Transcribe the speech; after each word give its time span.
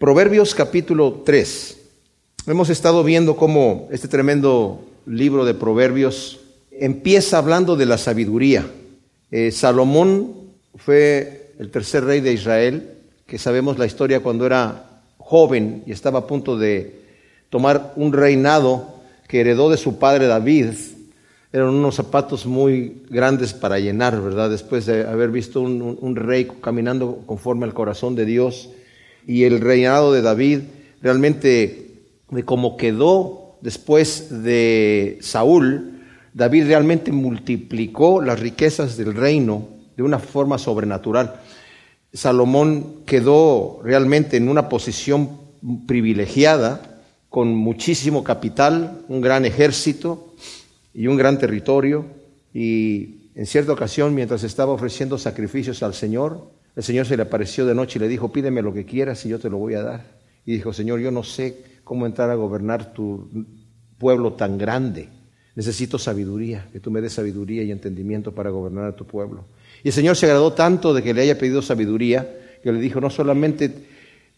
Proverbios 0.00 0.54
capítulo 0.54 1.20
3. 1.26 1.76
Hemos 2.46 2.70
estado 2.70 3.04
viendo 3.04 3.36
cómo 3.36 3.86
este 3.90 4.08
tremendo 4.08 4.82
libro 5.04 5.44
de 5.44 5.52
Proverbios 5.52 6.40
empieza 6.70 7.36
hablando 7.36 7.76
de 7.76 7.84
la 7.84 7.98
sabiduría. 7.98 8.64
Eh, 9.30 9.50
Salomón 9.50 10.32
fue 10.74 11.52
el 11.58 11.70
tercer 11.70 12.04
rey 12.04 12.22
de 12.22 12.32
Israel, 12.32 12.94
que 13.26 13.36
sabemos 13.36 13.76
la 13.76 13.84
historia 13.84 14.20
cuando 14.20 14.46
era 14.46 15.02
joven 15.18 15.82
y 15.84 15.92
estaba 15.92 16.20
a 16.20 16.26
punto 16.26 16.56
de 16.56 17.02
tomar 17.50 17.92
un 17.96 18.14
reinado 18.14 19.02
que 19.28 19.42
heredó 19.42 19.68
de 19.68 19.76
su 19.76 19.98
padre 19.98 20.28
David. 20.28 20.70
Eran 21.52 21.68
unos 21.68 21.96
zapatos 21.96 22.46
muy 22.46 23.02
grandes 23.10 23.52
para 23.52 23.78
llenar, 23.78 24.18
¿verdad? 24.22 24.48
Después 24.48 24.86
de 24.86 25.06
haber 25.06 25.28
visto 25.28 25.60
un, 25.60 25.98
un 26.00 26.16
rey 26.16 26.48
caminando 26.62 27.22
conforme 27.26 27.66
al 27.66 27.74
corazón 27.74 28.14
de 28.14 28.24
Dios 28.24 28.70
y 29.26 29.44
el 29.44 29.60
reinado 29.60 30.12
de 30.12 30.22
David, 30.22 30.60
realmente 31.02 31.90
de 32.30 32.44
cómo 32.44 32.76
quedó 32.76 33.56
después 33.60 34.42
de 34.42 35.18
Saúl, 35.20 36.00
David 36.32 36.66
realmente 36.66 37.12
multiplicó 37.12 38.22
las 38.22 38.38
riquezas 38.40 38.96
del 38.96 39.14
reino 39.14 39.68
de 39.96 40.02
una 40.02 40.18
forma 40.18 40.58
sobrenatural. 40.58 41.40
Salomón 42.12 43.02
quedó 43.04 43.80
realmente 43.82 44.36
en 44.36 44.48
una 44.48 44.68
posición 44.68 45.38
privilegiada, 45.86 47.02
con 47.28 47.54
muchísimo 47.54 48.24
capital, 48.24 49.02
un 49.08 49.20
gran 49.20 49.44
ejército 49.44 50.34
y 50.92 51.06
un 51.06 51.16
gran 51.16 51.38
territorio. 51.38 52.04
Y 52.52 53.30
en 53.36 53.46
cierta 53.46 53.72
ocasión, 53.72 54.14
mientras 54.14 54.42
estaba 54.42 54.72
ofreciendo 54.72 55.16
sacrificios 55.16 55.82
al 55.82 55.94
Señor, 55.94 56.50
el 56.76 56.82
Señor 56.82 57.06
se 57.06 57.16
le 57.16 57.22
apareció 57.22 57.66
de 57.66 57.74
noche 57.74 57.98
y 57.98 58.00
le 58.00 58.08
dijo, 58.08 58.32
pídeme 58.32 58.62
lo 58.62 58.72
que 58.72 58.84
quieras 58.84 59.24
y 59.26 59.28
yo 59.28 59.38
te 59.38 59.50
lo 59.50 59.58
voy 59.58 59.74
a 59.74 59.82
dar. 59.82 60.04
Y 60.46 60.52
dijo, 60.52 60.72
Señor, 60.72 61.00
yo 61.00 61.10
no 61.10 61.22
sé 61.22 61.64
cómo 61.84 62.06
entrar 62.06 62.30
a 62.30 62.34
gobernar 62.34 62.92
tu 62.92 63.28
pueblo 63.98 64.34
tan 64.34 64.56
grande. 64.56 65.08
Necesito 65.56 65.98
sabiduría, 65.98 66.68
que 66.72 66.80
tú 66.80 66.90
me 66.90 67.00
des 67.00 67.12
sabiduría 67.12 67.62
y 67.62 67.72
entendimiento 67.72 68.32
para 68.32 68.50
gobernar 68.50 68.84
a 68.84 68.96
tu 68.96 69.06
pueblo. 69.06 69.44
Y 69.82 69.88
el 69.88 69.94
Señor 69.94 70.16
se 70.16 70.26
agradó 70.26 70.52
tanto 70.52 70.94
de 70.94 71.02
que 71.02 71.12
le 71.12 71.22
haya 71.22 71.38
pedido 71.38 71.60
sabiduría, 71.60 72.28
que 72.62 72.72
le 72.72 72.80
dijo, 72.80 73.00
no 73.00 73.10
solamente 73.10 73.72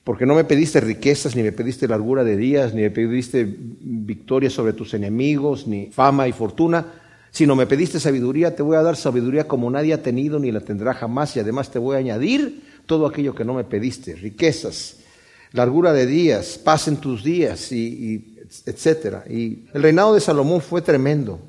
porque 0.04 0.26
no 0.26 0.34
me 0.34 0.44
pediste 0.44 0.80
riquezas, 0.80 1.36
ni 1.36 1.42
me 1.42 1.52
pediste 1.52 1.86
largura 1.86 2.24
de 2.24 2.36
días, 2.36 2.74
ni 2.74 2.82
me 2.82 2.90
pediste 2.90 3.46
victoria 3.48 4.50
sobre 4.50 4.72
tus 4.72 4.94
enemigos, 4.94 5.68
ni 5.68 5.86
fama 5.86 6.26
y 6.26 6.32
fortuna, 6.32 7.01
si 7.32 7.46
no 7.46 7.56
me 7.56 7.66
pediste 7.66 7.98
sabiduría, 7.98 8.54
te 8.54 8.62
voy 8.62 8.76
a 8.76 8.82
dar 8.82 8.94
sabiduría 8.94 9.48
como 9.48 9.70
nadie 9.70 9.94
ha 9.94 10.02
tenido 10.02 10.38
ni 10.38 10.52
la 10.52 10.60
tendrá 10.60 10.92
jamás 10.92 11.34
y 11.34 11.40
además 11.40 11.70
te 11.70 11.78
voy 11.78 11.96
a 11.96 12.00
añadir 12.00 12.62
todo 12.84 13.06
aquello 13.06 13.34
que 13.34 13.44
no 13.44 13.54
me 13.54 13.64
pediste, 13.64 14.14
riquezas, 14.14 14.96
largura 15.52 15.94
de 15.94 16.04
días, 16.04 16.60
paz 16.62 16.88
en 16.88 16.98
tus 16.98 17.24
días 17.24 17.72
y, 17.72 18.36
etcétera. 18.66 19.24
Y 19.30 19.64
el 19.72 19.82
reinado 19.82 20.12
de 20.12 20.20
Salomón 20.20 20.60
fue 20.60 20.82
tremendo. 20.82 21.40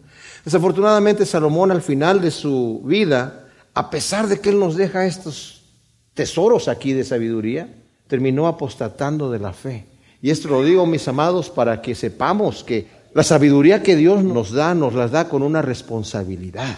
Desafortunadamente 0.45 1.25
Salomón 1.25 1.69
al 1.69 1.81
final 1.81 2.21
de 2.21 2.31
su 2.31 2.81
vida, 2.85 3.49
a 3.73 3.89
pesar 3.89 4.27
de 4.27 4.39
que 4.39 4.51
él 4.51 4.59
nos 4.59 4.77
deja 4.77 5.05
estos 5.05 5.65
tesoros 6.13 6.69
aquí 6.69 6.93
de 6.93 7.03
sabiduría, 7.03 7.75
terminó 8.07 8.47
apostatando 8.47 9.29
de 9.29 9.39
la 9.39 9.51
fe. 9.51 9.85
Y 10.21 10.29
esto 10.29 10.47
lo 10.47 10.63
digo, 10.63 10.85
mis 10.85 11.09
amados, 11.09 11.49
para 11.49 11.81
que 11.81 11.93
sepamos 11.93 12.63
que 12.63 12.87
la 13.13 13.23
sabiduría 13.23 13.83
que 13.83 13.95
Dios 13.95 14.23
nos 14.23 14.51
da, 14.51 14.73
nos 14.73 14.93
la 14.93 15.07
da 15.07 15.29
con 15.29 15.43
una 15.43 15.61
responsabilidad, 15.61 16.77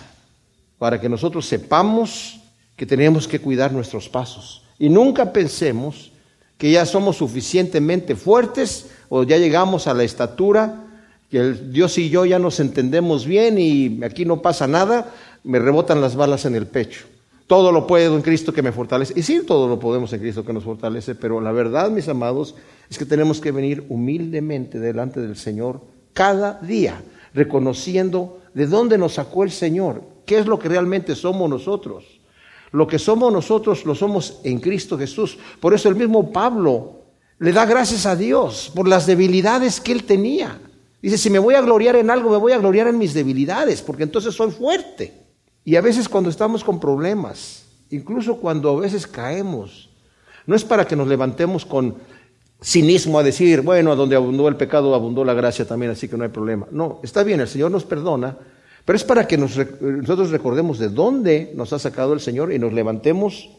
para 0.77 0.99
que 0.99 1.09
nosotros 1.09 1.45
sepamos 1.45 2.41
que 2.75 2.85
tenemos 2.85 3.27
que 3.27 3.39
cuidar 3.39 3.71
nuestros 3.71 4.09
pasos. 4.09 4.63
Y 4.77 4.89
nunca 4.89 5.31
pensemos 5.31 6.11
que 6.57 6.71
ya 6.71 6.85
somos 6.85 7.17
suficientemente 7.17 8.15
fuertes 8.15 8.87
o 9.07 9.23
ya 9.23 9.37
llegamos 9.37 9.87
a 9.87 9.93
la 9.93 10.03
estatura, 10.03 10.83
que 11.31 11.53
Dios 11.53 11.97
y 11.97 12.09
yo 12.09 12.25
ya 12.25 12.39
nos 12.39 12.59
entendemos 12.59 13.25
bien 13.25 13.57
y 13.57 14.03
aquí 14.03 14.25
no 14.25 14.41
pasa 14.41 14.67
nada, 14.67 15.13
me 15.43 15.59
rebotan 15.59 16.01
las 16.01 16.15
balas 16.15 16.45
en 16.45 16.55
el 16.55 16.67
pecho. 16.67 17.05
Todo 17.47 17.71
lo 17.71 17.85
puedo 17.85 18.15
en 18.15 18.23
Cristo 18.23 18.51
que 18.51 18.63
me 18.63 18.71
fortalece. 18.71 19.13
Y 19.15 19.21
sí, 19.21 19.41
todo 19.45 19.67
lo 19.67 19.79
podemos 19.79 20.11
en 20.13 20.19
Cristo 20.19 20.43
que 20.43 20.51
nos 20.51 20.63
fortalece, 20.63 21.13
pero 21.13 21.39
la 21.39 21.51
verdad, 21.51 21.91
mis 21.91 22.09
amados, 22.09 22.55
es 22.89 22.97
que 22.97 23.05
tenemos 23.05 23.39
que 23.39 23.51
venir 23.51 23.85
humildemente 23.87 24.79
delante 24.79 25.21
del 25.21 25.37
Señor 25.37 25.94
cada 26.15 26.53
día, 26.61 27.03
reconociendo 27.33 28.39
de 28.53 28.65
dónde 28.65 28.97
nos 28.97 29.15
sacó 29.15 29.43
el 29.43 29.51
Señor, 29.51 30.01
qué 30.25 30.39
es 30.39 30.47
lo 30.47 30.57
que 30.57 30.69
realmente 30.69 31.13
somos 31.13 31.49
nosotros. 31.49 32.05
Lo 32.71 32.87
que 32.87 32.97
somos 32.97 33.31
nosotros 33.31 33.85
lo 33.85 33.93
somos 33.93 34.39
en 34.43 34.59
Cristo 34.59 34.97
Jesús. 34.97 35.37
Por 35.59 35.73
eso 35.73 35.89
el 35.89 35.95
mismo 35.95 36.31
Pablo 36.31 37.01
le 37.37 37.51
da 37.51 37.65
gracias 37.65 38.05
a 38.05 38.15
Dios 38.15 38.71
por 38.73 38.87
las 38.87 39.05
debilidades 39.05 39.79
que 39.81 39.91
él 39.91 40.05
tenía. 40.05 40.59
Dice, 41.01 41.17
si 41.17 41.29
me 41.29 41.39
voy 41.39 41.55
a 41.55 41.61
gloriar 41.61 41.97
en 41.97 42.09
algo, 42.09 42.29
me 42.29 42.37
voy 42.37 42.53
a 42.53 42.57
gloriar 42.57 42.87
en 42.87 42.97
mis 42.97 43.13
debilidades, 43.13 43.81
porque 43.81 44.03
entonces 44.03 44.33
soy 44.33 44.51
fuerte. 44.51 45.13
Y 45.63 45.75
a 45.75 45.81
veces 45.81 46.07
cuando 46.07 46.29
estamos 46.29 46.63
con 46.63 46.79
problemas, 46.79 47.65
incluso 47.89 48.37
cuando 48.37 48.77
a 48.77 48.79
veces 48.79 49.05
caemos, 49.05 49.89
no 50.45 50.55
es 50.55 50.63
para 50.63 50.87
que 50.87 50.95
nos 50.95 51.07
levantemos 51.07 51.65
con 51.65 51.95
cinismo 52.61 53.19
a 53.19 53.23
decir, 53.23 53.61
bueno, 53.61 53.91
a 53.91 53.95
donde 53.95 54.15
abundó 54.15 54.47
el 54.47 54.55
pecado, 54.55 54.95
abundó 54.95 55.23
la 55.23 55.33
gracia 55.33 55.65
también, 55.65 55.91
así 55.91 56.07
que 56.07 56.17
no 56.17 56.23
hay 56.23 56.29
problema. 56.29 56.67
No, 56.71 56.99
está 57.03 57.23
bien, 57.23 57.39
el 57.39 57.47
Señor 57.47 57.71
nos 57.71 57.85
perdona, 57.85 58.37
pero 58.83 58.95
es 58.95 59.03
para 59.03 59.27
que 59.27 59.37
nosotros 59.37 60.29
recordemos 60.29 60.79
de 60.79 60.89
dónde 60.89 61.51
nos 61.55 61.73
ha 61.73 61.79
sacado 61.79 62.13
el 62.13 62.19
Señor 62.19 62.53
y 62.53 62.59
nos 62.59 62.73
levantemos 62.73 63.49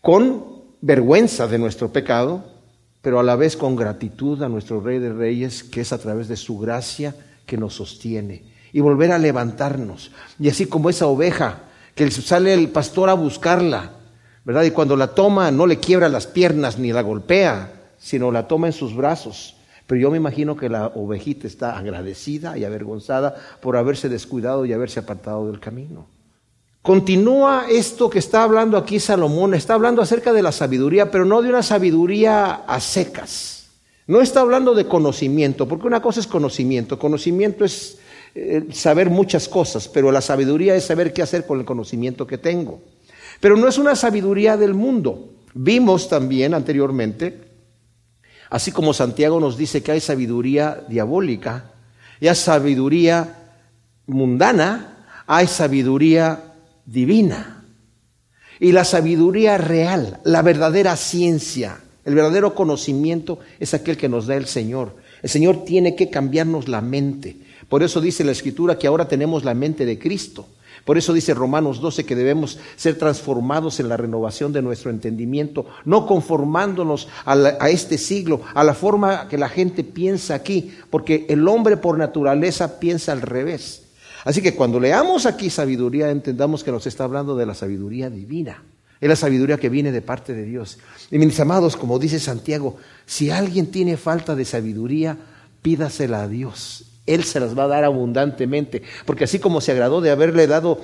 con 0.00 0.60
vergüenza 0.80 1.46
de 1.46 1.58
nuestro 1.58 1.92
pecado, 1.92 2.44
pero 3.02 3.20
a 3.20 3.22
la 3.22 3.36
vez 3.36 3.56
con 3.56 3.76
gratitud 3.76 4.42
a 4.42 4.48
nuestro 4.48 4.80
Rey 4.80 4.98
de 4.98 5.12
Reyes, 5.12 5.64
que 5.64 5.82
es 5.82 5.92
a 5.92 5.98
través 5.98 6.28
de 6.28 6.36
su 6.36 6.58
gracia 6.58 7.14
que 7.46 7.56
nos 7.56 7.74
sostiene, 7.74 8.44
y 8.72 8.80
volver 8.80 9.12
a 9.12 9.18
levantarnos. 9.18 10.12
Y 10.38 10.48
así 10.48 10.66
como 10.66 10.90
esa 10.90 11.06
oveja, 11.06 11.64
que 11.94 12.10
sale 12.10 12.54
el 12.54 12.68
pastor 12.68 13.10
a 13.10 13.14
buscarla, 13.14 13.92
¿verdad? 14.44 14.64
Y 14.64 14.70
cuando 14.70 14.96
la 14.96 15.08
toma 15.08 15.50
no 15.50 15.66
le 15.66 15.78
quiebra 15.78 16.08
las 16.08 16.26
piernas 16.26 16.78
ni 16.78 16.92
la 16.92 17.02
golpea, 17.02 17.79
sino 18.00 18.32
la 18.32 18.48
toma 18.48 18.66
en 18.66 18.72
sus 18.72 18.96
brazos. 18.96 19.54
Pero 19.86 20.00
yo 20.00 20.10
me 20.10 20.16
imagino 20.16 20.56
que 20.56 20.68
la 20.68 20.88
ovejita 20.88 21.46
está 21.46 21.78
agradecida 21.78 22.56
y 22.56 22.64
avergonzada 22.64 23.34
por 23.60 23.76
haberse 23.76 24.08
descuidado 24.08 24.64
y 24.64 24.72
haberse 24.72 25.00
apartado 25.00 25.46
del 25.48 25.60
camino. 25.60 26.06
Continúa 26.82 27.66
esto 27.68 28.08
que 28.08 28.18
está 28.18 28.42
hablando 28.42 28.78
aquí 28.78 28.98
Salomón, 28.98 29.52
está 29.52 29.74
hablando 29.74 30.00
acerca 30.00 30.32
de 30.32 30.42
la 30.42 30.50
sabiduría, 30.50 31.10
pero 31.10 31.26
no 31.26 31.42
de 31.42 31.50
una 31.50 31.62
sabiduría 31.62 32.62
a 32.66 32.80
secas. 32.80 33.68
No 34.06 34.22
está 34.22 34.40
hablando 34.40 34.74
de 34.74 34.86
conocimiento, 34.86 35.68
porque 35.68 35.86
una 35.86 36.00
cosa 36.00 36.20
es 36.20 36.26
conocimiento, 36.26 36.98
conocimiento 36.98 37.64
es 37.64 37.98
eh, 38.34 38.66
saber 38.72 39.10
muchas 39.10 39.46
cosas, 39.46 39.88
pero 39.88 40.10
la 40.10 40.22
sabiduría 40.22 40.74
es 40.74 40.84
saber 40.84 41.12
qué 41.12 41.22
hacer 41.22 41.46
con 41.46 41.60
el 41.60 41.66
conocimiento 41.66 42.26
que 42.26 42.38
tengo. 42.38 42.80
Pero 43.40 43.56
no 43.56 43.68
es 43.68 43.76
una 43.76 43.94
sabiduría 43.94 44.56
del 44.56 44.74
mundo. 44.74 45.30
Vimos 45.52 46.08
también 46.08 46.54
anteriormente 46.54 47.49
Así 48.50 48.72
como 48.72 48.92
Santiago 48.92 49.38
nos 49.38 49.56
dice 49.56 49.82
que 49.82 49.92
hay 49.92 50.00
sabiduría 50.00 50.82
diabólica 50.88 51.70
y 52.20 52.26
hay 52.26 52.34
sabiduría 52.34 53.36
mundana, 54.06 55.06
hay 55.26 55.46
sabiduría 55.46 56.52
divina. 56.84 57.64
Y 58.58 58.72
la 58.72 58.84
sabiduría 58.84 59.56
real, 59.56 60.18
la 60.24 60.42
verdadera 60.42 60.96
ciencia, 60.96 61.78
el 62.04 62.14
verdadero 62.14 62.54
conocimiento 62.54 63.38
es 63.60 63.72
aquel 63.72 63.96
que 63.96 64.08
nos 64.08 64.26
da 64.26 64.36
el 64.36 64.46
Señor. 64.46 64.96
El 65.22 65.30
Señor 65.30 65.64
tiene 65.64 65.94
que 65.94 66.10
cambiarnos 66.10 66.68
la 66.68 66.80
mente. 66.80 67.36
Por 67.68 67.82
eso 67.82 68.00
dice 68.00 68.24
la 68.24 68.32
Escritura 68.32 68.78
que 68.78 68.88
ahora 68.88 69.06
tenemos 69.06 69.44
la 69.44 69.54
mente 69.54 69.86
de 69.86 69.98
Cristo. 69.98 70.46
Por 70.84 70.98
eso 70.98 71.12
dice 71.12 71.34
Romanos 71.34 71.80
12 71.80 72.04
que 72.04 72.16
debemos 72.16 72.58
ser 72.76 72.96
transformados 72.96 73.80
en 73.80 73.88
la 73.88 73.96
renovación 73.96 74.52
de 74.52 74.62
nuestro 74.62 74.90
entendimiento, 74.90 75.66
no 75.84 76.06
conformándonos 76.06 77.08
a, 77.24 77.68
este 77.68 77.98
siglo, 77.98 78.40
a 78.54 78.64
la 78.64 78.74
forma 78.74 79.28
que 79.28 79.38
la 79.38 79.48
gente 79.48 79.84
piensa 79.84 80.34
aquí, 80.34 80.72
porque 80.90 81.26
el 81.28 81.46
hombre 81.46 81.76
por 81.76 81.98
naturaleza 81.98 82.80
piensa 82.80 83.12
al 83.12 83.22
revés. 83.22 83.84
Así 84.24 84.42
que 84.42 84.54
cuando 84.54 84.80
leamos 84.80 85.26
aquí 85.26 85.50
sabiduría, 85.50 86.10
entendamos 86.10 86.62
que 86.64 86.72
nos 86.72 86.86
está 86.86 87.04
hablando 87.04 87.36
de 87.36 87.46
la 87.46 87.54
sabiduría 87.54 88.10
divina. 88.10 88.62
Es 89.00 89.08
la 89.08 89.16
sabiduría 89.16 89.56
que 89.56 89.70
viene 89.70 89.92
de 89.92 90.02
parte 90.02 90.34
de 90.34 90.44
Dios. 90.44 90.78
Y 91.10 91.18
mis 91.18 91.40
amados, 91.40 91.76
como 91.76 91.98
dice 91.98 92.20
Santiago, 92.20 92.76
si 93.06 93.30
alguien 93.30 93.70
tiene 93.70 93.96
falta 93.96 94.34
de 94.34 94.44
sabiduría, 94.44 95.16
pídasela 95.62 96.22
a 96.22 96.28
Dios. 96.28 96.89
Él 97.10 97.24
se 97.24 97.40
las 97.40 97.58
va 97.58 97.64
a 97.64 97.68
dar 97.68 97.84
abundantemente. 97.84 98.82
Porque 99.04 99.24
así 99.24 99.38
como 99.40 99.60
se 99.60 99.72
agradó 99.72 100.00
de 100.00 100.10
haberle 100.10 100.46
dado 100.46 100.80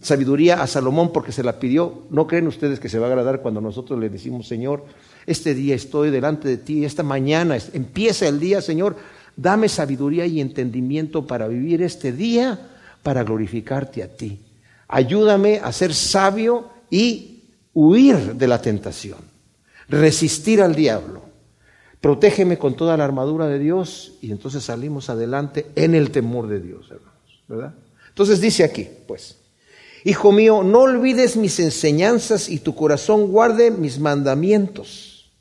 sabiduría 0.00 0.62
a 0.62 0.66
Salomón 0.66 1.12
porque 1.12 1.32
se 1.32 1.42
la 1.42 1.58
pidió, 1.58 2.06
¿no 2.08 2.26
creen 2.26 2.46
ustedes 2.46 2.80
que 2.80 2.88
se 2.88 2.98
va 2.98 3.06
a 3.06 3.10
agradar 3.10 3.42
cuando 3.42 3.60
nosotros 3.60 3.98
le 4.00 4.08
decimos, 4.08 4.48
Señor, 4.48 4.86
este 5.26 5.54
día 5.54 5.74
estoy 5.74 6.10
delante 6.10 6.48
de 6.48 6.56
ti, 6.56 6.86
esta 6.86 7.02
mañana 7.02 7.58
empieza 7.74 8.26
el 8.26 8.40
día, 8.40 8.62
Señor, 8.62 8.96
dame 9.36 9.68
sabiduría 9.68 10.24
y 10.24 10.40
entendimiento 10.40 11.26
para 11.26 11.48
vivir 11.48 11.82
este 11.82 12.12
día, 12.12 12.58
para 13.02 13.24
glorificarte 13.24 14.02
a 14.02 14.08
ti. 14.08 14.40
Ayúdame 14.88 15.60
a 15.62 15.70
ser 15.72 15.92
sabio 15.92 16.70
y 16.88 17.42
huir 17.74 18.36
de 18.36 18.48
la 18.48 18.62
tentación, 18.62 19.18
resistir 19.88 20.62
al 20.62 20.74
diablo 20.74 21.23
protégeme 22.04 22.58
con 22.58 22.76
toda 22.76 22.98
la 22.98 23.04
armadura 23.04 23.46
de 23.46 23.58
Dios 23.58 24.12
y 24.20 24.30
entonces 24.30 24.64
salimos 24.64 25.08
adelante 25.08 25.68
en 25.74 25.94
el 25.94 26.10
temor 26.10 26.48
de 26.48 26.60
Dios, 26.60 26.90
hermanos, 26.90 27.42
¿verdad? 27.48 27.74
Entonces 28.10 28.42
dice 28.42 28.62
aquí, 28.62 28.86
pues, 29.08 29.38
Hijo 30.04 30.30
mío, 30.30 30.62
no 30.62 30.80
olvides 30.80 31.34
mis 31.38 31.58
enseñanzas 31.60 32.50
y 32.50 32.58
tu 32.58 32.74
corazón 32.74 33.28
guarde 33.28 33.70
mis 33.70 34.00
mandamientos, 34.00 35.32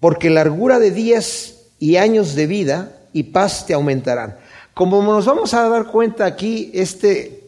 porque 0.00 0.28
largura 0.28 0.80
de 0.80 0.90
días 0.90 1.68
y 1.78 1.94
años 1.98 2.34
de 2.34 2.48
vida 2.48 2.98
y 3.12 3.22
paz 3.22 3.64
te 3.64 3.74
aumentarán. 3.74 4.38
Como 4.74 5.00
nos 5.00 5.24
vamos 5.24 5.54
a 5.54 5.68
dar 5.68 5.86
cuenta 5.86 6.26
aquí, 6.26 6.72
este 6.74 7.44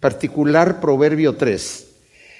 particular 0.00 0.80
proverbio 0.80 1.36
3 1.36 1.88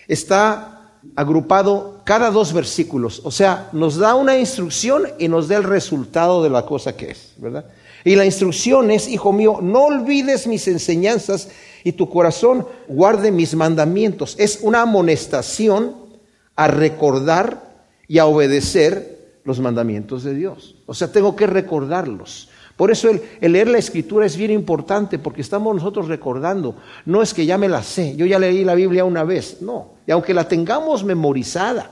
está 0.09 0.74
agrupado 1.17 2.01
cada 2.05 2.31
dos 2.31 2.53
versículos, 2.53 3.21
o 3.25 3.31
sea, 3.31 3.69
nos 3.73 3.97
da 3.97 4.15
una 4.15 4.37
instrucción 4.39 5.05
y 5.19 5.29
nos 5.29 5.49
da 5.49 5.57
el 5.57 5.65
resultado 5.65 6.43
de 6.43 6.51
la 6.51 6.67
cosa 6.67 6.97
que 6.97 7.11
es, 7.11 7.33
¿verdad? 7.37 7.67
Y 8.05 8.17
la 8.17 8.27
instrucción 8.27 8.91
es, 8.91 9.09
hijo 9.09 9.33
mío, 9.33 9.61
no 9.63 9.85
olvides 9.85 10.47
mis 10.47 10.69
enseñanzas 10.69 11.49
y 11.85 11.93
tu 11.93 12.11
corazón 12.11 12.67
guarde 12.87 13.33
mis 13.33 13.55
mandamientos. 13.55 14.37
Es 14.39 14.59
una 14.61 14.83
amonestación 14.83 15.95
a 16.55 16.69
recordar 16.69 17.75
y 18.07 18.19
a 18.19 18.27
obedecer 18.27 19.39
los 19.45 19.59
mandamientos 19.61 20.23
de 20.23 20.35
Dios. 20.35 20.77
O 20.87 20.93
sea, 20.93 21.11
tengo 21.13 21.35
que 21.35 21.47
recordarlos. 21.47 22.51
Por 22.77 22.91
eso 22.91 23.09
el, 23.09 23.23
leer 23.53 23.69
la 23.69 23.79
escritura 23.79 24.27
es 24.27 24.37
bien 24.37 24.51
importante, 24.51 25.19
porque 25.19 25.43
estamos 25.43 25.75
nosotros 25.75 26.09
recordando. 26.09 26.77
No 27.05 27.23
es 27.23 27.33
que 27.33 27.47
ya 27.47 27.57
me 27.57 27.69
la 27.69 27.83
sé, 27.83 28.17
yo 28.17 28.27
ya 28.27 28.39
leí 28.39 28.65
la 28.65 28.75
Biblia 28.75 29.05
una 29.05 29.23
vez, 29.23 29.63
no. 29.63 29.95
Y 30.07 30.11
aunque 30.11 30.35
la 30.35 30.49
tengamos 30.49 31.05
memorizada, 31.05 31.91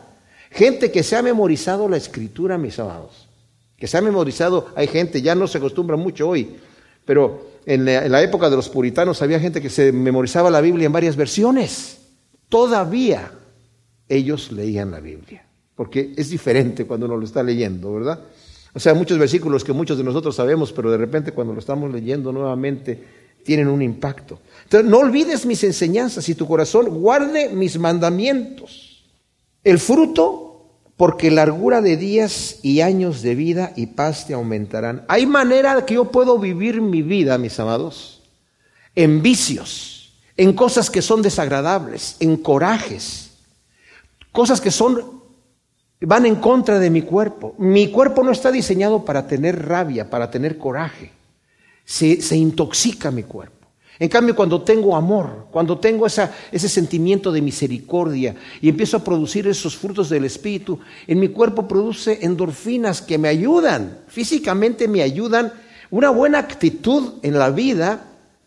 gente 0.51 0.91
que 0.91 1.03
se 1.03 1.17
ha 1.17 1.23
memorizado 1.23 1.89
la 1.89 1.97
escritura, 1.97 2.59
mis 2.59 2.79
amados, 2.79 3.29
que 3.77 3.87
se 3.87 3.97
ha 3.97 4.01
memorizado, 4.01 4.69
hay 4.75 4.89
gente, 4.89 5.23
ya 5.23 5.35
no 5.35 5.47
se 5.47 5.59
acostumbra 5.59 5.97
mucho 5.97 6.29
hoy, 6.29 6.57
pero 7.05 7.53
en 7.65 7.85
la, 7.85 8.05
en 8.05 8.13
la 8.13 8.23
época 8.23 8.51
de 8.51 8.57
los 8.57 8.69
puritanos 8.69 9.23
había 9.23 9.39
gente 9.39 9.63
que 9.63 9.71
se 9.71 9.93
memorizaba 9.93 10.51
la 10.51 10.61
Biblia 10.61 10.87
en 10.87 10.93
varias 10.93 11.15
versiones. 11.15 11.99
Todavía 12.49 13.31
ellos 14.09 14.51
leían 14.51 14.91
la 14.91 15.01
Biblia, 15.01 15.47
porque 15.77 16.13
es 16.17 16.29
diferente 16.29 16.87
cuando 16.87 17.07
uno 17.07 17.17
lo 17.17 17.25
está 17.25 17.43
leyendo, 17.43 17.95
¿verdad? 17.95 18.21
O 18.75 18.81
sea, 18.81 18.95
muchos 18.95 19.19
versículos 19.19 19.65
que 19.65 19.73
muchos 19.73 19.99
de 19.99 20.05
nosotros 20.05 20.35
sabemos, 20.35 20.73
pero 20.73 20.91
de 20.91 20.97
repente 20.97 21.33
cuando 21.33 21.53
lo 21.53 21.61
estamos 21.61 21.93
leyendo 21.93 22.33
nuevamente 22.33 23.03
tienen 23.45 23.69
un 23.69 23.83
impacto. 23.83 24.39
Entonces, 24.65 24.89
no 24.89 24.99
olvides 24.99 25.45
mis 25.45 25.63
enseñanzas 25.65 26.29
y 26.29 26.35
tu 26.35 26.47
corazón 26.47 26.89
guarde 26.89 27.51
mis 27.51 27.79
mandamientos. 27.79 29.05
El 29.65 29.79
fruto, 29.79 30.71
porque 30.97 31.31
largura 31.31 31.83
de 31.83 31.97
días 31.97 32.61
y 32.63 32.81
años 32.81 33.23
de 33.23 33.35
vida 33.35 33.73
y 33.77 33.87
paz 33.87 34.27
te 34.27 34.35
aumentarán. 34.35 35.05
Hay 35.09 35.27
manera 35.27 35.85
que 35.85 35.95
yo 35.95 36.11
puedo 36.11 36.39
vivir 36.39 36.81
mi 36.81 37.03
vida, 37.03 37.39
mis 37.39 37.59
amados, 37.59 38.23
en 38.95 39.23
vicios, 39.23 40.15
en 40.37 40.53
cosas 40.53 40.91
que 40.91 41.03
son 41.03 41.23
desagradables, 41.23 42.17
en 42.21 42.37
corajes, 42.37 43.33
cosas 44.31 44.61
que 44.61 44.71
son 44.71 45.22
van 46.07 46.27
en 46.27 46.37
contra 46.37 46.79
de 46.79 46.91
mi 46.91 47.03
cuerpo. 47.03 47.55
Mi 47.59 47.89
cuerpo 47.89 48.23
no 48.23 48.33
está 48.33 48.51
diseñado 48.51 49.05
para 49.05 49.27
tener 49.27 49.67
rabia, 49.67 50.09
para 50.09 50.31
tener 50.31 50.59
coraje. 50.59 51.13
Se, 51.85 52.37
intoxica 52.37 53.11
mi 53.11 53.23
cuerpo. 53.23 53.67
En 53.99 54.09
cambio, 54.09 54.35
cuando 54.35 54.63
tengo 54.63 54.97
amor, 54.97 55.47
cuando 55.51 55.79
tengo 55.79 56.07
ese 56.07 56.69
sentimiento 56.69 57.31
de 57.31 57.43
misericordia 57.43 58.35
y 58.61 58.69
empiezo 58.69 58.97
a 58.97 59.05
producir 59.05 59.47
esos 59.47 59.77
frutos 59.77 60.09
del 60.09 60.25
Espíritu, 60.25 60.81
en 61.07 61.21
mi 61.21 61.29
cuerpo 61.29 61.69
produce 61.69 62.19
endorfinas 62.23 63.01
que 63.03 63.19
me 63.19 63.29
ayudan, 63.29 63.99
físicamente 64.09 64.89
me 64.89 65.03
ayudan. 65.03 65.53
Una 65.91 66.11
buena 66.11 66.39
actitud 66.39 67.15
en 67.23 67.39
la 67.39 67.51
vida 67.51 68.07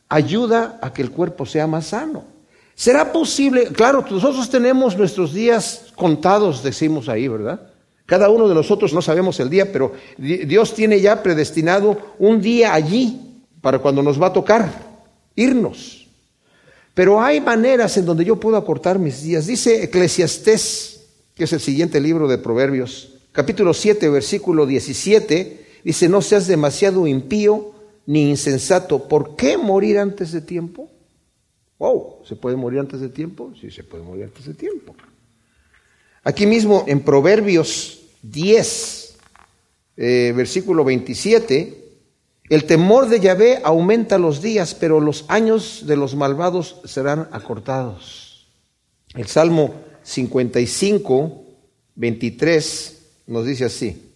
ayuda 0.09 0.79
a 0.81 0.91
que 0.91 1.03
el 1.03 1.11
cuerpo 1.11 1.45
sea 1.45 1.67
más 1.67 1.87
sano. 1.87 2.34
¿Será 2.75 3.13
posible? 3.13 3.67
Claro, 3.67 4.05
nosotros 4.09 4.49
tenemos 4.49 4.97
nuestros 4.97 5.33
días 5.33 5.85
contados, 5.95 6.61
decimos 6.61 7.07
ahí, 7.07 7.27
¿verdad? 7.29 7.71
Cada 8.05 8.29
uno 8.29 8.47
de 8.47 8.53
nosotros 8.53 8.93
no 8.93 9.01
sabemos 9.01 9.39
el 9.39 9.49
día, 9.49 9.71
pero 9.71 9.93
Dios 10.17 10.73
tiene 10.73 10.99
ya 10.99 11.23
predestinado 11.23 11.97
un 12.19 12.41
día 12.41 12.73
allí 12.73 13.41
para 13.61 13.79
cuando 13.79 14.03
nos 14.03 14.21
va 14.21 14.27
a 14.27 14.33
tocar 14.33 14.69
irnos. 15.35 16.07
Pero 16.93 17.21
hay 17.21 17.41
maneras 17.41 17.97
en 17.97 18.05
donde 18.05 18.25
yo 18.25 18.39
puedo 18.39 18.57
acortar 18.57 18.99
mis 18.99 19.23
días. 19.23 19.47
Dice 19.47 19.83
Eclesiastés, 19.83 21.07
que 21.33 21.45
es 21.45 21.53
el 21.53 21.59
siguiente 21.59 21.99
libro 21.99 22.27
de 22.27 22.37
Proverbios, 22.37 23.15
capítulo 23.31 23.73
7, 23.73 24.07
versículo 24.09 24.65
17, 24.65 25.65
dice, 25.83 26.09
no 26.09 26.21
seas 26.21 26.47
demasiado 26.47 27.07
impío 27.07 27.71
ni 28.05 28.29
insensato. 28.29 29.07
¿Por 29.07 29.35
qué 29.35 29.57
morir 29.57 29.97
antes 29.97 30.31
de 30.31 30.41
tiempo? 30.41 30.89
Wow, 31.77 32.21
¿se 32.23 32.35
puede 32.35 32.55
morir 32.55 32.79
antes 32.79 33.01
de 33.01 33.09
tiempo? 33.09 33.53
Sí, 33.59 33.69
se 33.69 33.83
puede 33.83 34.03
morir 34.03 34.25
antes 34.25 34.45
de 34.45 34.53
tiempo. 34.53 34.95
Aquí 36.23 36.45
mismo 36.45 36.85
en 36.87 37.01
Proverbios 37.01 38.01
10, 38.23 39.17
eh, 39.97 40.33
versículo 40.35 40.83
27, 40.83 41.85
el 42.49 42.65
temor 42.65 43.09
de 43.09 43.19
Yahvé 43.19 43.59
aumenta 43.63 44.17
los 44.17 44.41
días, 44.41 44.75
pero 44.75 44.99
los 44.99 45.25
años 45.27 45.83
de 45.87 45.97
los 45.97 46.15
malvados 46.15 46.79
serán 46.85 47.27
acortados. 47.31 48.47
El 49.15 49.27
Salmo 49.27 49.73
55, 50.03 51.43
23 51.95 53.01
nos 53.27 53.45
dice 53.45 53.65
así, 53.65 54.11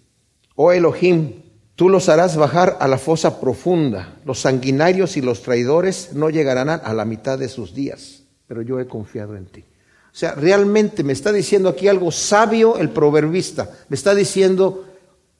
oh 0.56 0.72
Elohim, 0.72 1.42
Tú 1.80 1.88
los 1.88 2.10
harás 2.10 2.36
bajar 2.36 2.76
a 2.82 2.90
la 2.90 2.98
fosa 2.98 3.40
profunda. 3.40 4.18
Los 4.26 4.42
sanguinarios 4.42 5.16
y 5.16 5.22
los 5.22 5.44
traidores 5.44 6.12
no 6.12 6.30
llegarán 6.30 6.68
a 6.68 6.94
la 6.94 7.06
mitad 7.06 7.40
de 7.40 7.48
sus 7.48 7.74
días. 7.74 8.24
Pero 8.48 8.62
yo 8.62 8.82
he 8.82 8.86
confiado 8.86 9.38
en 9.38 9.46
ti. 9.46 9.62
O 9.62 10.12
sea, 10.12 10.36
realmente 10.36 11.06
me 11.06 11.14
está 11.14 11.32
diciendo 11.32 11.70
aquí 11.70 11.88
algo 11.88 12.12
sabio 12.12 12.76
el 12.76 12.90
proverbista. 12.90 13.70
Me 13.88 13.96
está 13.96 14.14
diciendo, 14.14 14.88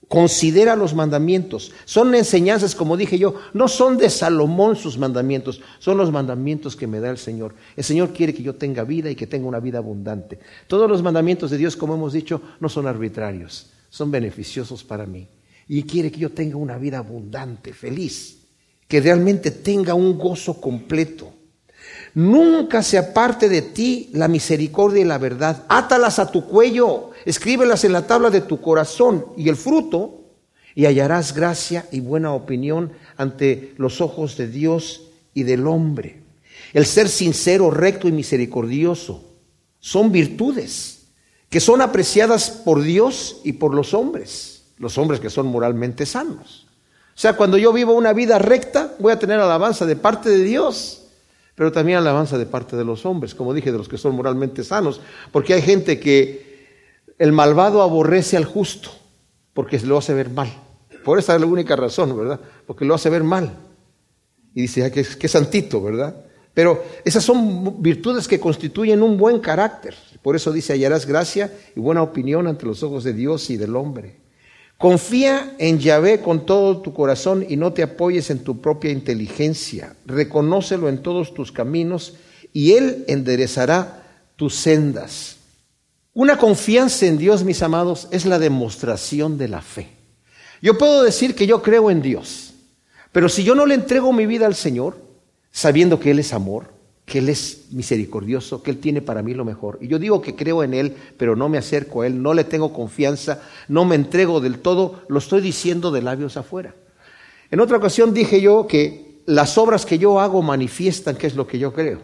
considera 0.08 0.78
los 0.78 0.96
mandamientos. 0.96 1.74
Son 1.84 2.16
enseñanzas, 2.16 2.74
como 2.74 2.96
dije 2.96 3.20
yo, 3.20 3.36
no 3.54 3.68
son 3.68 3.98
de 3.98 4.10
Salomón 4.10 4.78
sus 4.78 4.98
mandamientos, 4.98 5.60
son 5.80 5.98
los 5.98 6.10
mandamientos 6.10 6.78
que 6.78 6.88
me 6.88 7.02
da 7.02 7.10
el 7.10 7.18
Señor. 7.18 7.54
El 7.76 7.84
Señor 7.84 8.14
quiere 8.14 8.34
que 8.34 8.44
yo 8.44 8.56
tenga 8.56 8.86
vida 8.86 9.10
y 9.10 9.16
que 9.18 9.28
tenga 9.28 9.46
una 9.46 9.60
vida 9.60 9.80
abundante. 9.80 10.40
Todos 10.68 10.90
los 10.90 11.04
mandamientos 11.04 11.52
de 11.52 11.58
Dios, 11.58 11.76
como 11.76 11.96
hemos 11.96 12.14
dicho, 12.14 12.42
no 12.62 12.70
son 12.70 12.88
arbitrarios, 12.88 13.72
son 13.90 14.10
beneficiosos 14.10 14.86
para 14.86 15.06
mí 15.06 15.28
y 15.72 15.84
quiere 15.84 16.12
que 16.12 16.20
yo 16.20 16.32
tenga 16.32 16.58
una 16.58 16.80
vida 16.80 16.98
abundante, 16.98 17.74
feliz, 17.74 18.40
que 18.88 19.00
realmente 19.00 19.52
tenga 19.52 19.94
un 19.94 20.18
gozo 20.18 20.60
completo. 20.60 21.32
Nunca 22.16 22.82
se 22.82 22.98
aparte 22.98 23.48
de 23.48 23.62
ti 23.62 24.10
la 24.14 24.28
misericordia 24.28 25.04
y 25.04 25.06
la 25.06 25.20
verdad. 25.20 25.66
Átalas 25.70 26.18
a 26.18 26.32
tu 26.32 26.48
cuello, 26.48 27.12
escríbelas 27.24 27.84
en 27.84 27.94
la 27.94 28.08
tabla 28.08 28.32
de 28.32 28.42
tu 28.42 28.60
corazón 28.60 29.28
y 29.38 29.48
el 29.48 29.56
fruto, 29.56 30.16
y 30.74 30.88
hallarás 30.88 31.36
gracia 31.36 31.86
y 31.92 32.00
buena 32.00 32.34
opinión 32.34 32.92
ante 33.16 33.76
los 33.78 34.02
ojos 34.02 34.38
de 34.38 34.48
Dios 34.48 35.12
y 35.36 35.44
del 35.44 35.68
hombre. 35.68 36.24
El 36.74 36.88
ser 36.88 37.10
sincero, 37.10 37.70
recto 37.70 38.08
y 38.08 38.12
misericordioso 38.12 39.24
son 39.80 40.12
virtudes 40.12 41.10
que 41.50 41.60
son 41.60 41.82
apreciadas 41.82 42.50
por 42.50 42.82
Dios 42.82 43.42
y 43.44 43.54
por 43.54 43.76
los 43.76 43.94
hombres 43.94 44.59
los 44.80 44.98
hombres 44.98 45.20
que 45.20 45.30
son 45.30 45.48
moralmente 45.48 46.06
sanos. 46.06 46.66
O 47.20 47.22
sea, 47.22 47.36
cuando 47.36 47.58
yo 47.58 47.74
vivo 47.74 47.94
una 47.94 48.14
vida 48.14 48.40
recta, 48.40 48.96
voy 48.98 49.12
a 49.12 49.20
tener 49.20 49.40
alabanza 49.40 49.86
de 49.86 49.98
parte 49.98 50.30
de 50.30 50.42
Dios, 50.44 51.04
pero 51.54 51.72
también 51.72 51.98
alabanza 51.98 52.38
de 52.38 52.46
parte 52.46 52.78
de 52.78 52.86
los 52.86 53.06
hombres, 53.06 53.36
como 53.36 53.54
dije, 53.54 53.74
de 53.74 53.78
los 53.78 53.90
que 53.90 53.98
son 53.98 54.16
moralmente 54.16 54.64
sanos, 54.64 55.02
porque 55.32 55.54
hay 55.54 55.62
gente 55.62 56.00
que 56.00 56.48
el 57.18 57.34
malvado 57.34 57.82
aborrece 57.82 58.38
al 58.38 58.46
justo, 58.46 58.90
porque 59.54 59.78
lo 59.82 59.98
hace 59.98 60.14
ver 60.14 60.30
mal. 60.30 60.50
Por 61.04 61.20
esa 61.20 61.36
es 61.36 61.42
la 61.42 61.48
única 61.48 61.76
razón, 61.76 62.18
¿verdad? 62.18 62.40
Porque 62.66 62.86
lo 62.86 62.94
hace 62.96 63.10
ver 63.10 63.26
mal. 63.26 63.54
Y 64.56 64.62
dice, 64.62 64.90
que, 64.90 65.04
que 65.04 65.28
santito, 65.28 65.82
¿verdad? 65.82 66.16
Pero 66.54 66.84
esas 67.04 67.24
son 67.24 67.82
virtudes 67.82 68.28
que 68.28 68.40
constituyen 68.40 69.04
un 69.04 69.18
buen 69.18 69.40
carácter. 69.40 69.96
Por 70.22 70.38
eso 70.38 70.54
dice, 70.54 70.74
hallarás 70.74 71.06
gracia 71.06 71.54
y 71.76 71.80
buena 71.82 72.02
opinión 72.02 72.48
ante 72.48 72.66
los 72.66 72.82
ojos 72.84 73.04
de 73.04 73.12
Dios 73.12 73.50
y 73.50 73.58
del 73.58 73.76
hombre. 73.76 74.29
Confía 74.80 75.56
en 75.58 75.78
Yahvé 75.78 76.22
con 76.22 76.46
todo 76.46 76.80
tu 76.80 76.94
corazón 76.94 77.46
y 77.50 77.58
no 77.58 77.74
te 77.74 77.84
apoyes 77.84 78.30
en 78.30 78.46
tu 78.46 78.62
propia 78.62 78.92
inteligencia. 78.92 79.94
Reconócelo 80.06 80.88
en 80.88 81.04
todos 81.04 81.34
tus 81.34 81.52
caminos 81.52 82.14
y 82.54 82.72
Él 82.72 83.04
enderezará 83.10 84.24
tus 84.38 84.56
sendas. 84.56 85.36
Una 86.14 86.38
confianza 86.38 87.08
en 87.08 87.18
Dios, 87.18 87.44
mis 87.44 87.62
amados, 87.62 88.08
es 88.12 88.26
la 88.26 88.40
demostración 88.40 89.38
de 89.38 89.50
la 89.50 89.62
fe. 89.62 89.90
Yo 90.62 90.78
puedo 90.78 91.04
decir 91.04 91.36
que 91.36 91.46
yo 91.46 91.62
creo 91.62 91.92
en 91.92 92.02
Dios, 92.02 92.54
pero 93.12 93.28
si 93.28 93.44
yo 93.44 93.56
no 93.56 93.66
le 93.66 93.76
entrego 93.76 94.14
mi 94.14 94.26
vida 94.26 94.46
al 94.46 94.56
Señor, 94.56 94.96
sabiendo 95.52 96.00
que 96.00 96.12
Él 96.12 96.20
es 96.20 96.32
amor, 96.32 96.72
que 97.10 97.20
Él 97.20 97.28
es 97.28 97.66
misericordioso, 97.72 98.64
que 98.64 98.72
Él 98.72 98.78
tiene 98.78 99.02
para 99.02 99.22
mí 99.22 99.34
lo 99.34 99.44
mejor. 99.44 99.80
Y 99.82 99.88
yo 99.88 100.00
digo 100.00 100.22
que 100.22 100.36
creo 100.36 100.64
en 100.64 100.74
Él, 100.74 100.96
pero 101.18 101.36
no 101.36 101.50
me 101.50 101.58
acerco 101.58 102.02
a 102.02 102.08
Él, 102.08 102.22
no 102.22 102.34
le 102.34 102.46
tengo 102.46 102.72
confianza, 102.72 103.42
no 103.68 103.84
me 103.84 103.96
entrego 103.96 104.40
del 104.40 104.60
todo, 104.60 105.02
lo 105.10 105.20
estoy 105.20 105.42
diciendo 105.42 105.92
de 105.92 106.02
labios 106.02 106.38
afuera. 106.38 106.76
En 107.52 107.60
otra 107.60 107.78
ocasión 107.78 108.14
dije 108.14 108.40
yo 108.40 108.68
que 108.68 109.22
las 109.26 109.58
obras 109.58 109.86
que 109.86 109.98
yo 109.98 110.20
hago 110.20 110.42
manifiestan 110.42 111.18
qué 111.18 111.28
es 111.28 111.36
lo 111.36 111.48
que 111.48 111.60
yo 111.60 111.74
creo. 111.74 112.00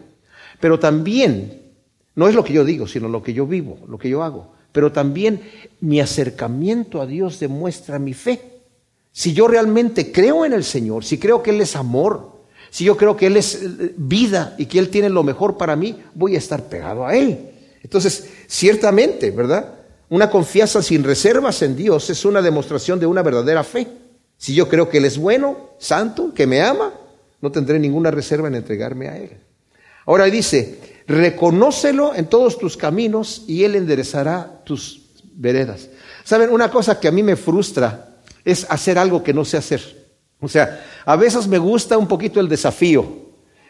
Pero 0.60 0.78
también, 0.78 1.62
no 2.14 2.28
es 2.28 2.34
lo 2.34 2.44
que 2.44 2.52
yo 2.52 2.64
digo, 2.64 2.86
sino 2.86 3.08
lo 3.08 3.22
que 3.22 3.32
yo 3.32 3.46
vivo, 3.46 3.78
lo 3.88 3.98
que 3.98 4.08
yo 4.08 4.22
hago. 4.22 4.52
Pero 4.72 4.92
también 4.92 5.40
mi 5.80 6.00
acercamiento 6.00 7.00
a 7.00 7.06
Dios 7.06 7.40
demuestra 7.40 7.98
mi 7.98 8.12
fe. 8.12 8.40
Si 9.12 9.32
yo 9.32 9.48
realmente 9.48 10.12
creo 10.12 10.44
en 10.44 10.52
el 10.52 10.64
Señor, 10.64 11.04
si 11.04 11.18
creo 11.18 11.42
que 11.42 11.50
Él 11.50 11.60
es 11.60 11.76
amor, 11.76 12.35
si 12.76 12.84
yo 12.84 12.94
creo 12.94 13.16
que 13.16 13.28
Él 13.28 13.38
es 13.38 13.54
eh, 13.54 13.94
vida 13.96 14.54
y 14.58 14.66
que 14.66 14.78
Él 14.78 14.90
tiene 14.90 15.08
lo 15.08 15.22
mejor 15.22 15.56
para 15.56 15.76
mí, 15.76 15.98
voy 16.14 16.34
a 16.34 16.38
estar 16.38 16.64
pegado 16.64 17.06
a 17.06 17.16
Él. 17.16 17.38
Entonces, 17.82 18.28
ciertamente, 18.46 19.30
¿verdad? 19.30 19.76
Una 20.10 20.28
confianza 20.28 20.82
sin 20.82 21.02
reservas 21.02 21.62
en 21.62 21.74
Dios 21.74 22.10
es 22.10 22.26
una 22.26 22.42
demostración 22.42 23.00
de 23.00 23.06
una 23.06 23.22
verdadera 23.22 23.64
fe. 23.64 23.88
Si 24.36 24.54
yo 24.54 24.68
creo 24.68 24.90
que 24.90 24.98
Él 24.98 25.06
es 25.06 25.16
bueno, 25.16 25.70
santo, 25.78 26.34
que 26.34 26.46
me 26.46 26.60
ama, 26.60 26.92
no 27.40 27.50
tendré 27.50 27.78
ninguna 27.78 28.10
reserva 28.10 28.48
en 28.48 28.56
entregarme 28.56 29.08
a 29.08 29.16
Él. 29.16 29.30
Ahora 30.04 30.26
dice, 30.26 30.78
reconócelo 31.06 32.14
en 32.14 32.26
todos 32.26 32.58
tus 32.58 32.76
caminos 32.76 33.44
y 33.46 33.64
Él 33.64 33.74
enderezará 33.74 34.60
tus 34.66 35.00
veredas. 35.32 35.88
¿Saben? 36.24 36.50
Una 36.50 36.70
cosa 36.70 37.00
que 37.00 37.08
a 37.08 37.12
mí 37.12 37.22
me 37.22 37.36
frustra 37.36 38.18
es 38.44 38.66
hacer 38.68 38.98
algo 38.98 39.24
que 39.24 39.32
no 39.32 39.46
sé 39.46 39.56
hacer. 39.56 40.05
O 40.40 40.48
sea, 40.48 40.84
a 41.04 41.16
veces 41.16 41.46
me 41.46 41.58
gusta 41.58 41.96
un 41.96 42.06
poquito 42.06 42.40
el 42.40 42.48
desafío. 42.48 43.06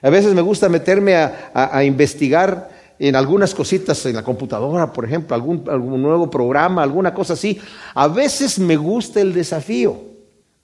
A 0.03 0.11
veces 0.11 0.35
me 0.35 0.43
gusta 0.43 0.69
meterme 0.69 1.15
a, 1.17 1.83
investigar 1.85 2.69
en 2.99 3.17
algunas 3.17 3.55
cositas 3.55 4.05
en 4.07 4.17
la 4.17 4.23
computadora, 4.23 4.93
por 4.93 5.05
ejemplo, 5.05 5.35
algún, 5.35 5.65
algún 5.69 6.03
nuevo 6.03 6.31
programa, 6.31 6.83
alguna 6.83 7.13
cosa 7.15 7.33
así. 7.33 7.59
A 7.95 8.09
veces 8.09 8.59
me 8.59 8.77
gusta 8.77 9.21
el 9.21 9.33
desafío 9.33 10.17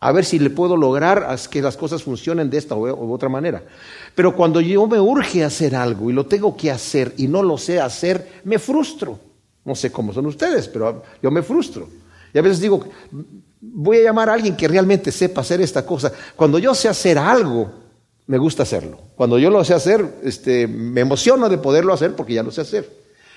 a 0.03 0.11
ver 0.11 0.25
si 0.25 0.41
le 0.41 0.51
puedo 0.51 0.77
lograr 0.77 1.39
que 1.49 1.63
las 1.63 1.77
cosas 1.77 2.03
funcionen 2.03 2.51
de 2.51 2.59
esta 2.59 2.75
u 2.75 3.13
otra 3.13 3.29
manera. 3.29 3.63
Pero 4.17 4.35
cuando 4.35 4.61
yo 4.61 4.85
me 4.89 4.99
urge 4.99 5.45
hacer 5.45 5.77
algo 5.77 6.11
y 6.11 6.13
lo 6.13 6.27
tengo 6.27 6.57
que 6.57 6.73
hacer 6.73 7.15
y 7.17 7.29
no 7.29 7.41
lo 7.41 7.57
sé 7.57 7.81
hacer, 7.81 8.41
me 8.43 8.59
frustro. 8.59 9.21
No 9.65 9.77
sé 9.77 9.93
cómo 9.93 10.13
son 10.13 10.27
ustedes, 10.27 10.67
pero 10.67 11.05
yo 11.23 11.31
me 11.31 11.41
frustro. 11.41 11.89
Y 12.35 12.39
a 12.39 12.43
veces 12.43 12.61
digo, 12.61 12.85
voy 13.63 13.99
a 13.99 14.03
llamar 14.03 14.29
a 14.29 14.35
alguien 14.35 14.57
que 14.57 14.69
realmente 14.69 15.11
sepa 15.11 15.41
hacer 15.41 15.63
esta 15.63 15.87
cosa. 15.87 16.13
Cuando 16.37 16.59
yo 16.59 16.75
sé 16.75 16.89
hacer 16.89 17.17
algo, 17.17 17.73
me 18.27 18.37
gusta 18.37 18.65
hacerlo. 18.65 18.99
Cuando 19.17 19.39
yo 19.39 19.49
lo 19.49 19.65
sé 19.65 19.73
hacer, 19.73 20.05
este, 20.23 20.67
me 20.67 21.01
emociono 21.01 21.49
de 21.49 21.57
poderlo 21.57 21.95
hacer 21.95 22.15
porque 22.15 22.35
ya 22.35 22.43
lo 22.43 22.51
sé 22.51 22.61
hacer. 22.61 22.91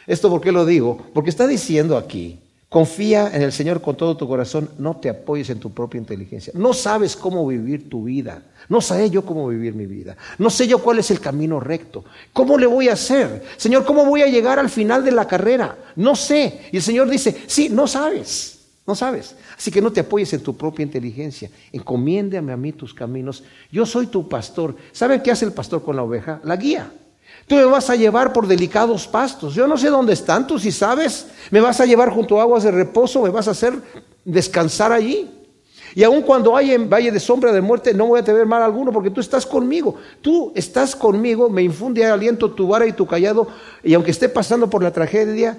¿Esto 0.06 0.30
por 0.30 0.42
qué 0.42 0.52
lo 0.52 0.66
digo? 0.66 1.00
Porque 1.14 1.30
está 1.30 1.48
diciendo 1.48 1.96
aquí 1.98 2.42
Confía 2.76 3.32
en 3.34 3.42
el 3.42 3.54
Señor 3.54 3.82
con 3.82 3.96
todo 3.96 4.18
tu 4.18 4.28
corazón, 4.28 4.70
no 4.80 4.98
te 4.98 5.08
apoyes 5.08 5.50
en 5.50 5.62
tu 5.62 5.74
propia 5.74 5.98
inteligencia. 5.98 6.52
No 6.56 6.74
sabes 6.74 7.16
cómo 7.16 7.48
vivir 7.48 7.90
tu 7.90 8.04
vida. 8.04 8.42
No 8.68 8.82
sé 8.82 9.10
yo 9.10 9.24
cómo 9.24 9.48
vivir 9.48 9.74
mi 9.76 9.86
vida. 9.86 10.18
No 10.40 10.50
sé 10.50 10.68
yo 10.68 10.80
cuál 10.80 11.00
es 11.00 11.10
el 11.10 11.22
camino 11.22 11.62
recto. 11.62 12.04
¿Cómo 12.34 12.58
le 12.58 12.66
voy 12.66 12.90
a 12.90 12.94
hacer? 12.94 13.46
Señor, 13.56 13.86
¿cómo 13.86 14.04
voy 14.04 14.24
a 14.24 14.28
llegar 14.28 14.60
al 14.60 14.70
final 14.70 15.06
de 15.06 15.14
la 15.14 15.26
carrera? 15.26 15.78
No 15.96 16.18
sé. 16.18 16.64
Y 16.72 16.76
el 16.76 16.84
Señor 16.84 17.10
dice, 17.10 17.44
sí, 17.48 17.70
no 17.70 17.88
sabes. 17.88 18.55
No 18.88 18.94
sabes. 18.94 19.36
Así 19.58 19.72
que 19.72 19.82
no 19.82 19.92
te 19.92 20.02
apoyes 20.02 20.32
en 20.34 20.44
tu 20.44 20.56
propia 20.56 20.84
inteligencia. 20.84 21.50
Encomiéndame 21.72 22.54
a 22.54 22.58
mí 22.58 22.72
tus 22.72 22.94
caminos. 22.94 23.44
Yo 23.72 23.86
soy 23.86 24.08
tu 24.08 24.30
pastor. 24.30 24.76
¿Sabe 24.92 25.24
qué 25.24 25.32
hace 25.32 25.46
el 25.46 25.54
pastor 25.54 25.84
con 25.84 25.96
la 25.96 26.04
oveja? 26.04 26.40
La 26.44 26.56
guía. 26.56 26.92
Tú 27.48 27.56
me 27.56 27.66
vas 27.66 27.90
a 27.90 27.96
llevar 27.96 28.32
por 28.32 28.48
delicados 28.48 29.08
pastos. 29.08 29.56
Yo 29.56 29.68
no 29.68 29.78
sé 29.78 29.90
dónde 29.90 30.14
están, 30.14 30.46
tú 30.46 30.60
si 30.60 30.72
sabes. 30.72 31.28
Me 31.52 31.62
vas 31.62 31.80
a 31.80 31.86
llevar 31.86 32.10
junto 32.10 32.40
a 32.40 32.44
aguas 32.44 32.64
de 32.64 32.72
reposo, 32.72 33.22
me 33.22 33.30
vas 33.30 33.48
a 33.48 33.52
hacer 33.52 33.74
descansar 34.24 34.92
allí. 34.92 35.32
Y 35.96 36.04
aun 36.04 36.22
cuando 36.24 36.58
hay 36.58 36.72
en 36.72 36.90
valle 36.90 37.12
de 37.12 37.20
sombra 37.20 37.52
de 37.54 37.62
muerte, 37.62 37.94
no 37.94 38.08
voy 38.08 38.20
a 38.20 38.24
tener 38.24 38.46
mal 38.46 38.62
alguno 38.62 38.92
porque 38.92 39.10
tú 39.10 39.22
estás 39.22 39.46
conmigo. 39.46 39.96
Tú 40.22 40.52
estás 40.54 40.96
conmigo, 40.96 41.50
me 41.50 41.64
infunde 41.64 42.06
aliento 42.06 42.52
tu 42.52 42.68
vara 42.68 42.86
y 42.86 42.92
tu 42.92 43.08
callado. 43.08 43.48
Y 43.84 43.94
aunque 43.94 44.12
esté 44.12 44.28
pasando 44.28 44.70
por 44.70 44.84
la 44.84 44.92
tragedia, 44.92 45.58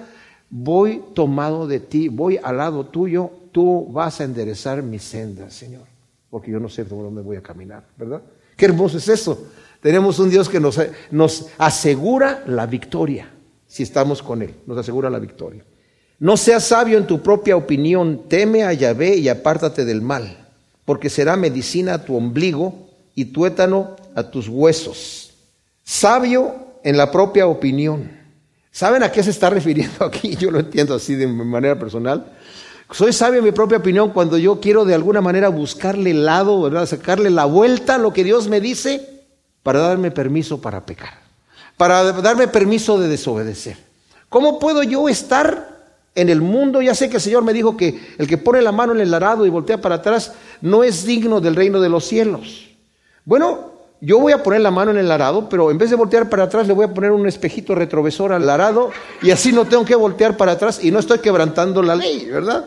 voy 0.49 1.03
tomado 1.13 1.67
de 1.67 1.79
ti, 1.79 2.07
voy 2.09 2.39
al 2.41 2.57
lado 2.57 2.85
tuyo. 2.85 3.31
Tú 3.51 3.87
vas 3.91 4.21
a 4.21 4.23
enderezar 4.23 4.81
mi 4.83 4.99
senda, 4.99 5.49
Señor. 5.49 5.83
Porque 6.29 6.51
yo 6.51 6.59
no 6.59 6.69
sé 6.69 6.85
por 6.85 7.03
dónde 7.03 7.21
voy 7.21 7.37
a 7.37 7.41
caminar, 7.41 7.83
¿verdad? 7.97 8.21
Qué 8.55 8.65
hermoso 8.65 8.97
es 8.97 9.07
eso. 9.07 9.47
Tenemos 9.81 10.19
un 10.19 10.29
Dios 10.29 10.49
que 10.49 10.59
nos, 10.59 10.79
nos 11.11 11.47
asegura 11.57 12.43
la 12.47 12.65
victoria, 12.65 13.29
si 13.67 13.83
estamos 13.83 14.21
con 14.21 14.41
Él, 14.41 14.53
nos 14.65 14.77
asegura 14.77 15.09
la 15.09 15.19
victoria. 15.19 15.63
No 16.19 16.35
seas 16.35 16.63
sabio 16.63 16.97
en 16.97 17.05
tu 17.05 17.21
propia 17.21 17.55
opinión, 17.55 18.23
teme 18.27 18.63
a 18.63 18.73
Yahvé 18.73 19.17
y 19.17 19.29
apártate 19.29 19.85
del 19.85 20.01
mal, 20.01 20.49
porque 20.83 21.09
será 21.09 21.37
medicina 21.37 21.93
a 21.93 22.05
tu 22.05 22.15
ombligo 22.15 22.89
y 23.13 23.25
tuétano 23.25 23.95
a 24.15 24.23
tus 24.23 24.47
huesos. 24.47 25.33
Sabio 25.83 26.55
en 26.83 26.97
la 26.97 27.11
propia 27.11 27.47
opinión. 27.47 28.16
¿Saben 28.77 29.01
a 29.01 29.11
qué 29.11 29.23
se 29.23 29.31
está 29.31 29.49
refiriendo 29.49 30.05
aquí? 30.05 30.35
Yo 30.35 30.51
lo 30.51 30.59
entiendo 30.59 30.93
así 30.93 31.15
de 31.15 31.25
manera 31.25 31.79
personal. 31.79 32.27
Soy 32.91 33.11
sabio 33.11 33.39
en 33.39 33.45
mi 33.45 33.51
propia 33.51 33.79
opinión 33.79 34.11
cuando 34.11 34.37
yo 34.37 34.59
quiero 34.59 34.85
de 34.85 34.93
alguna 34.93 35.19
manera 35.19 35.49
buscarle 35.49 36.11
el 36.11 36.25
lado, 36.25 36.85
sacarle 36.85 37.31
la 37.31 37.45
vuelta 37.45 37.95
a 37.95 37.97
lo 37.97 38.13
que 38.13 38.23
Dios 38.23 38.47
me 38.47 38.61
dice 38.61 39.23
para 39.63 39.79
darme 39.79 40.11
permiso 40.11 40.61
para 40.61 40.85
pecar, 40.85 41.21
para 41.75 42.03
darme 42.21 42.47
permiso 42.49 42.99
de 42.99 43.07
desobedecer. 43.07 43.77
¿Cómo 44.29 44.59
puedo 44.59 44.83
yo 44.83 45.09
estar 45.09 45.79
en 46.13 46.29
el 46.29 46.41
mundo? 46.41 46.79
Ya 46.79 46.93
sé 46.93 47.09
que 47.09 47.15
el 47.15 47.21
Señor 47.23 47.43
me 47.43 47.53
dijo 47.53 47.75
que 47.75 47.99
el 48.19 48.27
que 48.27 48.37
pone 48.37 48.61
la 48.61 48.71
mano 48.71 48.93
en 48.93 49.01
el 49.01 49.11
arado 49.11 49.47
y 49.47 49.49
voltea 49.49 49.81
para 49.81 49.95
atrás 49.95 50.33
no 50.61 50.83
es 50.83 51.03
digno 51.03 51.41
del 51.41 51.55
reino 51.55 51.81
de 51.81 51.89
los 51.89 52.05
cielos. 52.05 52.69
Bueno, 53.25 53.76
yo 53.99 54.19
voy 54.19 54.31
a 54.33 54.43
poner 54.43 54.61
la 54.61 54.71
mano 54.71 54.91
en 54.91 54.97
el 54.97 55.11
arado, 55.11 55.49
pero 55.49 55.71
en 55.71 55.77
vez 55.77 55.89
de 55.89 55.95
voltear 55.95 56.29
para 56.29 56.43
atrás 56.43 56.67
le 56.67 56.73
voy 56.73 56.85
a 56.85 56.93
poner 56.93 57.11
un 57.11 57.27
espejito 57.27 57.73
retrovisor 57.73 58.31
al 58.31 58.47
arado 58.49 58.91
y 59.21 59.31
así 59.31 59.51
no 59.51 59.65
tengo 59.65 59.85
que 59.85 59.95
voltear 59.95 60.37
para 60.37 60.53
atrás 60.53 60.83
y 60.83 60.91
no 60.91 60.99
estoy 60.99 61.19
quebrantando 61.19 61.81
la 61.81 61.95
ley, 61.95 62.25
¿verdad? 62.25 62.65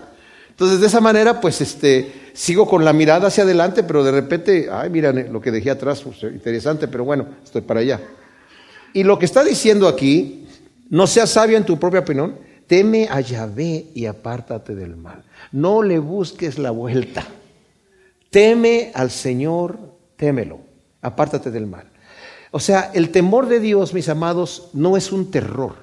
Entonces, 0.61 0.81
de 0.81 0.89
esa 0.89 1.01
manera, 1.01 1.41
pues 1.41 1.61
este, 1.61 2.13
sigo 2.35 2.67
con 2.67 2.85
la 2.85 2.93
mirada 2.93 3.29
hacia 3.29 3.45
adelante, 3.45 3.83
pero 3.83 4.05
de 4.05 4.11
repente, 4.11 4.69
ay, 4.71 4.91
mira 4.91 5.13
lo 5.13 5.41
que 5.41 5.51
dejé 5.51 5.71
atrás, 5.71 6.03
pues, 6.03 6.23
interesante, 6.23 6.87
pero 6.87 7.05
bueno, 7.05 7.29
estoy 7.43 7.63
para 7.63 7.81
allá. 7.81 8.01
Y 8.93 9.05
lo 9.05 9.19
que 9.19 9.25
está 9.25 9.43
diciendo 9.43 9.89
aquí, 9.89 10.47
no 10.91 11.07
seas 11.07 11.31
sabio 11.31 11.57
en 11.57 11.65
tu 11.65 11.79
propia 11.79 12.01
opinión, 12.01 12.37
teme 12.67 13.09
a 13.11 13.21
Yahvé 13.21 13.87
y 13.95 14.05
apártate 14.05 14.75
del 14.75 14.97
mal. 14.97 15.23
No 15.51 15.83
le 15.83 15.99
busques 15.99 16.59
la 16.59 16.73
vuelta. 16.73 17.25
Teme 18.29 18.93
al 18.95 19.11
Señor, 19.11 19.79
témelo, 20.17 20.61
apártate 21.03 21.51
del 21.51 21.67
mal. 21.67 21.91
O 22.51 22.61
sea, 22.61 22.91
el 22.95 23.11
temor 23.11 23.47
de 23.47 23.61
Dios, 23.61 23.95
mis 23.95 24.09
amados, 24.09 24.71
no 24.73 24.97
es 24.97 25.13
un 25.13 25.31
terror. 25.31 25.75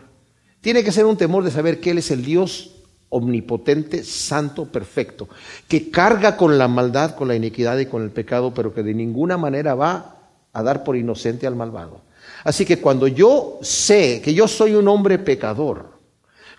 Tiene 0.62 0.84
que 0.84 0.92
ser 0.92 1.06
un 1.06 1.18
temor 1.18 1.44
de 1.44 1.52
saber 1.52 1.80
que 1.80 1.92
Él 1.92 2.00
es 2.00 2.12
el 2.12 2.26
Dios 2.26 2.74
omnipotente, 3.10 4.04
santo, 4.04 4.66
perfecto, 4.66 5.30
que 5.68 5.90
carga 5.90 6.36
con 6.36 6.58
la 6.58 6.68
maldad, 6.68 7.16
con 7.16 7.30
la 7.30 7.36
iniquidad 7.36 7.78
y 7.78 7.86
con 7.86 8.04
el 8.04 8.12
pecado, 8.12 8.54
pero 8.54 8.74
que 8.74 8.84
de 8.84 8.94
ninguna 8.94 9.38
manera 9.38 9.76
va 9.76 10.18
a 10.52 10.64
dar 10.64 10.84
por 10.84 10.98
inocente 10.98 11.48
al 11.48 11.56
malvado. 11.56 12.02
Así 12.44 12.66
que 12.66 12.80
cuando 12.80 13.08
yo 13.08 13.60
sé 13.62 14.22
que 14.22 14.34
yo 14.34 14.48
soy 14.48 14.74
un 14.74 14.88
hombre 14.88 15.20
pecador, 15.20 15.98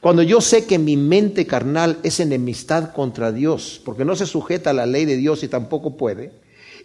cuando 0.00 0.22
yo 0.22 0.40
sé 0.40 0.64
que 0.64 0.78
mi 0.78 0.96
mente 0.96 1.46
carnal 1.46 1.98
es 2.02 2.20
enemistad 2.20 2.92
contra 2.92 3.32
Dios, 3.32 3.80
porque 3.84 4.04
no 4.04 4.16
se 4.16 4.26
sujeta 4.26 4.70
a 4.70 4.74
la 4.74 4.86
ley 4.86 5.04
de 5.04 5.16
Dios 5.16 5.42
y 5.42 5.48
tampoco 5.48 5.96
puede, 5.96 6.32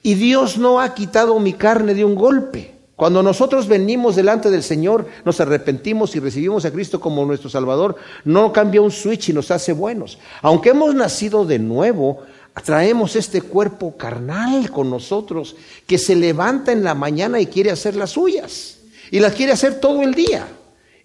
y 0.04 0.14
Dios 0.16 0.58
no 0.58 0.80
ha 0.80 0.94
quitado 0.94 1.40
mi 1.40 1.54
carne 1.54 1.96
de 1.96 2.06
un 2.06 2.14
golpe, 2.14 2.74
cuando 2.96 3.24
nosotros 3.24 3.68
venimos 3.68 4.16
delante 4.16 4.52
del 4.52 4.62
Señor, 4.62 5.08
nos 5.26 5.42
arrepentimos 5.42 6.16
y 6.16 6.20
recibimos 6.20 6.64
a 6.64 6.72
Cristo 6.72 7.00
como 7.00 7.26
nuestro 7.26 7.50
Salvador, 7.50 7.96
no 8.24 8.54
cambia 8.54 8.82
un 8.82 8.92
switch 8.92 9.30
y 9.30 9.34
nos 9.34 9.50
hace 9.50 9.74
buenos. 9.74 10.20
Aunque 10.42 10.70
hemos 10.70 10.94
nacido 10.94 11.44
de 11.44 11.58
nuevo, 11.58 12.22
traemos 12.64 13.16
este 13.16 13.42
cuerpo 13.42 13.98
carnal 13.98 14.70
con 14.70 14.92
nosotros 14.92 15.56
que 15.88 15.98
se 15.98 16.16
levanta 16.16 16.72
en 16.72 16.84
la 16.84 16.94
mañana 16.94 17.40
y 17.40 17.48
quiere 17.48 17.72
hacer 17.72 17.96
las 17.96 18.12
suyas. 18.12 18.78
Y 19.10 19.20
las 19.20 19.34
quiere 19.34 19.52
hacer 19.52 19.80
todo 19.80 20.04
el 20.04 20.14
día. 20.14 20.48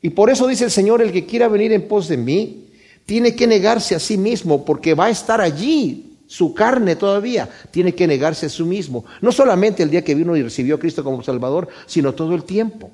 Y 0.03 0.11
por 0.11 0.31
eso 0.31 0.47
dice 0.47 0.65
el 0.65 0.71
Señor, 0.71 1.01
el 1.01 1.11
que 1.11 1.27
quiera 1.27 1.49
venir 1.49 1.73
en 1.73 1.89
pos 1.89 2.07
de 2.09 2.19
mí, 2.19 2.67
tiene 3.07 3.35
que 3.35 3.47
negarse 3.47 3.95
a 3.95 3.99
sí 3.99 4.19
mismo 4.19 4.65
porque 4.65 4.95
va 4.95 5.07
a 5.07 5.11
estar 5.11 5.41
allí 5.41 6.08
su 6.29 6.53
carne 6.53 6.95
todavía, 6.95 7.49
tiene 7.71 7.95
que 7.95 8.07
negarse 8.07 8.47
a 8.47 8.49
sí 8.51 8.63
mismo. 8.63 9.05
No 9.23 9.33
solamente 9.33 9.83
el 9.83 9.91
día 9.91 10.05
que 10.05 10.15
vino 10.15 10.37
y 10.37 10.43
recibió 10.43 10.77
a 10.77 10.79
Cristo 10.79 11.03
como 11.03 11.23
Salvador, 11.23 11.69
sino 11.87 12.13
todo 12.13 12.35
el 12.35 12.45
tiempo. 12.45 12.91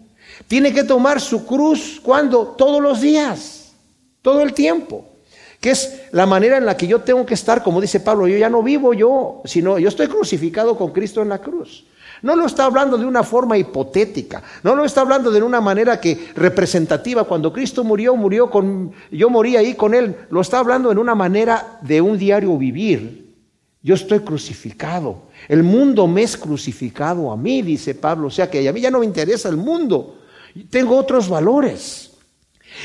Tiene 0.47 0.73
que 0.73 0.85
tomar 0.85 1.21
su 1.21 1.45
cruz, 1.45 2.01
¿cuándo? 2.03 2.55
Todos 2.57 2.81
los 2.81 3.01
días, 3.01 3.73
todo 4.23 4.41
el 4.41 4.55
tiempo. 4.55 5.05
Que 5.61 5.71
es 5.71 6.03
la 6.13 6.27
manera 6.27 6.59
en 6.59 6.65
la 6.65 6.77
que 6.77 6.87
yo 6.87 7.01
tengo 7.01 7.27
que 7.27 7.35
estar, 7.35 7.63
como 7.63 7.81
dice 7.81 7.99
Pablo, 7.99 8.29
yo 8.29 8.39
ya 8.39 8.49
no 8.49 8.63
vivo 8.63 8.95
yo, 8.95 9.43
sino 9.45 9.79
yo 9.79 9.89
estoy 9.89 10.07
crucificado 10.07 10.77
con 10.77 10.93
Cristo 10.93 11.21
en 11.21 11.31
la 11.31 11.39
cruz. 11.39 11.87
No 12.23 12.37
lo 12.37 12.47
está 12.47 12.65
hablando 12.65 12.97
de 12.97 13.05
una 13.05 13.23
forma 13.23 13.59
hipotética, 13.59 14.43
no 14.63 14.75
lo 14.75 14.85
está 14.85 15.01
hablando 15.01 15.31
de 15.31 15.43
una 15.43 15.61
manera 15.61 16.01
que 16.01 16.29
representativa. 16.35 17.25
Cuando 17.25 17.53
Cristo 17.53 17.83
murió, 17.83 18.15
murió 18.17 18.49
con, 18.49 18.93
yo 19.11 19.29
morí 19.29 19.57
ahí 19.57 19.75
con 19.75 19.93
Él. 19.93 20.17
Lo 20.31 20.41
está 20.41 20.59
hablando 20.59 20.93
en 20.93 20.99
una 20.99 21.15
manera 21.15 21.79
de 21.83 22.01
un 22.01 22.17
diario 22.17 22.57
vivir. 22.57 23.24
Yo 23.85 23.95
estoy 23.95 24.21
crucificado. 24.21 25.25
El 25.47 25.63
mundo 25.63 26.07
me 26.07 26.23
es 26.23 26.39
crucificado 26.39 27.31
a 27.31 27.37
mí, 27.37 27.61
dice 27.61 27.95
Pablo. 27.95 28.29
O 28.29 28.31
sea 28.31 28.51
que 28.51 28.67
a 28.67 28.73
mí 28.73 28.81
ya 28.81 28.91
no 28.91 29.01
me 29.01 29.05
interesa 29.05 29.51
el 29.51 29.59
mundo. 29.59 30.21
Tengo 30.71 30.97
otros 30.97 31.29
valores. 31.29 32.13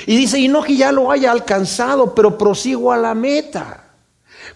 Y 0.05 0.17
dice, 0.17 0.37
y 0.37 0.49
no 0.49 0.61
que 0.61 0.75
ya 0.75 0.91
lo 0.91 1.09
haya 1.09 1.31
alcanzado, 1.31 2.13
pero 2.13 2.37
prosigo 2.37 2.91
a 2.91 2.97
la 2.97 3.15
meta. 3.15 3.95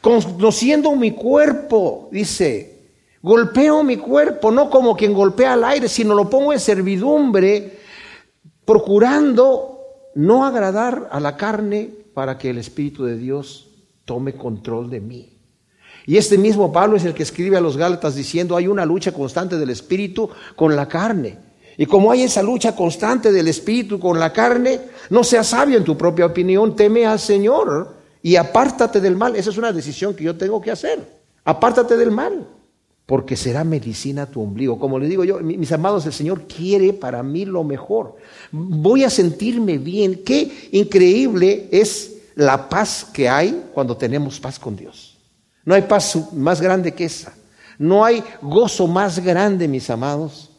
Conociendo 0.01 0.93
mi 0.97 1.12
cuerpo, 1.12 2.09
dice, 2.12 2.73
Golpeo 3.21 3.81
mi 3.83 3.95
cuerpo, 3.95 4.51
no 4.51 4.69
como 4.69 4.97
quien 4.97 5.13
golpea 5.13 5.53
al 5.53 5.63
aire, 5.63 5.88
sino 5.88 6.13
lo 6.13 6.29
pongo 6.29 6.51
en 6.51 6.59
servidumbre, 6.59 7.79
procurando 8.65 9.79
no 10.13 10.45
agradar 10.45 11.07
a 11.09 11.21
la 11.21 11.38
carne 11.38 11.89
para 12.13 12.38
que 12.38 12.50
el 12.50 12.57
Espíritu 12.57 13.05
de 13.05 13.17
Dios 13.17 13.69
tome 14.03 14.33
control 14.33 14.89
de 14.89 15.00
mí. 15.00 15.33
Y 16.05 16.17
este 16.17 16.38
mismo 16.38 16.72
Pablo 16.72 16.98
es 16.98 17.05
el 17.05 17.13
que 17.13 17.24
escribe 17.24 17.57
a 17.57 17.62
los 17.62 17.77
Gálatas 17.77 18.15
diciendo, 18.15 18.55
hay 18.55 18.67
una 18.67 18.86
lucha 18.86 19.12
constante 19.12 19.57
del 19.57 19.69
Espíritu 19.69 20.29
con 20.55 20.75
la 20.75 20.88
carne. 20.88 21.38
Y 21.77 21.86
como 21.86 22.12
hay 22.12 22.24
esa 22.24 22.43
lucha 22.43 22.75
constante 22.75 23.31
del 23.31 23.48
Espíritu 23.48 24.00
con 24.00 24.19
la 24.19 24.31
carne, 24.31 24.79
no 25.10 25.24
seas 25.24 25.48
sabio 25.48 25.77
en 25.77 25.83
tu 25.83 25.98
propia 25.98 26.25
opinión, 26.25 26.75
teme 26.75 27.05
al 27.05 27.19
Señor 27.19 27.95
y 28.22 28.36
apártate 28.36 29.00
del 29.00 29.15
mal. 29.15 29.36
Esa 29.36 29.50
es 29.50 29.57
una 29.57 29.72
decisión 29.72 30.13
que 30.13 30.24
yo 30.24 30.36
tengo 30.36 30.62
que 30.62 30.72
hacer. 30.72 31.00
Apártate 31.45 31.98
del 31.98 32.12
mal 32.12 32.48
porque 33.05 33.36
será 33.36 33.63
medicina 33.63 34.25
tu 34.25 34.41
ombligo. 34.41 34.79
Como 34.79 35.00
le 35.00 35.07
digo 35.07 35.24
yo, 35.24 35.39
mis 35.39 35.72
amados, 35.72 36.05
el 36.05 36.13
Señor 36.13 36.43
quiere 36.43 36.93
para 36.93 37.22
mí 37.24 37.45
lo 37.45 37.63
mejor. 37.63 38.15
Voy 38.51 39.03
a 39.03 39.10
sentirme 39.10 39.77
bien. 39.77 40.24
Qué 40.24 40.69
increíble 40.72 41.67
es 41.72 42.17
la 42.36 42.69
paz 42.69 43.05
que 43.12 43.27
hay 43.27 43.65
cuando 43.74 43.98
tenemos 43.98 44.39
paz 44.39 44.57
con 44.57 44.75
Dios. 44.75 45.12
No 45.65 45.74
hay 45.75 45.84
paz 45.84 46.34
más 46.34 46.62
grande 46.62 46.93
que 46.93 47.05
esa. 47.05 47.34
No 47.77 48.05
hay 48.05 48.24
gozo 48.41 48.88
más 48.88 49.20
grande, 49.20 49.67
mis 49.67 49.89
amados, 49.89 50.51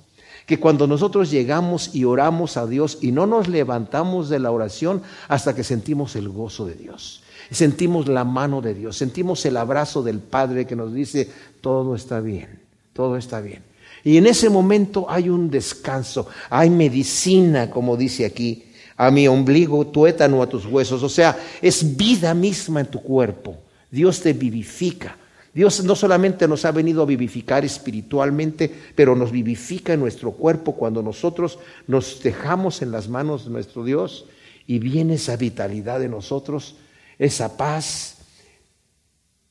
que 0.47 0.59
cuando 0.59 0.87
nosotros 0.87 1.31
llegamos 1.31 1.95
y 1.95 2.05
oramos 2.05 2.57
a 2.57 2.67
Dios 2.67 2.99
y 3.01 3.13
no 3.13 3.27
nos 3.27 3.49
levantamos 3.49 4.29
de 4.29 4.39
la 4.39 4.51
oración 4.51 5.03
hasta 5.29 5.55
que 5.55 5.65
sentimos 5.65 6.17
el 6.17 6.29
gozo 6.29 6.67
de 6.67 6.75
Dios. 6.75 7.23
Sentimos 7.51 8.09
la 8.09 8.25
mano 8.25 8.61
de 8.61 8.75
Dios, 8.75 8.97
sentimos 8.97 9.45
el 9.47 9.57
abrazo 9.57 10.03
del 10.03 10.19
Padre 10.19 10.67
que 10.67 10.77
nos 10.77 10.93
dice, 10.93 11.31
todo 11.61 11.95
está 11.95 12.21
bien, 12.21 12.61
todo 12.93 13.17
está 13.17 13.41
bien. 13.41 13.63
Y 14.03 14.17
en 14.17 14.27
ese 14.27 14.51
momento 14.51 15.07
hay 15.09 15.29
un 15.29 15.51
descanso, 15.51 16.27
hay 16.51 16.69
medicina, 16.69 17.71
como 17.71 17.97
dice 17.97 18.27
aquí, 18.27 18.65
a 18.97 19.11
mi 19.11 19.27
ombligo, 19.29 19.87
tuétano 19.87 20.43
a 20.43 20.49
tus 20.49 20.67
huesos. 20.67 21.03
O 21.03 21.09
sea, 21.09 21.39
es 21.63 21.97
vida 21.97 22.35
misma 22.35 22.81
en 22.81 22.87
tu 22.87 23.01
cuerpo. 23.01 23.57
Dios 23.95 24.21
te 24.21 24.33
vivifica. 24.33 25.17
Dios 25.55 25.85
no 25.85 25.95
solamente 25.95 26.49
nos 26.49 26.65
ha 26.65 26.73
venido 26.73 27.03
a 27.03 27.07
vivificar 27.07 27.65
espiritualmente, 27.65 28.69
pero 28.97 29.15
nos 29.15 29.31
vivifica 29.31 29.93
en 29.93 30.01
nuestro 30.01 30.33
cuerpo 30.33 30.75
cuando 30.75 31.01
nosotros 31.01 31.61
nos 31.87 32.21
dejamos 32.21 32.83
en 32.83 32.91
las 32.91 33.09
manos 33.09 33.45
de 33.45 33.53
nuestro 33.53 33.85
Dios 33.85 34.27
y 34.67 34.81
viene 34.81 35.15
esa 35.15 35.37
vitalidad 35.37 36.01
de 36.01 36.09
nosotros, 36.09 36.75
esa 37.21 37.57
paz 37.57 38.17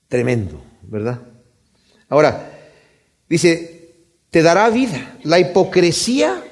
tremendo, 0.09 0.61
¿verdad? 0.81 1.21
Ahora, 2.09 2.51
dice, 3.29 3.95
te 4.29 4.41
dará 4.41 4.69
vida. 4.69 5.19
La 5.23 5.39
hipocresía 5.39 6.43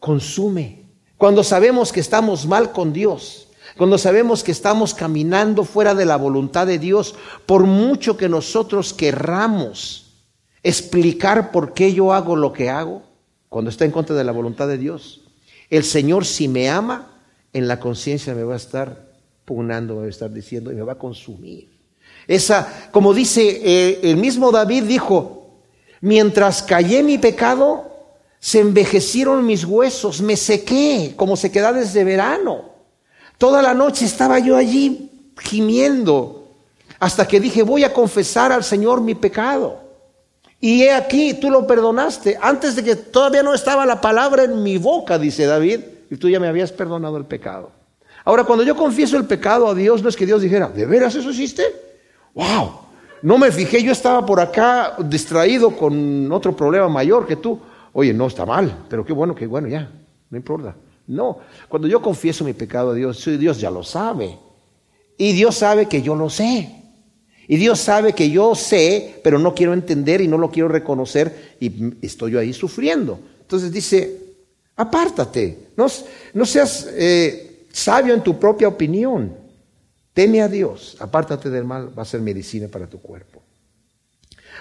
consume. 0.00 0.82
Cuando 1.16 1.44
sabemos 1.44 1.92
que 1.92 2.00
estamos 2.00 2.44
mal 2.44 2.72
con 2.72 2.92
Dios, 2.92 3.45
cuando 3.76 3.98
sabemos 3.98 4.42
que 4.42 4.52
estamos 4.52 4.94
caminando 4.94 5.64
fuera 5.64 5.94
de 5.94 6.06
la 6.06 6.16
voluntad 6.16 6.66
de 6.66 6.78
Dios, 6.78 7.14
por 7.44 7.64
mucho 7.64 8.16
que 8.16 8.28
nosotros 8.28 8.94
querramos 8.94 10.14
explicar 10.62 11.50
por 11.52 11.74
qué 11.74 11.92
yo 11.92 12.12
hago 12.12 12.36
lo 12.36 12.52
que 12.52 12.70
hago, 12.70 13.02
cuando 13.48 13.70
está 13.70 13.84
en 13.84 13.90
contra 13.90 14.16
de 14.16 14.24
la 14.24 14.32
voluntad 14.32 14.66
de 14.66 14.78
Dios, 14.78 15.22
el 15.70 15.84
Señor 15.84 16.24
si 16.24 16.48
me 16.48 16.70
ama, 16.70 17.20
en 17.52 17.68
la 17.68 17.78
conciencia 17.78 18.34
me 18.34 18.44
va 18.44 18.54
a 18.54 18.58
estar 18.58 19.12
pugnando, 19.44 19.94
me 19.94 20.00
va 20.00 20.06
a 20.06 20.10
estar 20.10 20.32
diciendo 20.32 20.72
y 20.72 20.74
me 20.74 20.82
va 20.82 20.92
a 20.92 20.98
consumir. 20.98 21.76
Esa, 22.26 22.88
como 22.90 23.14
dice 23.14 23.60
eh, 23.62 24.00
el 24.02 24.16
mismo 24.16 24.50
David 24.50 24.84
dijo, 24.84 25.60
mientras 26.00 26.62
callé 26.62 27.02
mi 27.02 27.18
pecado, 27.18 27.92
se 28.40 28.60
envejecieron 28.60 29.44
mis 29.46 29.64
huesos, 29.64 30.20
me 30.20 30.36
sequé 30.36 31.14
como 31.16 31.36
sequedades 31.36 31.92
de 31.92 32.04
verano. 32.04 32.75
Toda 33.38 33.62
la 33.62 33.74
noche 33.74 34.04
estaba 34.04 34.38
yo 34.38 34.56
allí 34.56 35.10
gimiendo 35.38 36.48
hasta 36.98 37.26
que 37.28 37.40
dije, 37.40 37.62
voy 37.62 37.84
a 37.84 37.92
confesar 37.92 38.52
al 38.52 38.64
Señor 38.64 39.00
mi 39.00 39.14
pecado. 39.14 39.80
Y 40.60 40.82
he 40.82 40.92
aquí, 40.92 41.34
tú 41.34 41.50
lo 41.50 41.66
perdonaste 41.66 42.38
antes 42.40 42.74
de 42.76 42.82
que 42.82 42.96
todavía 42.96 43.42
no 43.42 43.52
estaba 43.52 43.84
la 43.84 44.00
palabra 44.00 44.44
en 44.44 44.62
mi 44.62 44.78
boca, 44.78 45.18
dice 45.18 45.44
David, 45.44 45.80
y 46.10 46.16
tú 46.16 46.28
ya 46.28 46.40
me 46.40 46.48
habías 46.48 46.72
perdonado 46.72 47.18
el 47.18 47.26
pecado. 47.26 47.70
Ahora, 48.24 48.44
cuando 48.44 48.64
yo 48.64 48.74
confieso 48.74 49.16
el 49.16 49.26
pecado 49.26 49.68
a 49.68 49.74
Dios, 49.74 50.02
no 50.02 50.08
es 50.08 50.16
que 50.16 50.26
Dios 50.26 50.40
dijera, 50.40 50.68
¿de 50.68 50.86
veras 50.86 51.14
eso 51.14 51.30
hiciste? 51.30 51.86
wow, 52.36 52.70
no 53.22 53.38
me 53.38 53.50
fijé, 53.50 53.82
yo 53.82 53.92
estaba 53.92 54.24
por 54.24 54.38
acá 54.38 54.94
distraído 54.98 55.74
con 55.76 56.30
otro 56.30 56.54
problema 56.54 56.88
mayor 56.88 57.26
que 57.26 57.36
tú. 57.36 57.58
Oye, 57.92 58.12
no 58.12 58.26
está 58.26 58.44
mal, 58.44 58.84
pero 58.88 59.04
qué 59.04 59.12
bueno, 59.12 59.34
qué 59.34 59.46
bueno, 59.46 59.66
ya, 59.68 59.90
no 60.30 60.36
importa. 60.36 60.74
No, 61.06 61.38
cuando 61.68 61.86
yo 61.86 62.02
confieso 62.02 62.44
mi 62.44 62.52
pecado 62.52 62.90
a 62.90 62.94
Dios, 62.94 63.24
Dios 63.38 63.60
ya 63.60 63.70
lo 63.70 63.82
sabe. 63.82 64.38
Y 65.16 65.32
Dios 65.32 65.56
sabe 65.56 65.86
que 65.86 66.02
yo 66.02 66.14
lo 66.14 66.28
sé. 66.28 66.82
Y 67.48 67.56
Dios 67.56 67.78
sabe 67.78 68.12
que 68.12 68.30
yo 68.30 68.54
sé, 68.54 69.20
pero 69.22 69.38
no 69.38 69.54
quiero 69.54 69.72
entender 69.72 70.20
y 70.20 70.28
no 70.28 70.36
lo 70.36 70.50
quiero 70.50 70.68
reconocer 70.68 71.56
y 71.60 71.94
estoy 72.04 72.32
yo 72.32 72.40
ahí 72.40 72.52
sufriendo. 72.52 73.20
Entonces 73.40 73.70
dice, 73.70 74.20
apártate, 74.74 75.68
no, 75.76 75.88
seas 76.44 76.88
eh, 76.92 77.66
sabio 77.70 78.14
en 78.14 78.22
tu 78.22 78.38
propia 78.38 78.66
opinión. 78.66 79.32
Teme 80.12 80.42
a 80.42 80.48
Dios, 80.48 80.96
apártate 80.98 81.50
del 81.50 81.64
mal, 81.64 81.96
va 81.96 82.02
a 82.02 82.06
ser 82.06 82.20
medicina 82.20 82.68
para 82.68 82.88
tu 82.88 83.00
cuerpo. 83.00 83.42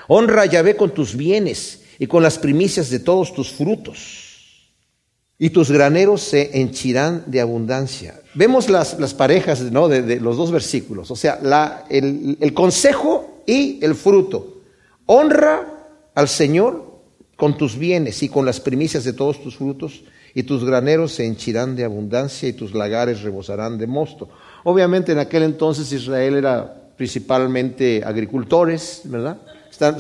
Honra 0.08 0.44
a 0.44 0.46
Yahvé 0.46 0.76
con 0.76 0.94
tus 0.94 1.16
bienes 1.16 1.82
y 1.98 2.06
con 2.06 2.22
las 2.22 2.38
primicias 2.38 2.90
de 2.90 3.00
todos 3.00 3.34
tus 3.34 3.52
frutos. 3.52 4.25
Y 5.38 5.50
tus 5.50 5.70
graneros 5.70 6.22
se 6.22 6.60
henchirán 6.60 7.24
de 7.28 7.42
abundancia. 7.42 8.20
Vemos 8.34 8.70
las, 8.70 9.00
las 9.00 9.14
parejas 9.14 9.62
¿no? 9.64 9.88
de, 9.88 10.20
los 10.20 10.38
dos 10.38 10.52
versículos, 10.52 11.12
o 11.12 11.16
sea, 11.16 11.40
el, 11.90 12.38
el 12.40 12.54
consejo 12.54 13.44
y 13.46 13.84
el 13.84 13.96
fruto. 13.96 14.62
Honra 15.06 15.68
al 16.14 16.30
Señor 16.30 17.00
con 17.36 17.58
tus 17.58 17.78
bienes 17.78 18.24
y 18.24 18.30
con 18.30 18.46
las 18.46 18.60
primicias 18.60 19.04
de 19.04 19.14
todos 19.14 19.44
tus 19.44 19.58
frutos, 19.58 20.04
y 20.36 20.44
tus 20.44 20.66
graneros 20.66 21.14
se 21.14 21.26
henchirán 21.26 21.78
de 21.78 21.86
abundancia 21.86 22.50
y 22.50 22.54
tus 22.54 22.74
lagares 22.74 23.22
rebosarán 23.22 23.78
de 23.78 23.88
mosto. 23.88 24.28
Obviamente 24.66 25.14
en 25.14 25.20
aquel 25.20 25.44
entonces 25.44 25.92
Israel 25.94 26.36
era 26.36 26.92
principalmente 26.98 28.04
agricultores, 28.06 29.02
¿verdad? 29.06 29.38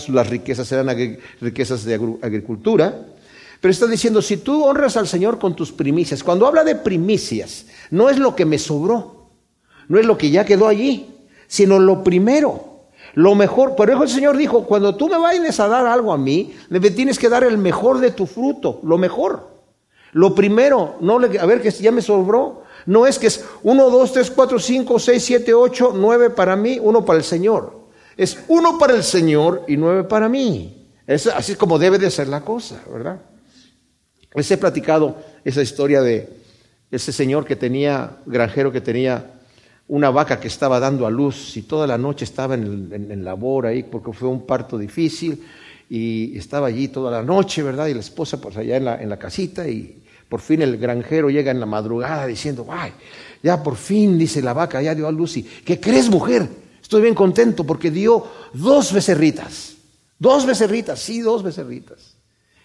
Las 0.09 0.29
riquezas 0.29 0.69
eran 0.73 1.17
riquezas 1.39 1.85
de 1.85 1.95
agricultura. 2.21 3.07
Pero 3.61 3.71
está 3.71 3.87
diciendo, 3.87 4.21
si 4.21 4.37
tú 4.37 4.63
honras 4.63 4.97
al 4.97 5.07
Señor 5.07 5.39
con 5.39 5.55
tus 5.55 5.71
primicias, 5.71 6.23
cuando 6.23 6.47
habla 6.47 6.63
de 6.63 6.75
primicias, 6.75 7.65
no 7.91 8.09
es 8.09 8.17
lo 8.17 8.35
que 8.35 8.45
me 8.45 8.59
sobró, 8.59 9.29
no 9.87 9.99
es 9.99 10.05
lo 10.05 10.17
que 10.17 10.29
ya 10.29 10.45
quedó 10.45 10.67
allí, 10.67 11.15
sino 11.47 11.79
lo 11.79 12.03
primero, 12.03 12.87
lo 13.13 13.35
mejor. 13.35 13.75
Por 13.75 13.89
eso 13.89 14.03
el 14.03 14.09
Señor 14.09 14.37
dijo, 14.37 14.63
cuando 14.65 14.95
tú 14.95 15.07
me 15.07 15.17
vayas 15.17 15.59
a 15.59 15.67
dar 15.67 15.85
algo 15.85 16.13
a 16.13 16.17
mí, 16.17 16.53
me 16.69 16.79
tienes 16.91 17.17
que 17.17 17.29
dar 17.29 17.43
el 17.43 17.57
mejor 17.57 17.99
de 17.99 18.11
tu 18.11 18.25
fruto, 18.25 18.79
lo 18.83 18.97
mejor. 18.97 19.55
Lo 20.11 20.33
primero, 20.33 20.95
no 21.01 21.19
le, 21.19 21.39
a 21.39 21.45
ver 21.45 21.61
que 21.61 21.71
ya 21.71 21.91
me 21.91 22.01
sobró, 22.01 22.63
no 22.85 23.05
es 23.05 23.19
que 23.19 23.27
es 23.27 23.43
1, 23.63 23.89
2, 23.89 24.11
3, 24.13 24.31
4, 24.31 24.59
5, 24.59 24.99
6, 24.99 25.23
7, 25.23 25.53
8, 25.53 25.93
9 25.95 26.29
para 26.29 26.55
mí, 26.55 26.79
uno 26.81 27.03
para 27.03 27.17
el 27.17 27.25
Señor. 27.25 27.85
Es 28.17 28.37
uno 28.47 28.77
para 28.77 28.93
el 28.93 29.03
Señor 29.03 29.63
y 29.67 29.77
nueve 29.77 30.03
para 30.03 30.29
mí. 30.29 30.87
Es, 31.05 31.27
así 31.27 31.51
es 31.53 31.57
como 31.57 31.77
debe 31.77 31.97
de 31.97 32.09
ser 32.09 32.27
la 32.27 32.41
cosa, 32.41 32.81
¿verdad? 32.91 33.19
Les 34.35 34.49
he 34.51 34.57
platicado 34.57 35.17
esa 35.43 35.61
historia 35.61 36.01
de 36.01 36.29
ese 36.91 37.11
señor 37.11 37.45
que 37.45 37.55
tenía, 37.55 38.17
granjero 38.25 38.71
que 38.71 38.81
tenía 38.81 39.31
una 39.87 40.09
vaca 40.09 40.39
que 40.39 40.47
estaba 40.47 40.79
dando 40.79 41.05
a 41.05 41.11
luz 41.11 41.55
y 41.57 41.63
toda 41.63 41.87
la 41.87 41.97
noche 41.97 42.25
estaba 42.25 42.55
en, 42.55 43.23
labor 43.23 43.67
ahí 43.67 43.83
porque 43.83 44.11
fue 44.13 44.27
un 44.27 44.45
parto 44.45 44.77
difícil 44.77 45.43
y 45.89 46.37
estaba 46.37 46.67
allí 46.67 46.87
toda 46.87 47.11
la 47.11 47.21
noche, 47.21 47.61
¿verdad? 47.61 47.87
Y 47.87 47.93
la 47.93 47.99
esposa 47.99 48.41
pues 48.41 48.57
allá 48.57 48.77
en 48.77 48.85
la, 48.85 49.01
en 49.01 49.09
la 49.09 49.17
casita 49.17 49.67
y 49.67 50.03
por 50.27 50.41
fin 50.41 50.61
el 50.61 50.77
granjero 50.77 51.29
llega 51.29 51.51
en 51.51 51.59
la 51.59 51.65
madrugada 51.65 52.25
diciendo, 52.25 52.65
ay, 52.69 52.91
ya 53.43 53.61
por 53.61 53.75
fin, 53.75 54.17
dice 54.17 54.41
la 54.41 54.53
vaca, 54.53 54.81
ya 54.81 54.95
dio 54.95 55.07
a 55.07 55.11
Lucy. 55.11 55.43
¿Qué 55.43 55.79
crees, 55.79 56.09
mujer? 56.09 56.49
Estoy 56.81 57.03
bien 57.03 57.15
contento 57.15 57.63
porque 57.63 57.91
dio 57.91 58.25
dos 58.53 58.91
becerritas. 58.91 59.75
Dos 60.17 60.45
becerritas, 60.45 60.99
sí, 60.99 61.21
dos 61.21 61.43
becerritas. 61.43 62.14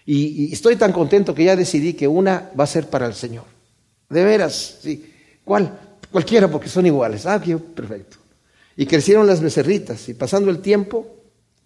Y, 0.05 0.51
estoy 0.53 0.75
tan 0.75 0.91
contento 0.91 1.33
que 1.33 1.43
ya 1.43 1.55
decidí 1.55 1.93
que 1.93 2.07
una 2.07 2.49
va 2.59 2.63
a 2.63 2.67
ser 2.67 2.87
para 2.87 3.05
el 3.05 3.13
Señor. 3.13 3.45
De 4.09 4.23
veras, 4.23 4.79
sí. 4.81 5.13
¿Cuál? 5.43 5.79
Cualquiera, 6.11 6.47
porque 6.47 6.69
son 6.69 6.85
iguales. 6.85 7.25
Ah, 7.25 7.39
perfecto. 7.39 8.17
Y 8.75 8.85
crecieron 8.85 9.27
las 9.27 9.41
becerritas. 9.41 10.09
Y 10.09 10.13
pasando 10.13 10.49
el 10.49 10.59
tiempo, 10.59 11.07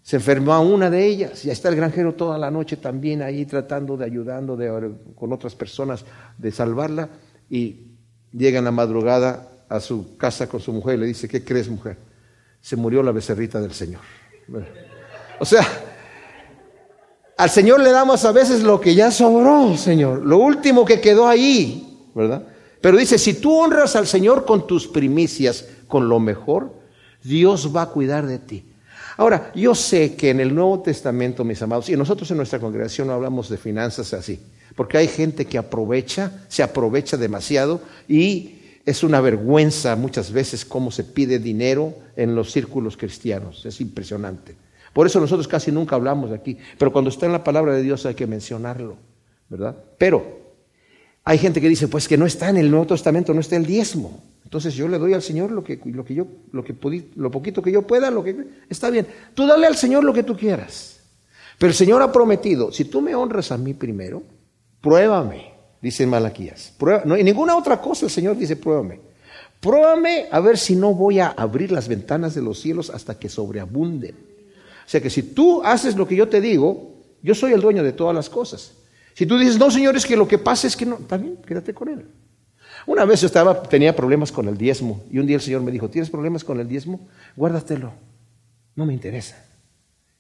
se 0.02 0.18
enfermó 0.18 0.60
una 0.62 0.90
de 0.90 1.06
ellas. 1.06 1.44
Y 1.46 1.50
ahí 1.50 1.54
está 1.54 1.70
el 1.70 1.76
granjero 1.76 2.14
toda 2.14 2.38
la 2.38 2.52
noche 2.52 2.78
también 2.78 3.22
ahí 3.22 3.46
tratando 3.46 3.98
de 3.98 4.06
ayudando 4.06 4.58
con 5.16 5.34
otras 5.34 5.56
personas 5.56 6.06
de 6.38 6.52
salvarla. 6.52 7.10
Y 7.50 7.88
llega 8.32 8.60
en 8.60 8.66
la 8.66 8.72
madrugada 8.72 9.50
a 9.70 9.80
su 9.80 10.18
casa 10.18 10.48
con 10.48 10.60
su 10.60 10.74
mujer 10.74 10.96
y 10.96 11.02
le 11.02 11.06
dice, 11.08 11.28
¿qué 11.28 11.44
crees, 11.44 11.70
mujer? 11.70 11.98
Se 12.62 12.76
murió 12.76 13.02
la 13.02 13.12
becerrita 13.12 13.60
del 13.60 13.74
Señor. 13.74 14.02
O 15.40 15.46
sea, 15.46 15.66
al 17.38 17.50
Señor 17.50 17.82
le 17.82 17.92
damos 17.92 18.24
a 18.26 18.32
veces 18.32 18.64
lo 18.64 18.80
que 18.80 18.96
ya 18.96 19.12
sobró, 19.12 19.76
Señor, 19.78 20.26
lo 20.26 20.38
último 20.38 20.86
que 20.86 21.02
quedó 21.02 21.28
ahí, 21.28 22.10
¿verdad? 22.14 22.44
Pero 22.82 22.98
dice, 22.98 23.18
si 23.18 23.34
tú 23.34 23.54
honras 23.54 23.96
al 23.96 24.08
Señor 24.08 24.46
con 24.46 24.68
tus 24.68 24.88
primicias, 24.88 25.66
con 25.88 26.08
lo 26.08 26.20
mejor, 26.20 26.74
Dios 27.24 27.76
va 27.76 27.84
a 27.84 27.90
cuidar 27.90 28.26
de 28.26 28.40
ti. 28.40 28.64
Ahora, 29.18 29.52
yo 29.56 29.76
sé 29.76 30.16
que 30.16 30.30
en 30.30 30.40
el 30.40 30.54
Nuevo 30.54 30.82
Testamento, 30.82 31.44
mis 31.44 31.62
amados, 31.62 31.90
y 31.90 31.96
nosotros 31.96 32.30
en 32.32 32.38
nuestra 32.38 32.60
congregación 32.60 33.08
no 33.08 33.14
hablamos 33.14 33.50
de 33.50 33.58
finanzas 33.58 34.14
así, 34.14 34.40
porque 34.76 34.98
hay 34.98 35.08
gente 35.08 35.46
que 35.46 35.58
aprovecha, 35.58 36.32
se 36.48 36.64
aprovecha 36.64 37.18
demasiado 37.18 37.82
y 38.08 38.60
es 38.86 39.04
una 39.04 39.20
vergüenza 39.22 39.96
muchas 39.96 40.32
veces 40.32 40.64
cómo 40.64 40.92
se 40.92 41.04
pide 41.04 41.40
dinero 41.40 41.94
en 42.16 42.36
los 42.36 42.52
círculos 42.52 42.98
cristianos, 42.98 43.66
es 43.66 43.82
impresionante. 43.82 44.56
Por 44.96 45.08
eso 45.08 45.20
nosotros 45.20 45.46
casi 45.46 45.74
nunca 45.74 45.98
hablamos 45.98 46.30
de 46.30 46.38
aquí, 46.38 46.58
pero 46.78 46.90
cuando 46.94 47.10
está 47.10 47.26
en 47.26 47.34
la 47.34 47.44
palabra 47.44 47.74
de 47.74 47.84
Dios 47.84 48.06
hay 48.06 48.16
que 48.16 48.28
mencionarlo, 48.28 48.96
¿verdad? 49.50 49.76
Pero 49.98 50.40
hay 51.26 51.38
gente 51.38 51.60
que 51.60 51.68
dice, 51.68 51.90
pues 51.90 52.08
que 52.08 52.16
no 52.18 52.26
está 52.26 52.50
en 52.50 52.56
el 52.56 52.72
Nuevo 52.72 52.88
Testamento, 52.88 53.34
no 53.34 53.42
está 53.42 53.58
el 53.58 53.66
diezmo. 53.66 54.24
Entonces 54.46 54.74
yo 54.74 54.88
le 54.88 54.98
doy 54.98 55.14
al 55.14 55.22
Señor 55.22 55.52
lo 55.52 55.66
que, 55.66 55.82
lo 55.84 56.06
que 56.06 56.16
yo, 56.16 56.28
lo 56.54 56.64
que 56.64 56.74
lo 57.18 57.30
poquito 57.30 57.62
que 57.62 57.74
yo 57.74 57.82
pueda, 57.82 58.10
lo 58.10 58.24
que 58.24 58.38
está 58.70 58.90
bien. 58.90 59.06
Tú 59.34 59.46
dale 59.46 59.68
al 59.68 59.76
Señor 59.76 60.06
lo 60.06 60.14
que 60.14 60.24
tú 60.24 60.38
quieras. 60.38 61.02
Pero 61.60 61.72
el 61.72 61.76
Señor 61.76 62.02
ha 62.02 62.14
prometido, 62.14 62.72
si 62.72 62.86
tú 62.86 63.02
me 63.02 63.16
honras 63.16 63.52
a 63.52 63.58
mí 63.58 63.74
primero, 63.74 64.24
pruébame, 64.80 65.52
dice 65.82 66.08
Malaquías. 66.08 66.72
Prueba, 66.78 67.02
no, 67.04 67.18
y 67.18 67.24
ninguna 67.26 67.58
otra 67.58 67.82
cosa 67.82 68.06
el 68.06 68.12
Señor 68.12 68.38
dice, 68.38 68.56
pruébame. 68.56 69.02
Pruébame 69.60 70.28
a 70.32 70.40
ver 70.40 70.58
si 70.58 70.78
no 70.78 70.94
voy 70.94 71.20
a 71.20 71.28
abrir 71.28 71.74
las 71.74 71.90
ventanas 71.90 72.34
de 72.34 72.42
los 72.42 72.62
cielos 72.62 72.90
hasta 72.90 73.20
que 73.20 73.28
sobreabunden. 73.28 74.35
O 74.86 74.90
sea 74.90 75.02
que 75.02 75.10
si 75.10 75.24
tú 75.24 75.64
haces 75.64 75.96
lo 75.96 76.08
que 76.08 76.16
yo 76.16 76.28
te 76.28 76.42
digo, 76.42 76.96
yo 77.22 77.34
soy 77.34 77.54
el 77.54 77.62
dueño 77.62 77.84
de 77.84 77.94
todas 77.94 78.16
las 78.16 78.30
cosas. 78.30 78.74
Si 79.14 79.26
tú 79.26 79.38
dices, 79.38 79.58
no, 79.58 79.72
señor, 79.72 79.96
es 79.96 80.06
que 80.06 80.16
lo 80.16 80.28
que 80.28 80.38
pasa 80.38 80.68
es 80.68 80.76
que 80.76 80.86
no, 80.86 80.98
también 80.98 81.38
quédate 81.38 81.74
con 81.74 81.90
él. 81.90 82.06
Una 82.86 83.06
vez 83.06 83.22
yo 83.22 83.28
estaba, 83.28 83.64
tenía 83.64 83.96
problemas 83.96 84.32
con 84.32 84.48
el 84.48 84.58
diezmo 84.58 85.04
y 85.10 85.18
un 85.18 85.26
día 85.26 85.38
el 85.38 85.42
Señor 85.42 85.62
me 85.62 85.72
dijo, 85.72 85.90
¿tienes 85.90 86.10
problemas 86.10 86.44
con 86.44 86.60
el 86.60 86.68
diezmo? 86.68 87.08
Guárdatelo, 87.36 87.94
no 88.76 88.86
me 88.86 88.94
interesa. 88.94 89.44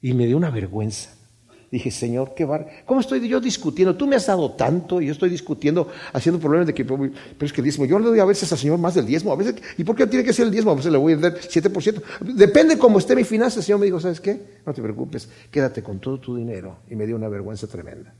Y 0.01 0.13
me 0.13 0.25
dio 0.25 0.37
una 0.37 0.49
vergüenza. 0.49 1.11
Dije, 1.75 1.91
Señor, 1.91 2.33
qué 2.33 2.45
bar... 2.45 2.69
¿Cómo 2.85 3.01
estoy 3.01 3.27
yo 3.27 3.41
discutiendo? 3.41 3.97
Tú 3.97 4.07
me 4.07 4.15
has 4.15 4.25
dado 4.25 4.51
tanto 4.51 5.01
y 5.01 5.07
yo 5.07 5.11
estoy 5.11 5.29
discutiendo, 5.29 5.89
haciendo 6.13 6.39
problemas 6.39 6.67
de 6.67 6.73
que, 6.73 6.85
pero 6.85 7.11
es 7.41 7.51
que 7.51 7.59
el 7.59 7.65
diezmo, 7.65 7.83
yo 7.83 7.99
le 7.99 8.05
doy 8.05 8.19
a 8.19 8.23
veces 8.23 8.49
al 8.49 8.57
Señor 8.57 8.79
más 8.79 8.95
del 8.95 9.05
diezmo, 9.05 9.33
a 9.33 9.35
veces, 9.35 9.55
¿y 9.77 9.83
por 9.83 9.93
qué 9.93 10.07
tiene 10.07 10.23
que 10.23 10.31
ser 10.31 10.45
el 10.45 10.53
diezmo? 10.53 10.71
A 10.71 10.75
veces 10.75 10.89
le 10.89 10.97
voy 10.97 11.11
a 11.11 11.17
dar 11.17 11.33
7%. 11.33 12.01
Depende 12.33 12.77
cómo 12.77 12.97
esté 12.97 13.13
mi 13.13 13.25
finanza. 13.25 13.61
Señor 13.61 13.81
me 13.81 13.87
dijo, 13.87 13.99
¿sabes 13.99 14.21
qué? 14.21 14.61
No 14.65 14.73
te 14.73 14.81
preocupes, 14.81 15.27
quédate 15.51 15.83
con 15.83 15.99
todo 15.99 16.17
tu 16.17 16.37
dinero. 16.37 16.77
Y 16.89 16.95
me 16.95 17.05
dio 17.05 17.17
una 17.17 17.27
vergüenza 17.27 17.67
tremenda. 17.67 18.15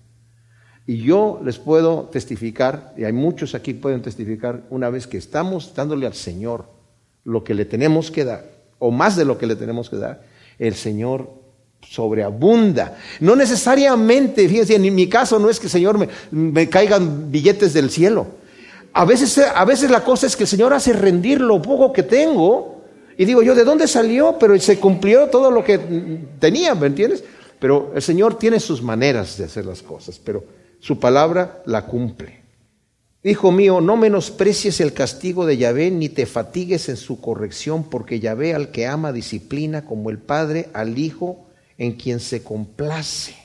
Y 0.86 0.98
yo 0.98 1.40
les 1.42 1.58
puedo 1.58 2.10
testificar, 2.12 2.94
y 2.98 3.06
hay 3.06 3.14
muchos 3.14 3.56
aquí 3.56 3.76
que 3.76 3.80
pueden 3.80 4.02
testificar, 4.02 4.64
una 4.70 4.90
vez 4.90 5.08
que 5.08 5.18
estamos 5.18 5.74
dándole 5.74 6.08
al 6.08 6.14
Señor 6.14 6.66
lo 7.24 7.46
que 7.46 7.54
le 7.54 7.64
tenemos 7.64 8.12
que 8.12 8.26
dar, 8.26 8.52
o 8.80 8.92
más 8.92 9.16
de 9.16 9.24
lo 9.24 9.38
que 9.38 9.48
le 9.48 9.56
tenemos 9.56 9.90
que 9.90 9.96
dar, 9.96 10.24
el 10.60 10.74
Señor 10.74 11.45
sobreabunda. 11.90 12.98
No 13.20 13.36
necesariamente, 13.36 14.48
fíjense, 14.48 14.76
en 14.76 14.94
mi 14.94 15.08
caso 15.08 15.40
no 15.40 15.50
es 15.50 15.60
que 15.60 15.68
el 15.68 15.72
Señor 15.72 15.98
me, 15.98 16.10
me 16.32 16.70
caigan 16.70 17.32
billetes 17.32 17.74
del 17.74 17.90
cielo. 17.90 18.28
A 18.94 19.06
veces, 19.06 19.38
a 19.38 19.66
veces 19.66 19.92
la 19.92 20.04
cosa 20.04 20.28
es 20.28 20.36
que 20.36 20.44
el 20.44 20.50
Señor 20.50 20.74
hace 20.74 20.94
rendir 20.94 21.42
lo 21.42 21.62
poco 21.62 21.92
que 21.92 22.04
tengo 22.04 22.76
y 23.18 23.26
digo 23.26 23.42
yo, 23.42 23.56
¿de 23.56 23.64
dónde 23.64 23.88
salió? 23.88 24.38
Pero 24.40 24.60
se 24.60 24.80
cumplió 24.80 25.28
todo 25.28 25.52
lo 25.52 25.64
que 25.64 25.78
tenía, 26.40 26.76
¿me 26.76 26.88
entiendes? 26.88 27.24
Pero 27.60 27.94
el 27.96 28.02
Señor 28.02 28.38
tiene 28.38 28.60
sus 28.60 28.82
maneras 28.82 29.38
de 29.38 29.46
hacer 29.46 29.66
las 29.66 29.82
cosas, 29.82 30.20
pero 30.24 30.44
su 30.80 31.00
palabra 31.00 31.62
la 31.66 31.86
cumple. 31.86 32.44
Hijo 33.24 33.52
mío, 33.52 33.82
no 33.82 33.98
menosprecies 33.98 34.82
el 34.82 34.94
castigo 34.94 35.46
de 35.46 35.58
Yahvé, 35.58 35.90
ni 35.90 36.10
te 36.10 36.26
fatigues 36.26 36.90
en 36.90 36.98
su 36.98 37.20
corrección, 37.22 37.86
porque 37.90 38.20
Yahvé 38.20 38.54
al 38.54 38.70
que 38.70 38.86
ama 38.86 39.12
disciplina 39.12 39.86
como 39.86 40.10
el 40.10 40.20
Padre 40.20 40.70
al 40.74 41.00
Hijo 41.00 41.45
en 41.78 41.94
quien 41.94 42.20
se 42.20 42.44
complace. 42.44 43.36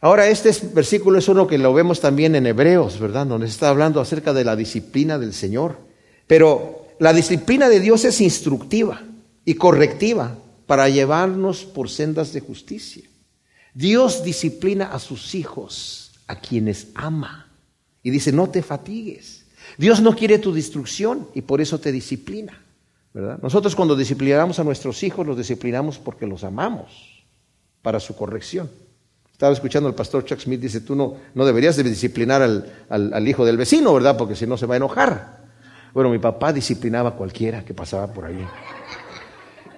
Ahora, 0.00 0.28
este 0.28 0.50
versículo 0.72 1.18
es 1.18 1.28
uno 1.28 1.46
que 1.46 1.58
lo 1.58 1.72
vemos 1.72 2.00
también 2.00 2.34
en 2.34 2.46
Hebreos, 2.46 3.00
¿verdad? 3.00 3.26
Donde 3.26 3.46
está 3.46 3.70
hablando 3.70 4.00
acerca 4.00 4.32
de 4.32 4.44
la 4.44 4.54
disciplina 4.54 5.18
del 5.18 5.32
Señor. 5.32 5.78
Pero 6.26 6.86
la 6.98 7.12
disciplina 7.12 7.68
de 7.68 7.80
Dios 7.80 8.04
es 8.04 8.20
instructiva 8.20 9.02
y 9.44 9.54
correctiva 9.54 10.36
para 10.66 10.88
llevarnos 10.88 11.64
por 11.64 11.88
sendas 11.88 12.32
de 12.32 12.40
justicia. 12.40 13.04
Dios 13.74 14.22
disciplina 14.22 14.92
a 14.92 14.98
sus 14.98 15.34
hijos 15.34 16.12
a 16.26 16.40
quienes 16.40 16.88
ama. 16.94 17.50
Y 18.02 18.10
dice, 18.10 18.32
no 18.32 18.48
te 18.48 18.62
fatigues. 18.62 19.46
Dios 19.78 20.00
no 20.00 20.14
quiere 20.14 20.38
tu 20.38 20.52
destrucción 20.52 21.28
y 21.34 21.42
por 21.42 21.60
eso 21.60 21.80
te 21.80 21.90
disciplina. 21.90 22.62
¿verdad? 23.12 23.38
Nosotros 23.42 23.74
cuando 23.74 23.96
disciplinamos 23.96 24.58
a 24.58 24.64
nuestros 24.64 25.02
hijos, 25.02 25.26
los 25.26 25.38
disciplinamos 25.38 25.98
porque 25.98 26.26
los 26.26 26.44
amamos 26.44 27.15
para 27.86 28.00
su 28.00 28.16
corrección. 28.16 28.68
Estaba 29.30 29.52
escuchando 29.52 29.88
al 29.88 29.94
pastor 29.94 30.24
Chuck 30.24 30.40
Smith, 30.40 30.60
dice, 30.60 30.80
tú 30.80 30.96
no, 30.96 31.18
no 31.36 31.46
deberías 31.46 31.76
de 31.76 31.84
disciplinar 31.84 32.42
al, 32.42 32.68
al 32.88 33.28
hijo 33.28 33.44
del 33.44 33.56
vecino, 33.56 33.94
¿verdad? 33.94 34.16
Porque 34.16 34.34
si 34.34 34.44
no 34.44 34.56
se 34.56 34.66
va 34.66 34.74
a 34.74 34.78
enojar. 34.78 35.44
Bueno, 35.94 36.10
mi 36.10 36.18
papá 36.18 36.52
disciplinaba 36.52 37.10
a 37.10 37.12
cualquiera 37.12 37.64
que 37.64 37.74
pasaba 37.74 38.12
por 38.12 38.24
ahí 38.24 38.44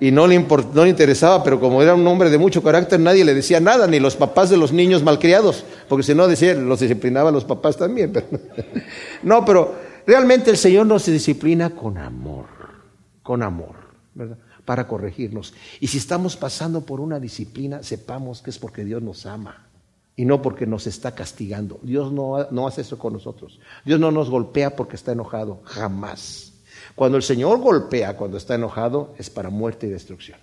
y 0.00 0.10
no 0.10 0.26
le, 0.26 0.38
no 0.38 0.84
le 0.84 0.88
interesaba, 0.88 1.44
pero 1.44 1.60
como 1.60 1.82
era 1.82 1.94
un 1.94 2.06
hombre 2.06 2.30
de 2.30 2.38
mucho 2.38 2.62
carácter, 2.62 2.98
nadie 2.98 3.26
le 3.26 3.34
decía 3.34 3.60
nada, 3.60 3.86
ni 3.86 4.00
los 4.00 4.16
papás 4.16 4.48
de 4.48 4.56
los 4.56 4.72
niños 4.72 5.02
malcriados, 5.02 5.66
porque 5.86 6.02
si 6.02 6.14
no 6.14 6.26
decía, 6.28 6.54
los 6.54 6.80
disciplinaba 6.80 7.30
los 7.30 7.44
papás 7.44 7.76
también. 7.76 8.14
no, 9.22 9.44
pero 9.44 9.74
realmente 10.06 10.50
el 10.50 10.56
Señor 10.56 10.86
nos 10.86 11.04
disciplina 11.04 11.68
con 11.68 11.98
amor, 11.98 12.46
con 13.22 13.42
amor, 13.42 13.74
¿verdad? 14.14 14.38
Para 14.68 14.86
corregirnos. 14.86 15.54
Y 15.80 15.86
si 15.86 15.96
estamos 15.96 16.36
pasando 16.36 16.82
por 16.82 17.00
una 17.00 17.18
disciplina, 17.18 17.82
sepamos 17.82 18.42
que 18.42 18.50
es 18.50 18.58
porque 18.58 18.84
Dios 18.84 19.00
nos 19.00 19.24
ama 19.24 19.66
y 20.14 20.26
no 20.26 20.42
porque 20.42 20.66
nos 20.66 20.86
está 20.86 21.14
castigando. 21.14 21.80
Dios 21.82 22.12
no, 22.12 22.46
no 22.50 22.68
hace 22.68 22.82
eso 22.82 22.98
con 22.98 23.14
nosotros. 23.14 23.60
Dios 23.86 23.98
no 23.98 24.10
nos 24.10 24.28
golpea 24.28 24.76
porque 24.76 24.96
está 24.96 25.12
enojado, 25.12 25.62
jamás. 25.64 26.52
Cuando 26.94 27.16
el 27.16 27.22
Señor 27.22 27.60
golpea, 27.60 28.14
cuando 28.14 28.36
está 28.36 28.56
enojado, 28.56 29.14
es 29.16 29.30
para 29.30 29.48
muerte 29.48 29.86
y 29.86 29.90
destrucción. 29.90 30.38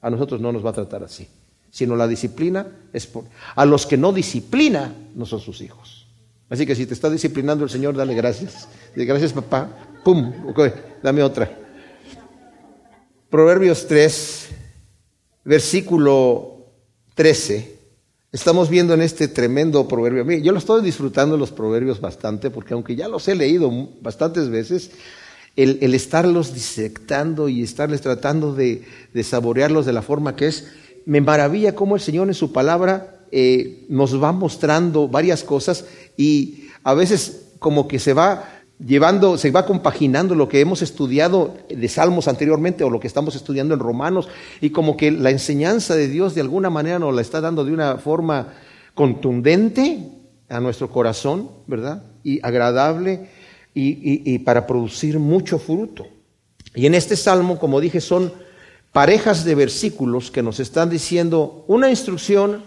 A 0.00 0.08
nosotros 0.08 0.40
no 0.40 0.52
nos 0.52 0.64
va 0.64 0.70
a 0.70 0.74
tratar 0.74 1.02
así, 1.02 1.26
sino 1.68 1.96
la 1.96 2.06
disciplina 2.06 2.68
es 2.92 3.08
por... 3.08 3.24
A 3.56 3.64
los 3.64 3.86
que 3.86 3.96
no 3.96 4.12
disciplina 4.12 4.94
no 5.16 5.26
son 5.26 5.40
sus 5.40 5.60
hijos. 5.62 6.06
Así 6.48 6.64
que 6.64 6.76
si 6.76 6.86
te 6.86 6.94
está 6.94 7.10
disciplinando 7.10 7.64
el 7.64 7.70
Señor, 7.70 7.96
dale 7.96 8.14
gracias. 8.14 8.68
Gracias 8.94 9.32
papá. 9.32 9.68
Pum, 10.04 10.32
dame 11.02 11.24
otra. 11.24 11.63
Proverbios 13.34 13.88
3, 13.88 14.46
versículo 15.44 16.68
13. 17.16 17.76
Estamos 18.30 18.68
viendo 18.68 18.94
en 18.94 19.00
este 19.00 19.26
tremendo 19.26 19.88
proverbio. 19.88 20.38
Yo 20.38 20.52
lo 20.52 20.58
estoy 20.58 20.84
disfrutando 20.84 21.36
los 21.36 21.50
proverbios 21.50 22.00
bastante 22.00 22.50
porque 22.50 22.74
aunque 22.74 22.94
ya 22.94 23.08
los 23.08 23.26
he 23.26 23.34
leído 23.34 23.72
bastantes 24.00 24.50
veces, 24.50 24.92
el, 25.56 25.92
estarlos 25.94 26.54
disectando 26.54 27.48
y 27.48 27.64
estarles 27.64 28.02
tratando 28.02 28.54
de, 28.54 28.84
saborearlos 29.24 29.84
de 29.84 29.92
la 29.94 30.02
forma 30.02 30.36
que 30.36 30.46
es, 30.46 30.68
me 31.04 31.20
maravilla 31.20 31.74
cómo 31.74 31.96
el 31.96 32.02
Señor 32.02 32.28
en 32.28 32.34
su 32.34 32.52
palabra 32.52 33.26
eh, 33.32 33.84
nos 33.88 34.22
va 34.22 34.30
mostrando 34.30 35.08
varias 35.08 35.42
cosas 35.42 35.86
y 36.16 36.68
a 36.84 36.94
veces 36.94 37.46
como 37.58 37.88
que 37.88 37.98
se 37.98 38.12
va 38.12 38.53
llevando, 38.78 39.38
se 39.38 39.50
va 39.50 39.66
compaginando 39.66 40.34
lo 40.34 40.48
que 40.48 40.60
hemos 40.60 40.82
estudiado 40.82 41.56
de 41.68 41.88
Salmos 41.88 42.28
anteriormente 42.28 42.84
o 42.84 42.90
lo 42.90 43.00
que 43.00 43.06
estamos 43.06 43.36
estudiando 43.36 43.74
en 43.74 43.80
Romanos 43.80 44.28
y 44.60 44.70
como 44.70 44.96
que 44.96 45.10
la 45.10 45.30
enseñanza 45.30 45.94
de 45.94 46.08
Dios 46.08 46.34
de 46.34 46.40
alguna 46.40 46.70
manera 46.70 46.98
nos 46.98 47.14
la 47.14 47.22
está 47.22 47.40
dando 47.40 47.64
de 47.64 47.72
una 47.72 47.98
forma 47.98 48.54
contundente 48.94 50.08
a 50.48 50.60
nuestro 50.60 50.90
corazón, 50.90 51.50
¿verdad? 51.66 52.02
Y 52.22 52.44
agradable 52.44 53.28
y, 53.74 54.38
para 54.40 54.66
producir 54.66 55.18
mucho 55.18 55.58
fruto. 55.58 56.06
Y 56.74 56.86
en 56.86 56.94
este 56.94 57.16
salmo, 57.16 57.58
como 57.58 57.80
dije, 57.80 58.00
son 58.00 58.32
parejas 58.92 59.44
de 59.44 59.54
versículos 59.54 60.30
que 60.30 60.42
nos 60.42 60.60
están 60.60 60.90
diciendo 60.90 61.64
una 61.66 61.90
instrucción 61.90 62.62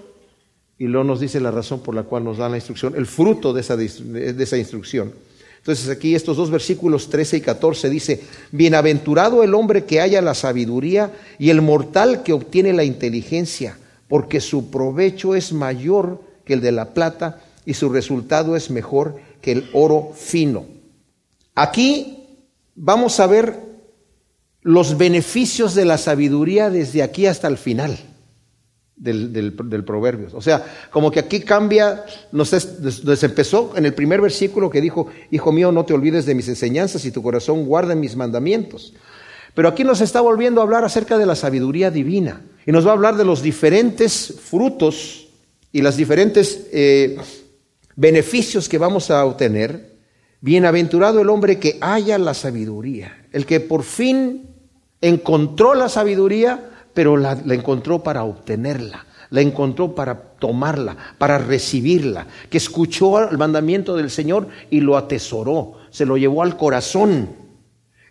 Y 0.80 0.86
luego 0.86 1.06
nos 1.06 1.20
dice 1.20 1.40
la 1.40 1.50
razón 1.50 1.80
por 1.80 1.96
la 1.96 2.04
cual 2.04 2.24
nos 2.24 2.38
da 2.38 2.50
la 2.50 2.58
instrucción, 2.58 2.94
el 2.96 3.08
fruto 3.08 3.52
de 3.52 3.62
esa, 3.62 3.76
de 3.76 4.44
esa 4.44 4.58
instrucción. 4.58 5.12
Entonces 5.58 5.90
aquí 5.90 6.16
estos 6.16 6.38
dos 6.38 6.50
versículos 6.50 7.10
13 7.10 7.38
y 7.38 7.42
14 7.42 7.90
dice, 7.90 8.24
bienaventurado 8.52 9.44
el 9.44 9.54
hombre 9.54 9.86
que 9.86 10.00
haya 10.00 10.22
la 10.22 10.34
sabiduría 10.34 11.12
y 11.40 11.50
el 11.50 11.62
mortal 11.62 12.24
que 12.24 12.34
obtiene 12.34 12.74
la 12.74 12.84
inteligencia, 12.84 13.78
porque 14.08 14.40
su 14.40 14.70
provecho 14.70 15.36
es 15.36 15.52
mayor 15.52 16.22
que 16.46 16.54
el 16.54 16.62
de 16.62 16.72
la 16.72 16.94
plata 16.94 17.42
y 17.66 17.74
su 17.74 17.90
resultado 17.90 18.56
es 18.56 18.70
mejor 18.70 19.18
que 19.42 19.52
el 19.52 19.70
oro 19.74 20.14
fino. 20.16 20.66
Aquí 21.54 22.26
vamos 22.76 23.20
a 23.20 23.28
ver 23.28 23.60
los 24.62 24.98
beneficios 24.98 25.76
de 25.76 25.86
la 25.86 25.98
sabiduría 25.98 26.70
desde 26.70 27.04
aquí 27.04 27.26
hasta 27.26 27.48
el 27.48 27.58
final 27.58 27.98
del, 28.98 29.32
del, 29.32 29.84
Proverbios. 29.84 30.34
O 30.34 30.42
sea, 30.42 30.66
como 30.90 31.12
que 31.12 31.20
aquí 31.20 31.42
cambia, 31.42 32.04
nos, 32.32 32.52
empezó 33.24 33.74
en 33.76 33.86
el 33.86 33.94
primer 33.94 34.22
versículo 34.22 34.70
que 34.70 34.82
dijo, 34.82 35.08
Hijo 35.32 35.52
mío, 35.52 35.72
no 35.72 35.86
te 35.86 35.94
olvides 35.94 36.26
de 36.26 36.36
mis 36.36 36.48
enseñanzas 36.48 37.06
y 37.06 37.12
tu 37.12 37.22
corazón 37.22 37.66
guarda 37.66 37.96
mis 37.96 38.16
mandamientos. 38.16 38.94
Pero 39.54 39.70
aquí 39.70 39.84
nos 39.84 40.02
está 40.02 40.22
volviendo 40.22 40.62
a 40.62 40.64
hablar 40.64 40.84
acerca 40.84 41.18
de 41.18 41.26
la 41.26 41.36
sabiduría 41.36 41.92
divina 41.92 42.42
y 42.66 42.72
nos 42.72 42.86
va 42.86 42.92
a 42.92 42.94
hablar 42.94 43.18
de 43.18 43.26
los 43.26 43.42
diferentes 43.42 44.34
frutos 44.44 45.28
y 45.72 45.82
los 45.82 45.96
diferentes 45.96 46.68
eh, 46.72 47.18
beneficios 47.96 48.68
que 48.68 48.78
vamos 48.78 49.12
a 49.12 49.26
obtener. 49.26 49.96
Bienaventurado 50.42 51.22
el 51.22 51.30
hombre 51.30 51.58
que 51.58 51.78
haya 51.82 52.18
la 52.20 52.36
sabiduría, 52.36 53.26
el 53.32 53.46
que 53.46 53.60
por 53.60 53.84
fin 53.84 54.50
encontró 55.02 55.74
la 55.74 55.90
sabiduría, 55.90 56.77
pero 56.98 57.16
la, 57.16 57.34
encontró 57.50 58.02
para 58.02 58.24
obtenerla, 58.24 59.06
la 59.30 59.42
encontró 59.42 59.94
para 59.94 60.20
tomarla, 60.20 60.98
para 61.20 61.38
recibirla, 61.38 62.26
que 62.50 62.58
escuchó 62.58 63.30
el 63.30 63.38
mandamiento 63.38 63.96
del 63.96 64.10
Señor 64.10 64.48
y 64.72 64.80
lo 64.80 64.98
atesoró, 64.98 65.74
se 65.92 66.08
lo 66.08 66.18
llevó 66.18 66.42
al 66.42 66.58
corazón, 66.58 67.30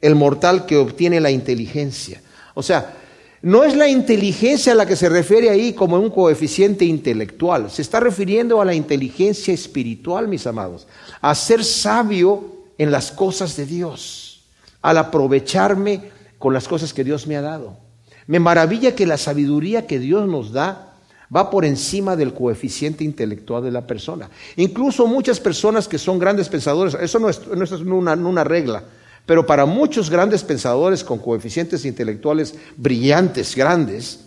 el 0.00 0.14
mortal 0.14 0.66
que 0.66 0.76
obtiene 0.76 1.18
la 1.18 1.32
inteligencia. 1.32 2.22
O 2.54 2.62
sea, 2.62 2.94
no 3.42 3.64
es 3.64 3.74
la 3.74 3.88
inteligencia 3.88 4.70
a 4.70 4.76
la 4.76 4.86
que 4.86 4.94
se 4.94 5.08
refiere 5.08 5.50
ahí 5.50 5.72
como 5.72 5.98
un 5.98 6.10
coeficiente 6.10 6.84
intelectual, 6.84 7.72
se 7.72 7.82
está 7.82 7.98
refiriendo 7.98 8.60
a 8.60 8.64
la 8.64 8.74
inteligencia 8.74 9.52
espiritual, 9.52 10.28
mis 10.28 10.46
amados, 10.46 10.86
a 11.20 11.34
ser 11.34 11.64
sabio 11.64 12.68
en 12.78 12.92
las 12.92 13.10
cosas 13.10 13.56
de 13.56 13.66
Dios, 13.66 14.44
al 14.80 14.96
aprovecharme 14.98 16.02
con 16.38 16.54
las 16.54 16.68
cosas 16.68 16.94
que 16.94 17.02
Dios 17.02 17.26
me 17.26 17.36
ha 17.36 17.42
dado. 17.42 17.85
Me 18.26 18.40
maravilla 18.40 18.94
que 18.94 19.06
la 19.06 19.16
sabiduría 19.16 19.86
que 19.86 19.98
Dios 19.98 20.26
nos 20.26 20.52
da 20.52 20.94
va 21.34 21.50
por 21.50 21.64
encima 21.64 22.16
del 22.16 22.34
coeficiente 22.34 23.04
intelectual 23.04 23.62
de 23.64 23.72
la 23.72 23.86
persona. 23.86 24.30
Incluso 24.56 25.06
muchas 25.06 25.40
personas 25.40 25.88
que 25.88 25.98
son 25.98 26.18
grandes 26.18 26.48
pensadores, 26.48 26.94
eso 26.94 27.18
no 27.18 27.28
es, 27.28 27.40
una, 27.72 28.14
una 28.14 28.44
regla, 28.44 28.84
pero 29.24 29.44
para 29.44 29.66
muchos 29.66 30.08
grandes 30.08 30.44
pensadores 30.44 31.02
con 31.02 31.18
coeficientes 31.18 31.84
intelectuales 31.84 32.54
brillantes, 32.76 33.56
grandes, 33.56 34.20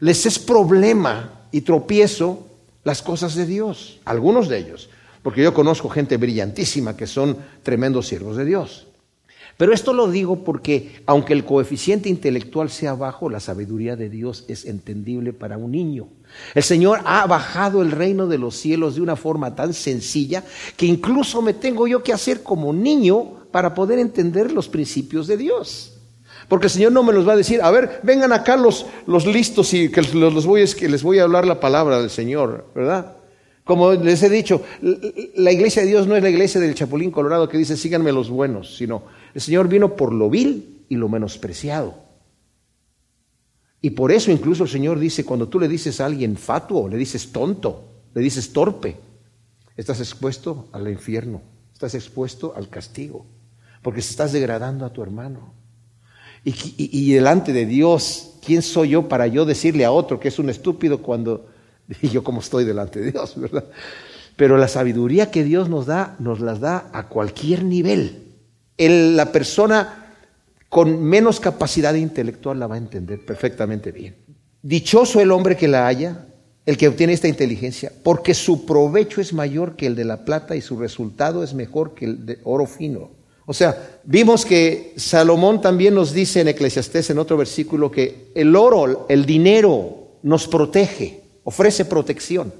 les 0.00 0.26
es 0.26 0.38
problema 0.38 1.46
y 1.52 1.60
tropiezo 1.60 2.46
las 2.82 3.00
cosas 3.00 3.34
de 3.34 3.46
Dios, 3.46 4.00
algunos 4.04 4.48
de 4.48 4.58
ellos, 4.58 4.90
porque 5.22 5.42
yo 5.42 5.54
conozco 5.54 5.88
gente 5.88 6.16
brillantísima 6.16 6.96
que 6.96 7.06
son 7.06 7.38
tremendos 7.62 8.08
siervos 8.08 8.36
de 8.36 8.44
Dios. 8.44 8.86
Pero 9.56 9.72
esto 9.72 9.92
lo 9.92 10.10
digo 10.10 10.42
porque, 10.42 11.02
aunque 11.06 11.32
el 11.32 11.44
coeficiente 11.44 12.08
intelectual 12.08 12.70
sea 12.70 12.94
bajo, 12.94 13.30
la 13.30 13.38
sabiduría 13.38 13.94
de 13.94 14.08
Dios 14.08 14.44
es 14.48 14.64
entendible 14.64 15.32
para 15.32 15.58
un 15.58 15.70
niño. 15.70 16.08
El 16.54 16.64
Señor 16.64 17.00
ha 17.04 17.24
bajado 17.26 17.80
el 17.80 17.92
reino 17.92 18.26
de 18.26 18.38
los 18.38 18.56
cielos 18.56 18.96
de 18.96 19.00
una 19.00 19.14
forma 19.14 19.54
tan 19.54 19.72
sencilla 19.72 20.42
que 20.76 20.86
incluso 20.86 21.40
me 21.40 21.54
tengo 21.54 21.86
yo 21.86 22.02
que 22.02 22.12
hacer 22.12 22.42
como 22.42 22.72
niño 22.72 23.46
para 23.52 23.74
poder 23.74 24.00
entender 24.00 24.50
los 24.50 24.68
principios 24.68 25.28
de 25.28 25.36
Dios. 25.36 25.92
Porque 26.48 26.66
el 26.66 26.70
Señor 26.70 26.92
no 26.92 27.04
me 27.04 27.12
los 27.12 27.26
va 27.26 27.34
a 27.34 27.36
decir, 27.36 27.62
a 27.62 27.70
ver, 27.70 28.00
vengan 28.02 28.32
acá 28.32 28.56
los, 28.56 28.86
los 29.06 29.24
listos 29.24 29.72
y 29.72 29.88
que, 29.88 30.02
los 30.02 30.46
voy, 30.46 30.66
que 30.66 30.88
les 30.88 31.02
voy 31.02 31.20
a 31.20 31.22
hablar 31.22 31.46
la 31.46 31.60
palabra 31.60 32.00
del 32.00 32.10
Señor, 32.10 32.66
¿verdad? 32.74 33.16
Como 33.64 33.92
les 33.92 34.22
he 34.22 34.28
dicho, 34.28 34.62
la 35.36 35.50
iglesia 35.50 35.82
de 35.82 35.88
Dios 35.88 36.06
no 36.06 36.16
es 36.16 36.22
la 36.22 36.28
iglesia 36.28 36.60
del 36.60 36.74
Chapulín 36.74 37.10
Colorado 37.10 37.48
que 37.48 37.56
dice 37.56 37.78
síganme 37.78 38.12
los 38.12 38.28
buenos, 38.28 38.76
sino 38.76 39.04
el 39.34 39.40
Señor 39.40 39.68
vino 39.68 39.96
por 39.96 40.12
lo 40.12 40.30
vil 40.30 40.84
y 40.88 40.94
lo 40.94 41.08
menospreciado. 41.08 41.94
Y 43.82 43.90
por 43.90 44.12
eso 44.12 44.30
incluso 44.30 44.62
el 44.62 44.70
Señor 44.70 44.98
dice, 44.98 45.24
cuando 45.24 45.48
tú 45.48 45.60
le 45.60 45.68
dices 45.68 46.00
a 46.00 46.06
alguien 46.06 46.36
fatuo, 46.36 46.88
le 46.88 46.96
dices 46.96 47.32
tonto, 47.32 47.84
le 48.14 48.22
dices 48.22 48.52
torpe, 48.52 48.96
estás 49.76 50.00
expuesto 50.00 50.68
al 50.72 50.88
infierno, 50.88 51.42
estás 51.72 51.94
expuesto 51.94 52.54
al 52.56 52.68
castigo, 52.68 53.26
porque 53.82 54.00
estás 54.00 54.32
degradando 54.32 54.86
a 54.86 54.92
tu 54.92 55.02
hermano. 55.02 55.52
Y, 56.44 56.54
y, 56.76 57.12
delante 57.12 57.52
de 57.52 57.66
Dios, 57.66 58.34
¿quién 58.44 58.62
soy 58.62 58.90
yo 58.90 59.08
para 59.08 59.26
yo 59.26 59.46
decirle 59.46 59.84
a 59.84 59.92
otro 59.92 60.20
que 60.20 60.28
es 60.28 60.38
un 60.38 60.50
estúpido 60.50 61.02
cuando 61.02 61.48
y 62.02 62.08
yo 62.08 62.22
como 62.22 62.40
estoy 62.40 62.64
delante 62.64 63.00
de 63.00 63.12
Dios, 63.12 63.34
verdad? 63.36 63.64
Pero 64.36 64.56
la 64.58 64.68
sabiduría 64.68 65.30
que 65.30 65.42
Dios 65.42 65.68
nos 65.68 65.86
da, 65.86 66.16
nos 66.18 66.40
las 66.40 66.60
da 66.60 66.90
a 66.92 67.08
cualquier 67.08 67.64
nivel 67.64 68.23
la 68.78 69.32
persona 69.32 70.04
con 70.68 71.02
menos 71.04 71.38
capacidad 71.38 71.94
intelectual 71.94 72.58
la 72.58 72.66
va 72.66 72.74
a 72.74 72.78
entender 72.78 73.24
perfectamente 73.24 73.92
bien. 73.92 74.16
Dichoso 74.62 75.20
el 75.20 75.30
hombre 75.30 75.56
que 75.56 75.68
la 75.68 75.86
haya, 75.86 76.26
el 76.66 76.76
que 76.76 76.88
obtiene 76.88 77.12
esta 77.12 77.28
inteligencia, 77.28 77.92
porque 78.02 78.34
su 78.34 78.66
provecho 78.66 79.20
es 79.20 79.32
mayor 79.32 79.76
que 79.76 79.86
el 79.86 79.94
de 79.94 80.04
la 80.04 80.24
plata 80.24 80.56
y 80.56 80.60
su 80.60 80.78
resultado 80.78 81.44
es 81.44 81.54
mejor 81.54 81.94
que 81.94 82.06
el 82.06 82.26
de 82.26 82.38
oro 82.44 82.66
fino. 82.66 83.10
O 83.46 83.52
sea, 83.52 84.00
vimos 84.04 84.46
que 84.46 84.94
Salomón 84.96 85.60
también 85.60 85.94
nos 85.94 86.12
dice 86.12 86.40
en 86.40 86.48
Eclesiastés 86.48 87.10
en 87.10 87.18
otro 87.18 87.36
versículo 87.36 87.90
que 87.90 88.32
el 88.34 88.56
oro, 88.56 89.06
el 89.08 89.26
dinero, 89.26 90.18
nos 90.22 90.48
protege, 90.48 91.20
ofrece 91.44 91.84
protección, 91.84 92.52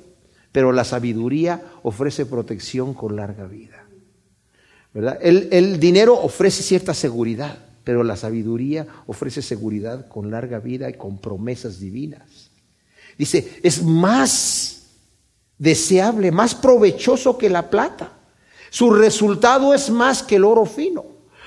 pero 0.53 0.71
la 0.71 0.85
sabiduría 0.85 1.63
ofrece 1.83 2.27
protección 2.27 2.93
con 2.93 3.17
larga 3.17 3.47
vida. 3.47 3.84
El, 4.95 5.81
dinero 5.81 6.15
ofrece 6.21 6.63
cierta 6.63 6.95
seguridad, 6.95 7.59
pero 7.83 8.05
la 8.05 8.17
sabiduría 8.17 8.87
ofrece 9.07 9.43
seguridad 9.43 10.07
con 10.07 10.31
larga 10.31 10.61
vida 10.61 10.89
y 10.89 10.95
con 10.95 11.19
promesas 11.19 11.81
divinas. 11.81 12.51
Dice, 13.19 13.59
es 13.63 13.83
más 13.83 14.83
deseable, 15.59 16.31
más 16.31 16.55
provechoso 16.55 17.37
que 17.37 17.51
la 17.51 17.71
plata. 17.71 18.13
Su 18.71 18.93
resultado 18.93 19.75
es 19.75 19.91
más 19.91 20.23
que 20.23 20.37
el 20.37 20.45
oro 20.45 20.65
fino. 20.65 21.05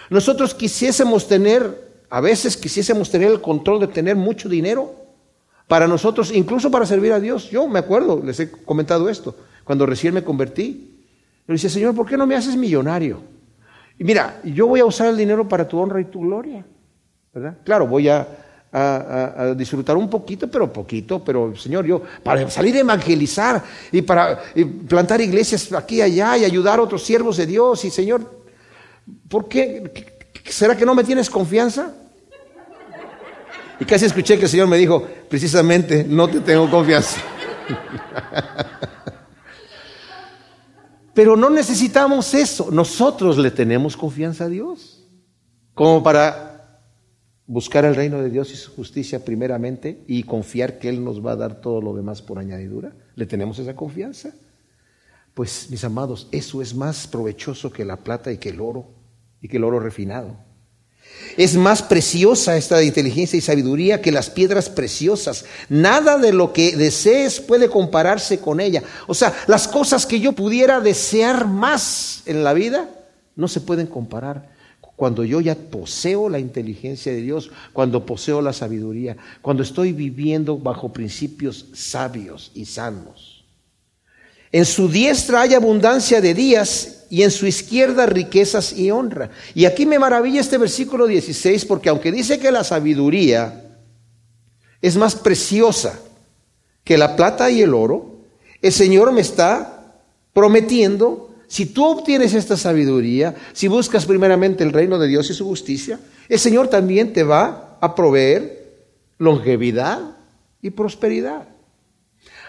Nosotros 0.10 0.54
quisiésemos 0.54 1.28
tener, 1.28 2.04
a 2.10 2.20
veces 2.20 2.58
quisiésemos 2.58 3.10
tener 3.10 3.32
el 3.32 3.42
control 3.42 3.80
de 3.80 3.88
tener 3.88 4.18
mucho 4.18 4.50
dinero 4.50 4.94
para 5.70 5.88
nosotros, 5.88 6.32
incluso 6.34 6.70
para 6.70 6.86
servir 6.86 7.14
a 7.14 7.20
Dios. 7.20 7.50
Yo 7.50 7.68
me 7.68 7.80
acuerdo, 7.80 8.22
les 8.24 8.40
he 8.42 8.52
comentado 8.52 9.08
esto, 9.08 9.36
cuando 9.64 9.86
recién 9.86 10.14
me 10.14 10.24
convertí. 10.24 11.02
Le 11.48 11.54
dice, 11.54 11.70
Señor, 11.70 11.96
¿por 11.96 12.06
qué 12.08 12.18
no 12.18 12.28
me 12.28 12.36
haces 12.36 12.58
millonario? 12.58 13.37
Y 14.00 14.04
mira, 14.04 14.40
yo 14.44 14.68
voy 14.68 14.80
a 14.80 14.86
usar 14.86 15.08
el 15.08 15.18
dinero 15.18 15.48
para 15.48 15.68
tu 15.68 15.80
honra 15.80 16.00
y 16.00 16.06
tu 16.06 16.22
gloria. 16.22 16.64
¿verdad? 17.34 17.58
Claro, 17.64 17.88
voy 17.88 18.10
a, 18.10 18.28
disfrutar 19.56 19.98
un 19.98 20.10
poquito, 20.10 20.52
pero 20.52 20.72
poquito, 20.72 21.24
pero 21.24 21.56
Señor, 21.56 21.86
yo 21.86 22.04
para 22.22 22.48
salir 22.50 22.76
a 22.76 22.80
evangelizar 22.80 23.64
y 23.92 24.04
para 24.04 24.40
plantar 24.88 25.20
iglesias 25.22 25.72
aquí 25.74 25.96
y 25.96 26.02
allá 26.02 26.38
y 26.38 26.46
ayudar 26.46 26.78
a 26.78 26.84
otros 26.84 27.02
siervos 27.02 27.38
de 27.38 27.48
Dios 27.48 27.84
y 27.86 27.90
Señor, 27.90 28.44
¿por 29.30 29.48
qué? 29.48 30.12
¿Será 30.46 30.76
que 30.78 30.86
no 30.86 30.94
me 30.94 31.04
tienes 31.04 31.30
confianza? 31.30 31.92
Y 33.80 33.86
casi 33.86 34.06
escuché 34.06 34.38
que 34.38 34.46
el 34.46 34.50
Señor 34.50 34.68
me 34.68 34.78
dijo, 34.78 35.08
precisamente, 35.30 36.06
no 36.08 36.28
te 36.28 36.42
tengo 36.42 36.70
confianza. 36.70 37.20
Pero 41.17 41.36
no 41.36 41.49
necesitamos 41.49 42.36
eso. 42.36 42.69
Nosotros 42.69 43.39
le 43.39 43.49
tenemos 43.49 43.97
confianza 43.97 44.43
a 44.43 44.49
Dios. 44.49 45.03
Como 45.73 46.03
para 46.03 46.84
buscar 47.47 47.86
el 47.86 47.95
reino 47.95 48.21
de 48.21 48.30
Dios 48.30 48.53
y 48.53 48.56
su 48.56 48.71
justicia 48.75 49.25
primeramente 49.25 50.03
y 50.06 50.21
confiar 50.21 50.77
que 50.77 50.89
Él 50.89 51.03
nos 51.03 51.25
va 51.25 51.32
a 51.32 51.36
dar 51.36 51.60
todo 51.60 51.82
lo 51.82 51.95
demás 51.95 52.21
por 52.21 52.38
añadidura. 52.38 52.93
¿Le 53.15 53.25
tenemos 53.25 53.58
esa 53.58 53.75
confianza? 53.75 54.30
Pues 55.34 55.71
mis 55.71 55.84
amados, 55.84 56.27
eso 56.32 56.62
es 56.62 56.75
más 56.75 57.08
provechoso 57.08 57.71
que 57.71 57.84
la 57.84 57.97
plata 57.97 58.32
y 58.32 58.38
que 58.38 58.49
el 58.49 58.62
oro 58.62 58.86
y 59.41 59.47
que 59.47 59.58
el 59.58 59.63
oro 59.63 59.80
refinado. 59.80 60.38
Es 61.38 61.56
más 61.56 61.84
preciosa 61.84 62.58
esta 62.58 62.82
inteligencia 62.84 63.38
y 63.38 63.41
sabiduría 63.41 64.01
que 64.01 64.12
las 64.12 64.30
piedras 64.30 64.69
preciosas. 64.69 65.45
Nada 65.69 66.17
de 66.17 66.34
lo 66.34 66.51
que 66.51 66.75
desees 66.75 67.39
puede 67.39 67.69
compararse 67.69 68.39
con 68.39 68.60
ella. 68.60 68.82
O 69.06 69.13
sea, 69.13 69.34
las 69.47 69.67
cosas 69.67 70.06
que 70.06 70.19
yo 70.19 70.34
pudiera 70.34 70.80
desear 70.80 71.47
más 71.47 72.23
en 72.25 72.43
la 72.43 72.53
vida 72.53 72.89
no 73.36 73.47
se 73.47 73.62
pueden 73.62 73.88
comparar. 73.88 74.58
Cuando 74.95 75.23
yo 75.23 75.39
ya 75.41 75.53
poseo 75.53 76.27
la 76.27 76.39
inteligencia 76.39 77.12
de 77.12 77.21
Dios, 77.21 77.51
cuando 77.71 78.03
poseo 78.03 78.41
la 78.41 78.51
sabiduría, 78.51 79.15
cuando 79.43 79.62
estoy 79.62 79.93
viviendo 79.93 80.58
bajo 80.58 80.91
principios 80.91 81.67
sabios 81.73 82.51
y 82.56 82.65
sanos. 82.65 83.37
En 84.52 84.66
su 84.66 84.90
diestra 84.90 85.42
hay 85.42 85.54
abundancia 85.54 86.22
de 86.22 86.34
días 86.34 87.06
y 87.10 87.24
en 87.24 87.32
su 87.32 87.48
izquierda 87.48 88.06
riquezas 88.06 88.74
y 88.74 88.92
honra. 88.92 89.30
Y 89.54 89.66
aquí 89.66 89.86
me 89.86 90.00
maravilla 90.00 90.42
este 90.42 90.58
versículo 90.58 91.08
16 91.08 91.66
porque 91.66 91.90
aunque 91.90 92.12
dice 92.12 92.40
que 92.40 92.52
la 92.52 92.64
sabiduría 92.64 93.64
es 94.82 94.96
más 94.96 95.16
preciosa 95.16 96.00
que 96.84 96.98
la 96.98 97.16
plata 97.16 97.50
y 97.50 97.62
el 97.62 97.74
oro, 97.74 98.22
el 98.62 98.72
Señor 98.72 99.12
me 99.12 99.22
está 99.22 99.96
prometiendo, 100.34 101.32
si 101.48 101.66
tú 101.66 101.86
obtienes 101.86 102.34
esta 102.34 102.58
sabiduría, 102.58 103.36
si 103.54 103.68
buscas 103.68 104.06
primeramente 104.06 104.64
el 104.64 104.74
reino 104.74 105.00
de 105.00 105.08
Dios 105.08 105.30
y 105.30 105.34
su 105.34 105.46
justicia, 105.46 106.00
el 106.30 106.40
Señor 106.40 106.68
también 106.68 107.14
te 107.14 107.24
va 107.24 107.78
a 107.82 107.96
proveer 107.96 108.76
longevidad 109.18 110.18
y 110.62 110.70
prosperidad. 110.70 111.57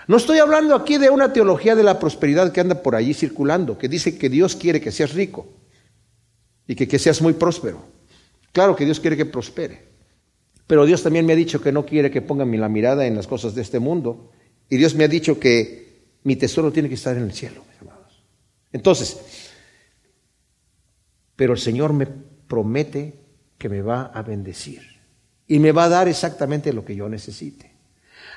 No 0.09 0.17
estoy 0.17 0.39
hablando 0.39 0.75
aquí 0.75 0.97
de 0.97 1.11
una 1.11 1.35
teología 1.35 1.77
de 1.77 1.83
la 1.83 1.99
prosperidad 1.99 2.51
que 2.51 2.61
anda 2.61 2.83
por 2.83 2.97
allí 2.97 3.13
circulando, 3.13 3.77
que 3.77 3.91
dice 3.91 4.17
que 4.17 4.31
Dios 4.31 4.57
quiere 4.57 4.81
que 4.81 4.91
seas 4.91 5.13
rico 5.13 5.47
y 6.67 6.75
que, 6.75 6.89
que 6.89 6.99
seas 6.99 7.21
muy 7.21 7.35
próspero. 7.35 7.85
Claro 8.53 8.75
que 8.75 8.87
Dios 8.87 9.01
quiere 9.01 9.19
que 9.19 9.27
prospere, 9.27 9.85
pero 10.67 10.87
Dios 10.87 11.03
también 11.03 11.27
me 11.27 11.35
ha 11.35 11.37
dicho 11.37 11.61
que 11.61 11.73
no 11.73 11.85
quiere 11.85 12.11
que 12.11 12.23
ponga 12.23 12.47
la 12.47 12.71
mirada 12.71 13.07
en 13.07 13.17
las 13.17 13.27
cosas 13.27 13.55
de 13.55 13.61
este 13.61 13.81
mundo 13.81 14.31
y 14.71 14.79
Dios 14.79 14.95
me 14.95 15.05
ha 15.05 15.09
dicho 15.09 15.39
que 15.39 16.09
mi 16.25 16.37
tesoro 16.37 16.73
tiene 16.73 16.89
que 16.89 16.95
estar 16.95 17.15
en 17.15 17.25
el 17.25 17.33
cielo, 17.33 17.63
mis 17.71 17.83
amados. 17.83 18.25
Entonces, 18.73 19.19
pero 21.37 21.53
el 21.53 21.59
Señor 21.59 21.93
me 21.93 22.07
promete 22.07 23.27
que 23.59 23.69
me 23.69 23.83
va 23.83 24.07
a 24.07 24.23
bendecir 24.23 24.81
y 25.47 25.59
me 25.59 25.73
va 25.73 25.85
a 25.85 25.89
dar 25.91 26.09
exactamente 26.09 26.73
lo 26.73 26.83
que 26.83 26.97
yo 26.97 27.11
necesite. 27.11 27.78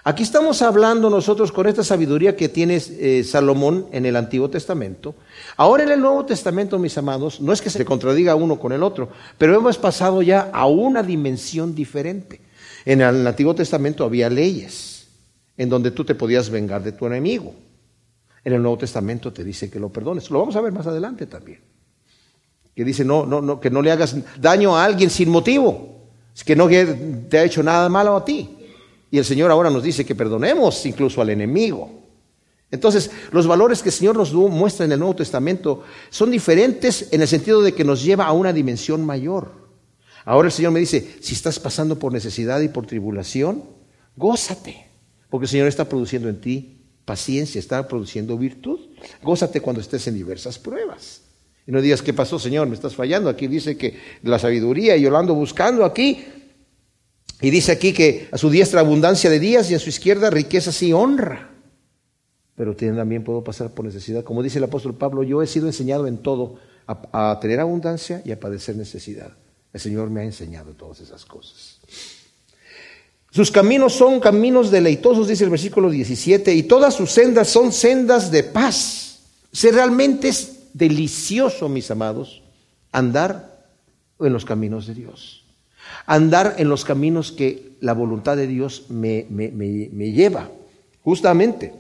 Aquí 0.03 0.23
estamos 0.23 0.63
hablando 0.63 1.11
nosotros 1.11 1.51
con 1.51 1.67
esta 1.67 1.83
sabiduría 1.83 2.35
que 2.35 2.49
tiene 2.49 2.81
eh, 2.83 3.23
Salomón 3.23 3.85
en 3.91 4.07
el 4.07 4.15
Antiguo 4.15 4.49
Testamento. 4.49 5.13
Ahora 5.57 5.83
en 5.83 5.91
el 5.91 6.01
Nuevo 6.01 6.25
Testamento, 6.25 6.79
mis 6.79 6.97
amados, 6.97 7.39
no 7.39 7.53
es 7.53 7.61
que 7.61 7.69
se 7.69 7.85
contradiga 7.85 8.33
uno 8.33 8.59
con 8.59 8.71
el 8.71 8.81
otro, 8.81 9.09
pero 9.37 9.55
hemos 9.55 9.77
pasado 9.77 10.23
ya 10.23 10.49
a 10.51 10.65
una 10.65 11.03
dimensión 11.03 11.75
diferente. 11.75 12.41
En 12.83 13.01
el 13.01 13.27
Antiguo 13.27 13.53
Testamento 13.53 14.03
había 14.03 14.27
leyes 14.27 15.07
en 15.55 15.69
donde 15.69 15.91
tú 15.91 16.03
te 16.03 16.15
podías 16.15 16.49
vengar 16.49 16.81
de 16.81 16.93
tu 16.93 17.05
enemigo. 17.05 17.53
En 18.43 18.53
el 18.53 18.61
Nuevo 18.63 18.79
Testamento 18.79 19.31
te 19.31 19.43
dice 19.43 19.69
que 19.69 19.79
lo 19.79 19.89
perdones. 19.89 20.31
Lo 20.31 20.39
vamos 20.39 20.55
a 20.55 20.61
ver 20.61 20.71
más 20.71 20.87
adelante 20.87 21.27
también. 21.27 21.59
Que 22.75 22.83
dice 22.83 23.05
no, 23.05 23.27
no, 23.27 23.39
no, 23.39 23.59
que 23.59 23.69
no 23.69 23.83
le 23.83 23.91
hagas 23.91 24.15
daño 24.39 24.75
a 24.75 24.83
alguien 24.83 25.11
sin 25.11 25.29
motivo. 25.29 26.07
Es 26.35 26.43
que 26.43 26.55
no 26.55 26.67
te 26.67 27.37
ha 27.37 27.43
hecho 27.43 27.61
nada 27.61 27.87
malo 27.87 28.15
a 28.15 28.25
ti. 28.25 28.57
Y 29.11 29.17
el 29.17 29.25
Señor 29.25 29.51
ahora 29.51 29.69
nos 29.69 29.83
dice 29.83 30.05
que 30.05 30.15
perdonemos 30.15 30.85
incluso 30.85 31.21
al 31.21 31.29
enemigo. 31.29 32.01
Entonces, 32.71 33.11
los 33.31 33.45
valores 33.45 33.83
que 33.83 33.89
el 33.89 33.93
Señor 33.93 34.15
nos 34.15 34.33
muestra 34.33 34.85
en 34.85 34.93
el 34.93 34.99
Nuevo 34.99 35.17
Testamento 35.17 35.83
son 36.09 36.31
diferentes 36.31 37.09
en 37.11 37.21
el 37.21 37.27
sentido 37.27 37.61
de 37.61 37.73
que 37.73 37.83
nos 37.83 38.01
lleva 38.01 38.25
a 38.25 38.31
una 38.31 38.53
dimensión 38.53 39.05
mayor. 39.05 39.51
Ahora 40.23 40.47
el 40.47 40.53
Señor 40.53 40.71
me 40.71 40.79
dice, 40.79 41.15
si 41.19 41.33
estás 41.33 41.59
pasando 41.59 41.99
por 41.99 42.13
necesidad 42.13 42.61
y 42.61 42.69
por 42.69 42.87
tribulación, 42.87 43.65
gózate, 44.15 44.87
porque 45.29 45.45
el 45.45 45.49
Señor 45.49 45.67
está 45.67 45.89
produciendo 45.89 46.29
en 46.29 46.39
ti 46.39 46.77
paciencia, 47.03 47.59
está 47.59 47.85
produciendo 47.87 48.37
virtud. 48.37 48.79
Gózate 49.21 49.59
cuando 49.59 49.81
estés 49.81 50.07
en 50.07 50.15
diversas 50.15 50.57
pruebas. 50.57 51.23
Y 51.67 51.71
no 51.71 51.81
digas, 51.81 52.01
¿qué 52.01 52.13
pasó, 52.13 52.39
Señor? 52.39 52.67
Me 52.67 52.75
estás 52.75 52.95
fallando. 52.95 53.29
Aquí 53.29 53.47
dice 53.47 53.75
que 53.75 53.99
la 54.23 54.39
sabiduría, 54.39 54.95
y 54.95 55.01
yo 55.01 55.09
lo 55.09 55.17
ando 55.17 55.33
buscando 55.35 55.83
aquí, 55.83 56.23
y 57.41 57.49
dice 57.49 57.71
aquí 57.71 57.91
que 57.91 58.29
a 58.31 58.37
su 58.37 58.49
diestra 58.49 58.81
abundancia 58.81 59.29
de 59.29 59.39
días 59.39 59.69
y 59.71 59.75
a 59.75 59.79
su 59.79 59.89
izquierda 59.89 60.29
riquezas 60.29 60.81
y 60.83 60.93
honra. 60.93 61.49
Pero 62.55 62.75
también 62.75 63.23
puedo 63.23 63.43
pasar 63.43 63.71
por 63.71 63.85
necesidad. 63.85 64.23
Como 64.23 64.43
dice 64.43 64.59
el 64.59 64.65
apóstol 64.65 64.93
Pablo, 64.93 65.23
yo 65.23 65.41
he 65.41 65.47
sido 65.47 65.65
enseñado 65.65 66.05
en 66.05 66.19
todo 66.19 66.59
a, 66.85 67.31
a 67.31 67.39
tener 67.39 67.59
abundancia 67.59 68.21
y 68.23 68.31
a 68.31 68.39
padecer 68.39 68.75
necesidad. 68.75 69.31
El 69.73 69.79
Señor 69.79 70.11
me 70.11 70.21
ha 70.21 70.23
enseñado 70.23 70.73
todas 70.73 70.99
esas 70.99 71.25
cosas. 71.25 71.79
Sus 73.31 73.49
caminos 73.49 73.93
son 73.93 74.19
caminos 74.19 74.69
deleitosos, 74.69 75.27
dice 75.27 75.45
el 75.45 75.49
versículo 75.49 75.89
17, 75.89 76.53
y 76.53 76.63
todas 76.63 76.93
sus 76.93 77.11
sendas 77.11 77.47
son 77.47 77.71
sendas 77.71 78.29
de 78.29 78.43
paz. 78.43 79.21
Si 79.51 79.71
realmente 79.71 80.27
es 80.27 80.67
delicioso, 80.73 81.69
mis 81.69 81.89
amados, 81.89 82.43
andar 82.91 83.65
en 84.19 84.33
los 84.33 84.45
caminos 84.45 84.85
de 84.85 84.93
Dios 84.93 85.40
andar 86.05 86.55
en 86.57 86.69
los 86.69 86.85
caminos 86.85 87.31
que 87.31 87.71
la 87.79 87.93
voluntad 87.93 88.37
de 88.37 88.47
Dios 88.47 88.85
me, 88.89 89.25
lleva. 90.13 90.49
Justamente, 91.03 91.73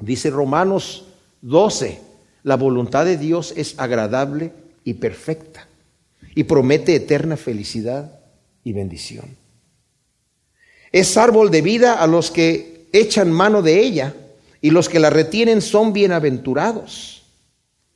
dice 0.00 0.30
Romanos 0.30 1.06
12, 1.42 2.00
la 2.42 2.56
voluntad 2.56 3.04
de 3.04 3.16
Dios 3.16 3.52
es 3.56 3.78
agradable 3.78 4.52
y 4.84 4.94
perfecta 4.94 5.68
y 6.34 6.44
promete 6.44 6.94
eterna 6.94 7.36
felicidad 7.36 8.20
y 8.64 8.72
bendición. 8.72 9.36
Es 10.92 11.16
árbol 11.16 11.50
de 11.50 11.62
vida 11.62 11.94
a 11.94 12.06
los 12.06 12.30
que 12.30 12.88
echan 12.92 13.30
mano 13.30 13.62
de 13.62 13.80
ella 13.80 14.14
y 14.60 14.70
los 14.70 14.88
que 14.88 14.98
la 14.98 15.10
retienen 15.10 15.62
son 15.62 15.92
bienaventurados. 15.92 17.22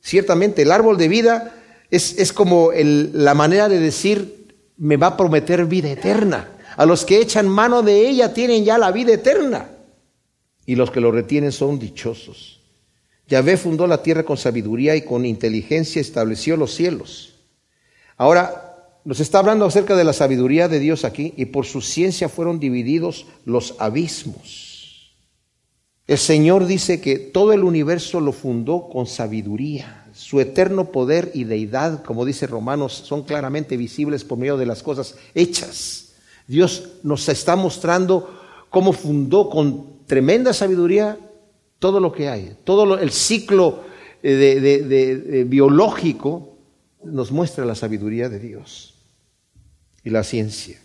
Ciertamente 0.01 0.61
el 0.61 0.71
árbol 0.71 0.97
de 0.97 1.07
vida 1.07 1.55
es, 1.89 2.33
como 2.33 2.71
la 2.73 3.33
manera 3.33 3.69
de 3.69 3.79
decir 3.79 4.34
me 4.77 4.97
va 4.97 5.07
a 5.07 5.17
prometer 5.17 5.65
vida 5.65 5.91
eterna. 5.91 6.49
A 6.77 6.85
los 6.85 7.05
que 7.05 7.19
echan 7.19 7.47
mano 7.47 7.81
de 7.81 8.07
ella 8.07 8.33
tienen 8.33 8.65
ya 8.65 8.77
la 8.77 8.91
vida 8.91 9.13
eterna. 9.13 9.69
Y 10.65 10.75
los 10.75 10.91
que 10.91 10.99
lo 10.99 11.11
retienen 11.11 11.51
son 11.51 11.79
dichosos. 11.79 12.61
Yahvé 13.27 13.57
fundó 13.57 13.87
la 13.87 14.03
tierra 14.03 14.23
con 14.23 14.37
sabiduría 14.37 14.95
y 14.95 15.03
con 15.03 15.25
inteligencia 15.25 16.01
estableció 16.01 16.57
los 16.57 16.73
cielos. 16.73 17.35
Ahora 18.17 18.65
nos 19.03 19.19
está 19.19 19.39
hablando 19.39 19.65
acerca 19.65 19.95
de 19.95 20.03
la 20.03 20.13
sabiduría 20.13 20.67
de 20.67 20.79
Dios 20.79 21.05
aquí 21.05 21.33
y 21.37 21.45
por 21.45 21.65
su 21.65 21.81
ciencia 21.81 22.29
fueron 22.29 22.59
divididos 22.59 23.27
los 23.45 23.75
abismos. 23.79 25.15
El 26.07 26.17
Señor 26.17 26.67
dice 26.67 27.01
que 27.01 27.17
todo 27.17 27.53
el 27.53 27.63
universo 27.63 28.19
lo 28.19 28.31
fundó 28.31 28.89
con 28.89 29.07
sabiduría. 29.07 30.04
Su 30.15 30.39
eterno 30.39 30.91
poder 30.91 31.31
y 31.33 31.43
deidad, 31.43 32.01
como 32.03 32.23
dice 32.23 32.47
Romanos, 32.47 32.93
son 32.93 33.23
claramente 33.23 33.75
visibles 33.75 34.23
por 34.23 34.37
medio 34.37 34.55
de 34.55 34.65
las 34.65 34.81
cosas 34.81 35.15
hechas. 35.33 36.13
Dios 36.47 36.89
nos 37.03 37.27
está 37.27 37.57
mostrando 37.57 38.33
cómo 38.69 38.93
fundó 38.93 39.49
con 39.49 40.05
tremenda 40.07 40.53
sabiduría 40.53 41.19
todo 41.79 41.99
lo 41.99 42.13
que 42.13 42.29
hay. 42.29 42.55
Todo 42.63 42.97
el 42.97 43.11
ciclo 43.11 43.83
eh, 44.23 44.35
de, 44.35 45.43
biológico 45.43 46.55
nos 47.03 47.31
muestra 47.31 47.65
la 47.65 47.75
sabiduría 47.75 48.29
de 48.29 48.39
Dios 48.39 48.95
y 50.03 50.11
la 50.11 50.23
ciencia. 50.23 50.79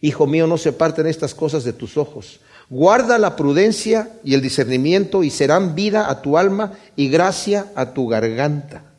Hijo 0.00 0.26
mío, 0.26 0.46
no 0.46 0.58
se 0.58 0.72
parten 0.72 1.06
estas 1.06 1.32
cosas 1.32 1.64
de 1.64 1.72
tus 1.72 1.96
ojos. 1.96 2.40
Guarda 2.70 3.18
la 3.18 3.36
prudencia 3.36 4.10
y 4.24 4.34
el 4.34 4.40
discernimiento 4.40 5.22
y 5.22 5.30
serán 5.30 5.74
vida 5.74 6.10
a 6.10 6.22
tu 6.22 6.38
alma 6.38 6.72
y 6.96 7.08
gracia 7.08 7.72
a 7.74 7.92
tu 7.92 8.08
garganta. 8.08 8.94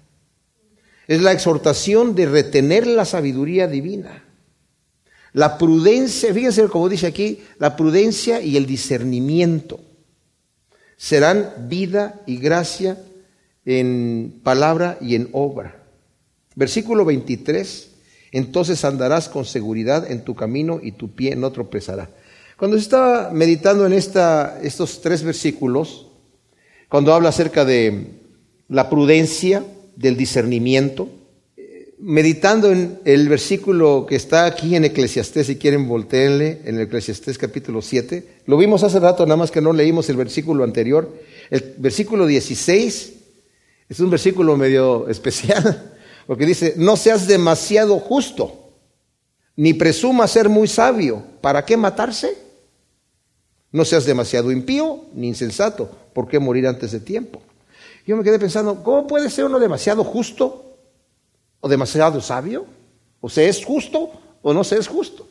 Es 1.08 1.22
la 1.22 1.32
exhortación 1.32 2.16
de 2.16 2.26
retener 2.26 2.88
la 2.88 3.06
sabiduría 3.06 3.68
divina. 3.68 4.24
La 5.34 5.58
prudencia, 5.58 6.34
fíjense 6.34 6.68
como 6.68 6.90
dice 6.90 7.08
aquí, 7.08 7.44
la 7.60 7.76
prudencia 7.76 8.42
y 8.42 8.56
el 8.56 8.66
discernimiento 8.66 9.80
serán 10.98 11.68
vida 11.68 12.22
y 12.26 12.38
gracia 12.38 12.98
en 13.66 14.40
palabra 14.44 14.98
y 15.02 15.16
en 15.16 15.30
obra. 15.34 15.84
Versículo 16.56 17.04
23, 17.04 17.90
entonces 18.32 18.86
andarás 18.86 19.28
con 19.28 19.46
seguridad 19.46 20.10
en 20.10 20.24
tu 20.24 20.36
camino 20.36 20.80
y 20.82 20.94
tu 20.94 21.14
pie 21.14 21.36
no 21.36 21.52
tropezará. 21.52 22.10
Cuando 22.58 22.78
estaba 22.78 23.32
meditando 23.32 23.86
en 23.86 23.92
esta, 23.92 24.60
estos 24.64 25.02
tres 25.02 25.24
versículos, 25.24 26.08
cuando 26.88 27.14
habla 27.14 27.30
acerca 27.30 27.66
de 27.66 28.12
la 28.70 28.90
prudencia, 28.90 29.64
del 29.98 30.16
discernimiento, 30.16 31.10
meditando 32.00 32.72
en 32.72 33.00
el 33.04 33.28
versículo 33.28 34.06
que 34.08 34.16
está 34.16 34.46
aquí 34.46 34.76
en 34.76 34.86
Eclesiastés, 34.86 35.48
si 35.48 35.58
quieren 35.58 35.88
volteenle, 35.88 36.62
en 36.64 36.80
Eclesiastés 36.80 37.38
capítulo 37.38 37.82
7, 37.82 38.26
lo 38.46 38.58
vimos 38.58 38.84
hace 38.84 39.02
rato, 39.02 39.26
nada 39.26 39.38
más 39.38 39.52
que 39.52 39.60
no 39.60 39.74
leímos 39.74 40.10
el 40.10 40.16
versículo 40.16 40.64
anterior, 40.64 41.12
el 41.50 41.76
versículo 41.78 42.26
16 42.26 43.14
es 43.90 44.00
un 44.00 44.10
versículo 44.10 44.56
medio 44.56 45.08
especial, 45.10 45.94
porque 46.26 46.46
dice, 46.46 46.74
no 46.78 46.96
seas 46.96 47.28
demasiado 47.28 48.00
justo, 48.00 48.72
ni 49.58 49.74
presuma 49.74 50.26
ser 50.28 50.48
muy 50.48 50.70
sabio, 50.70 51.22
¿para 51.42 51.66
qué 51.66 51.76
matarse? 51.76 52.45
No 53.76 53.84
seas 53.84 54.06
demasiado 54.06 54.54
impío 54.54 55.02
ni 55.14 55.28
insensato. 55.28 55.90
¿Por 56.14 56.30
qué 56.30 56.40
morir 56.40 56.66
antes 56.66 56.94
de 56.94 57.02
tiempo? 57.02 57.42
Yo 58.08 58.16
me 58.16 58.24
quedé 58.24 58.40
pensando, 58.40 58.82
¿cómo 58.82 59.06
puede 59.06 59.30
ser 59.30 59.44
uno 59.44 59.60
demasiado 59.60 60.02
justo 60.06 60.78
o 61.60 61.68
demasiado 61.68 62.22
sabio? 62.22 62.66
O 63.20 63.28
se 63.28 63.50
es 63.50 63.66
justo 63.66 64.12
o 64.42 64.54
no 64.54 64.64
se 64.64 64.78
es 64.78 64.88
justo. 64.88 65.28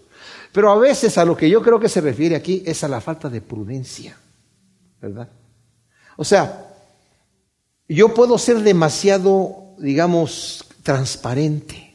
Pero 0.53 0.71
a 0.71 0.77
veces 0.77 1.17
a 1.17 1.25
lo 1.25 1.35
que 1.35 1.49
yo 1.49 1.63
creo 1.63 1.81
que 1.81 1.89
se 1.89 2.03
refiere 2.03 2.37
aquí 2.37 2.63
es 2.67 2.85
a 2.85 2.89
la 2.89 3.01
falta 3.01 3.31
de 3.31 3.41
prudencia, 3.41 4.15
¿verdad? 5.01 5.31
O 6.19 6.25
sea, 6.25 6.69
yo 7.89 8.13
puedo 8.13 8.37
ser 8.37 8.61
demasiado, 8.61 9.75
digamos, 9.79 10.67
transparente. 10.83 11.95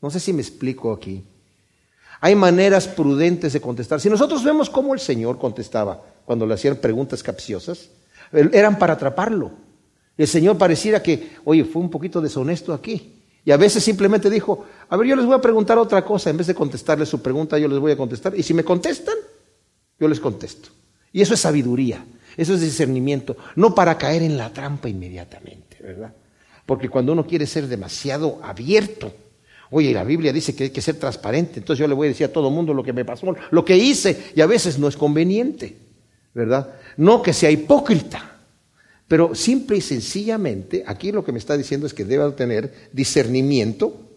No 0.00 0.10
sé 0.10 0.20
si 0.20 0.32
me 0.32 0.42
explico 0.42 0.92
aquí. 0.92 1.24
Hay 2.20 2.34
maneras 2.34 2.88
prudentes 2.88 3.52
de 3.52 3.60
contestar. 3.60 4.00
Si 4.00 4.10
nosotros 4.10 4.42
vemos 4.42 4.68
cómo 4.68 4.94
el 4.94 5.00
Señor 5.00 5.38
contestaba 5.38 6.02
cuando 6.24 6.46
le 6.46 6.54
hacían 6.54 6.76
preguntas 6.76 7.22
capciosas, 7.22 7.90
eran 8.32 8.78
para 8.78 8.94
atraparlo. 8.94 9.52
El 10.16 10.26
Señor 10.26 10.58
pareciera 10.58 11.02
que, 11.02 11.36
oye, 11.44 11.64
fue 11.64 11.80
un 11.80 11.90
poquito 11.90 12.20
deshonesto 12.20 12.72
aquí. 12.72 13.14
Y 13.44 13.52
a 13.52 13.56
veces 13.56 13.84
simplemente 13.84 14.28
dijo, 14.28 14.66
a 14.88 14.96
ver, 14.96 15.06
yo 15.06 15.16
les 15.16 15.24
voy 15.24 15.36
a 15.36 15.40
preguntar 15.40 15.78
otra 15.78 16.04
cosa. 16.04 16.28
En 16.28 16.36
vez 16.36 16.48
de 16.48 16.54
contestarle 16.54 17.06
su 17.06 17.22
pregunta, 17.22 17.56
yo 17.58 17.68
les 17.68 17.78
voy 17.78 17.92
a 17.92 17.96
contestar. 17.96 18.34
Y 18.36 18.42
si 18.42 18.52
me 18.52 18.64
contestan, 18.64 19.14
yo 19.98 20.08
les 20.08 20.20
contesto. 20.20 20.70
Y 21.12 21.22
eso 21.22 21.34
es 21.34 21.40
sabiduría, 21.40 22.04
eso 22.36 22.54
es 22.54 22.60
discernimiento. 22.60 23.36
No 23.56 23.74
para 23.74 23.96
caer 23.96 24.22
en 24.22 24.36
la 24.36 24.52
trampa 24.52 24.88
inmediatamente, 24.88 25.78
¿verdad? 25.80 26.12
Porque 26.66 26.88
cuando 26.88 27.12
uno 27.12 27.26
quiere 27.26 27.46
ser 27.46 27.68
demasiado 27.68 28.40
abierto, 28.42 29.12
oye, 29.70 29.92
la 29.92 30.04
Biblia 30.04 30.32
dice 30.32 30.54
que 30.54 30.64
hay 30.64 30.70
que 30.70 30.80
ser 30.80 30.96
transparente. 30.96 31.58
Entonces 31.58 31.80
yo 31.80 31.88
le 31.88 31.94
voy 31.94 32.06
a 32.06 32.10
decir 32.10 32.26
a 32.26 32.32
todo 32.32 32.48
el 32.48 32.54
mundo 32.54 32.74
lo 32.74 32.82
que 32.82 32.92
me 32.92 33.04
pasó, 33.04 33.34
lo 33.50 33.64
que 33.64 33.76
hice. 33.76 34.32
Y 34.34 34.40
a 34.40 34.46
veces 34.46 34.78
no 34.78 34.88
es 34.88 34.96
conveniente, 34.96 35.76
¿verdad? 36.34 36.74
No 36.96 37.22
que 37.22 37.32
sea 37.32 37.50
hipócrita. 37.50 38.36
Pero 39.06 39.34
simple 39.34 39.78
y 39.78 39.80
sencillamente, 39.80 40.84
aquí 40.86 41.12
lo 41.12 41.24
que 41.24 41.32
me 41.32 41.38
está 41.38 41.56
diciendo 41.56 41.86
es 41.86 41.94
que 41.94 42.04
debo 42.04 42.32
tener 42.32 42.90
discernimiento 42.92 44.08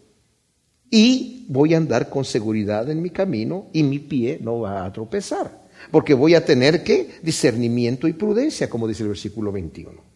y 0.89 1.45
voy 1.47 1.73
a 1.73 1.77
andar 1.77 2.09
con 2.09 2.25
seguridad 2.25 2.89
en 2.89 3.01
mi 3.01 3.09
camino 3.09 3.67
y 3.71 3.83
mi 3.83 3.99
pie 3.99 4.39
no 4.41 4.59
va 4.59 4.85
a 4.85 4.91
tropezar. 4.91 5.61
Porque 5.89 6.13
voy 6.13 6.35
a 6.35 6.45
tener 6.45 6.83
que 6.83 7.09
discernimiento 7.23 8.07
y 8.07 8.13
prudencia, 8.13 8.69
como 8.69 8.87
dice 8.87 9.03
el 9.03 9.09
versículo 9.09 9.51
21. 9.51 10.10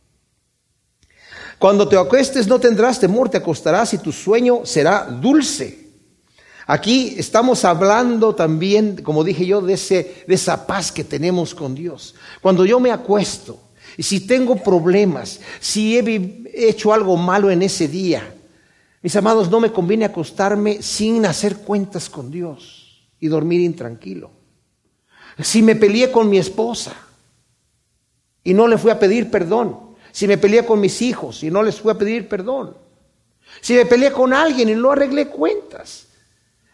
Cuando 1.59 1.87
te 1.87 1.97
acuestes 1.97 2.47
no 2.47 2.59
tendrás 2.59 2.99
temor, 2.99 3.29
te 3.29 3.37
acostarás 3.37 3.93
y 3.93 3.97
tu 3.97 4.11
sueño 4.11 4.65
será 4.65 5.05
dulce. 5.05 5.85
Aquí 6.67 7.15
estamos 7.17 7.63
hablando 7.63 8.33
también, 8.33 9.01
como 9.03 9.23
dije 9.23 9.45
yo, 9.45 9.61
de, 9.61 9.73
esa 9.73 10.67
paz 10.67 10.91
que 10.91 11.03
tenemos 11.03 11.53
con 11.53 11.75
Dios. 11.75 12.15
Cuando 12.41 12.65
yo 12.65 12.79
me 12.79 12.91
acuesto, 12.91 13.59
y 13.97 14.03
si 14.03 14.21
tengo 14.21 14.55
problemas, 14.55 15.39
si 15.59 15.97
he 15.97 16.43
hecho 16.53 16.91
algo 16.91 17.15
malo 17.17 17.51
en 17.51 17.61
ese 17.61 17.87
día, 17.87 18.33
mis 19.01 19.15
amados, 19.15 19.51
no 19.51 19.59
me 19.59 19.71
conviene 19.71 20.05
acostarme 20.05 20.81
sin 20.81 21.25
hacer 21.27 21.57
cuentas 21.57 22.09
con 22.09 22.31
Dios 22.31 23.07
y 23.19 23.27
dormir 23.27 23.61
intranquilo. 23.61 24.31
Si 25.39 25.61
me 25.61 25.75
peleé 25.75 26.11
con 26.11 26.29
mi 26.29 26.39
esposa 26.39 26.95
y 28.43 28.53
no 28.55 28.67
le 28.67 28.79
fui 28.79 28.89
a 28.89 28.97
pedir 28.97 29.29
perdón, 29.29 29.94
si 30.15 30.27
me 30.29 30.37
peleé 30.37 30.65
con 30.65 30.79
mis 30.79 31.01
hijos 31.01 31.43
y 31.43 31.51
no 31.51 31.61
les 31.61 31.81
fui 31.81 31.91
a 31.91 31.97
pedir 31.97 32.29
perdón, 32.29 32.73
si 33.59 33.73
me 33.73 33.85
peleé 33.85 34.13
con 34.13 34.31
alguien 34.31 34.69
y 34.69 34.73
no 34.73 34.91
arreglé 34.91 35.27
cuentas, 35.27 36.07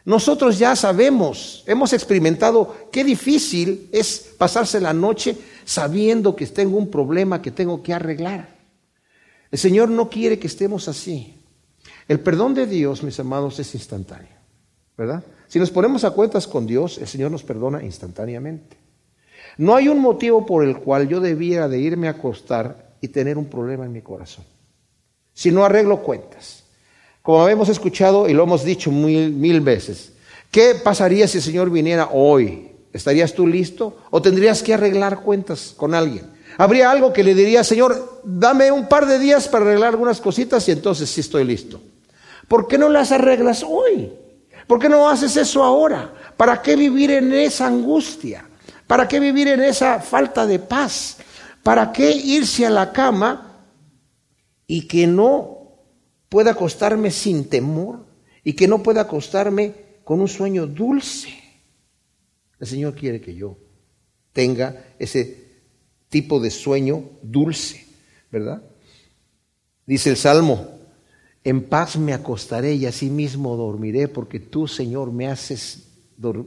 nosotros 0.06 0.60
ya 0.60 0.76
sabemos, 0.76 1.64
hemos 1.66 1.92
experimentado 1.92 2.76
qué 2.92 3.04
difícil 3.04 3.90
es 3.92 4.36
pasarse 4.38 4.80
la 4.80 4.94
noche 4.94 5.36
sabiendo 5.66 6.36
que 6.36 6.46
tengo 6.46 6.78
un 6.78 6.92
problema 6.92 7.42
que 7.42 7.50
tengo 7.50 7.82
que 7.82 7.96
arreglar. 7.96 8.48
El 9.50 9.58
Señor 9.58 9.90
no 9.90 10.08
quiere 10.08 10.38
que 10.38 10.46
estemos 10.46 10.88
así. 10.88 11.34
El 12.08 12.20
perdón 12.20 12.54
de 12.54 12.68
Dios, 12.68 13.02
mis 13.02 13.20
amados, 13.20 13.58
es 13.58 13.74
instantáneo, 13.74 14.38
¿verdad? 14.96 15.24
Si 15.48 15.58
nos 15.58 15.72
ponemos 15.72 16.04
a 16.04 16.12
cuentas 16.12 16.46
con 16.46 16.68
Dios, 16.68 17.00
el 17.00 17.08
Señor 17.08 17.32
nos 17.32 17.42
perdona 17.42 17.84
instantáneamente. 17.84 18.78
No 19.58 19.76
hay 19.76 19.88
un 19.88 20.00
motivo 20.00 20.46
por 20.46 20.64
el 20.64 20.78
cual 20.78 21.08
yo 21.08 21.20
debiera 21.20 21.68
de 21.68 21.80
irme 21.80 22.08
a 22.08 22.12
acostar 22.12 22.91
y 23.02 23.08
tener 23.08 23.38
un 23.38 23.46
problema 23.46 23.86
en 23.86 23.92
mi 23.92 24.02
corazón. 24.02 24.46
Si 25.34 25.52
no 25.52 25.66
arreglo 25.66 26.02
cuentas. 26.02 26.64
Como 27.22 27.48
hemos 27.48 27.70
escuchado 27.70 28.30
y 28.30 28.34
lo 28.34 28.44
hemos 28.44 28.64
dicho 28.64 28.92
mil, 28.92 29.32
mil 29.32 29.62
veces, 29.62 30.14
¿qué 30.50 30.76
pasaría 30.76 31.28
si 31.28 31.38
el 31.38 31.44
Señor 31.44 31.70
viniera 31.70 32.10
hoy 32.12 32.72
¿Estarías 32.94 33.34
tú 33.34 33.48
listo? 33.48 33.98
¿O 34.10 34.22
tendrías 34.22 34.62
que 34.62 34.74
arreglar 34.74 35.22
cuentas 35.22 35.74
con 35.76 35.96
alguien? 35.96 36.30
Habría 36.58 36.92
algo 36.92 37.14
que 37.14 37.24
le 37.24 37.34
diría, 37.34 37.64
Señor, 37.64 38.22
dame 38.24 38.72
un 38.72 38.90
par 38.90 39.06
de 39.06 39.18
días 39.18 39.48
para 39.48 39.66
arreglar 39.66 39.90
algunas 39.90 40.20
cositas 40.20 40.68
y 40.68 40.72
entonces 40.72 41.10
sí 41.10 41.22
estoy 41.22 41.46
listo. 41.46 41.82
¿Por 42.48 42.68
qué 42.68 42.78
no 42.78 42.90
las 42.90 43.12
arreglas 43.12 43.64
hoy? 43.64 44.12
¿Por 44.68 44.80
qué 44.80 44.90
no 44.90 45.10
haces 45.10 45.38
eso 45.38 45.64
ahora? 45.64 46.14
¿Para 46.36 46.62
qué 46.62 46.76
vivir 46.76 47.12
en 47.12 47.34
esa 47.34 47.68
angustia? 47.68 48.46
¿Para 48.88 49.08
qué 49.08 49.20
vivir 49.20 49.48
en 49.48 49.64
esa 49.64 50.00
falta 50.00 50.46
de 50.46 50.60
paz? 50.60 51.18
¿Para 51.64 51.92
qué 51.92 52.12
irse 52.12 52.66
a 52.66 52.70
la 52.70 52.92
cama 52.92 53.66
y 54.66 54.88
que 54.88 55.06
no 55.08 55.78
pueda 56.30 56.52
acostarme 56.52 57.12
sin 57.12 57.50
temor 57.50 58.06
y 58.44 58.54
que 58.54 58.68
no 58.68 58.82
pueda 58.82 59.02
acostarme 59.02 59.74
con 60.04 60.22
un 60.22 60.28
sueño 60.28 60.66
dulce? 60.66 61.30
El 62.60 62.68
Señor 62.68 62.96
quiere 62.96 63.22
que 63.22 63.36
yo 63.36 63.58
tenga 64.34 64.86
ese 64.98 65.52
tipo 66.10 66.40
de 66.40 66.52
sueño 66.52 67.04
dulce, 67.22 67.86
¿verdad? 68.32 68.62
Dice 69.86 70.10
el 70.10 70.18
Salmo, 70.18 70.68
en 71.44 71.64
paz 71.64 71.98
me 71.98 72.14
acostaré 72.14 72.76
y 72.76 72.86
así 72.86 73.10
mismo 73.10 73.56
dormiré 73.56 74.08
porque 74.08 74.40
tú, 74.40 74.68
Señor, 74.68 75.12
me 75.12 75.28
haces 75.28 75.88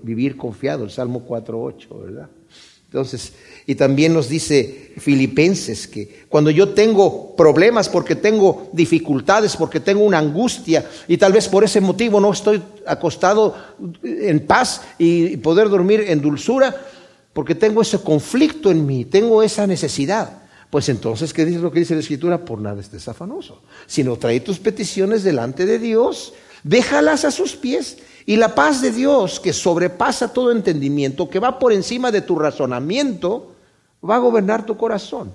vivir 0.02 0.36
confiado, 0.36 0.84
el 0.84 0.90
Salmo 0.90 1.26
4.8, 1.26 2.02
¿verdad? 2.04 2.30
Entonces, 2.94 3.32
y 3.66 3.74
también 3.74 4.14
nos 4.14 4.28
dice 4.28 4.92
Filipenses 4.98 5.88
que 5.88 6.26
cuando 6.28 6.48
yo 6.48 6.68
tengo 6.68 7.34
problemas, 7.34 7.88
porque 7.88 8.14
tengo 8.14 8.68
dificultades, 8.72 9.56
porque 9.56 9.80
tengo 9.80 10.04
una 10.04 10.18
angustia 10.18 10.88
y 11.08 11.16
tal 11.16 11.32
vez 11.32 11.48
por 11.48 11.64
ese 11.64 11.80
motivo 11.80 12.20
no 12.20 12.32
estoy 12.32 12.62
acostado 12.86 13.56
en 14.04 14.46
paz 14.46 14.82
y 14.96 15.36
poder 15.38 15.70
dormir 15.70 16.04
en 16.06 16.20
dulzura, 16.20 16.72
porque 17.32 17.56
tengo 17.56 17.82
ese 17.82 17.98
conflicto 17.98 18.70
en 18.70 18.86
mí, 18.86 19.04
tengo 19.04 19.42
esa 19.42 19.66
necesidad. 19.66 20.42
Pues 20.70 20.88
entonces, 20.88 21.32
¿qué 21.32 21.44
dice 21.44 21.58
lo 21.58 21.72
que 21.72 21.80
dice 21.80 21.94
la 21.94 22.00
Escritura? 22.00 22.44
Por 22.44 22.60
nada 22.60 22.80
estés 22.80 23.08
afanoso, 23.08 23.62
sino 23.88 24.14
trae 24.14 24.38
tus 24.38 24.60
peticiones 24.60 25.24
delante 25.24 25.66
de 25.66 25.80
Dios, 25.80 26.32
déjalas 26.62 27.24
a 27.24 27.32
sus 27.32 27.56
pies 27.56 27.96
y 28.26 28.36
la 28.36 28.54
paz 28.54 28.80
de 28.80 28.90
Dios, 28.90 29.38
que 29.38 29.52
sobrepasa 29.52 30.32
todo 30.32 30.50
entendimiento, 30.50 31.28
que 31.28 31.38
va 31.38 31.58
por 31.58 31.72
encima 31.72 32.10
de 32.10 32.22
tu 32.22 32.38
razonamiento, 32.38 33.52
va 34.08 34.16
a 34.16 34.18
gobernar 34.18 34.64
tu 34.64 34.76
corazón. 34.76 35.32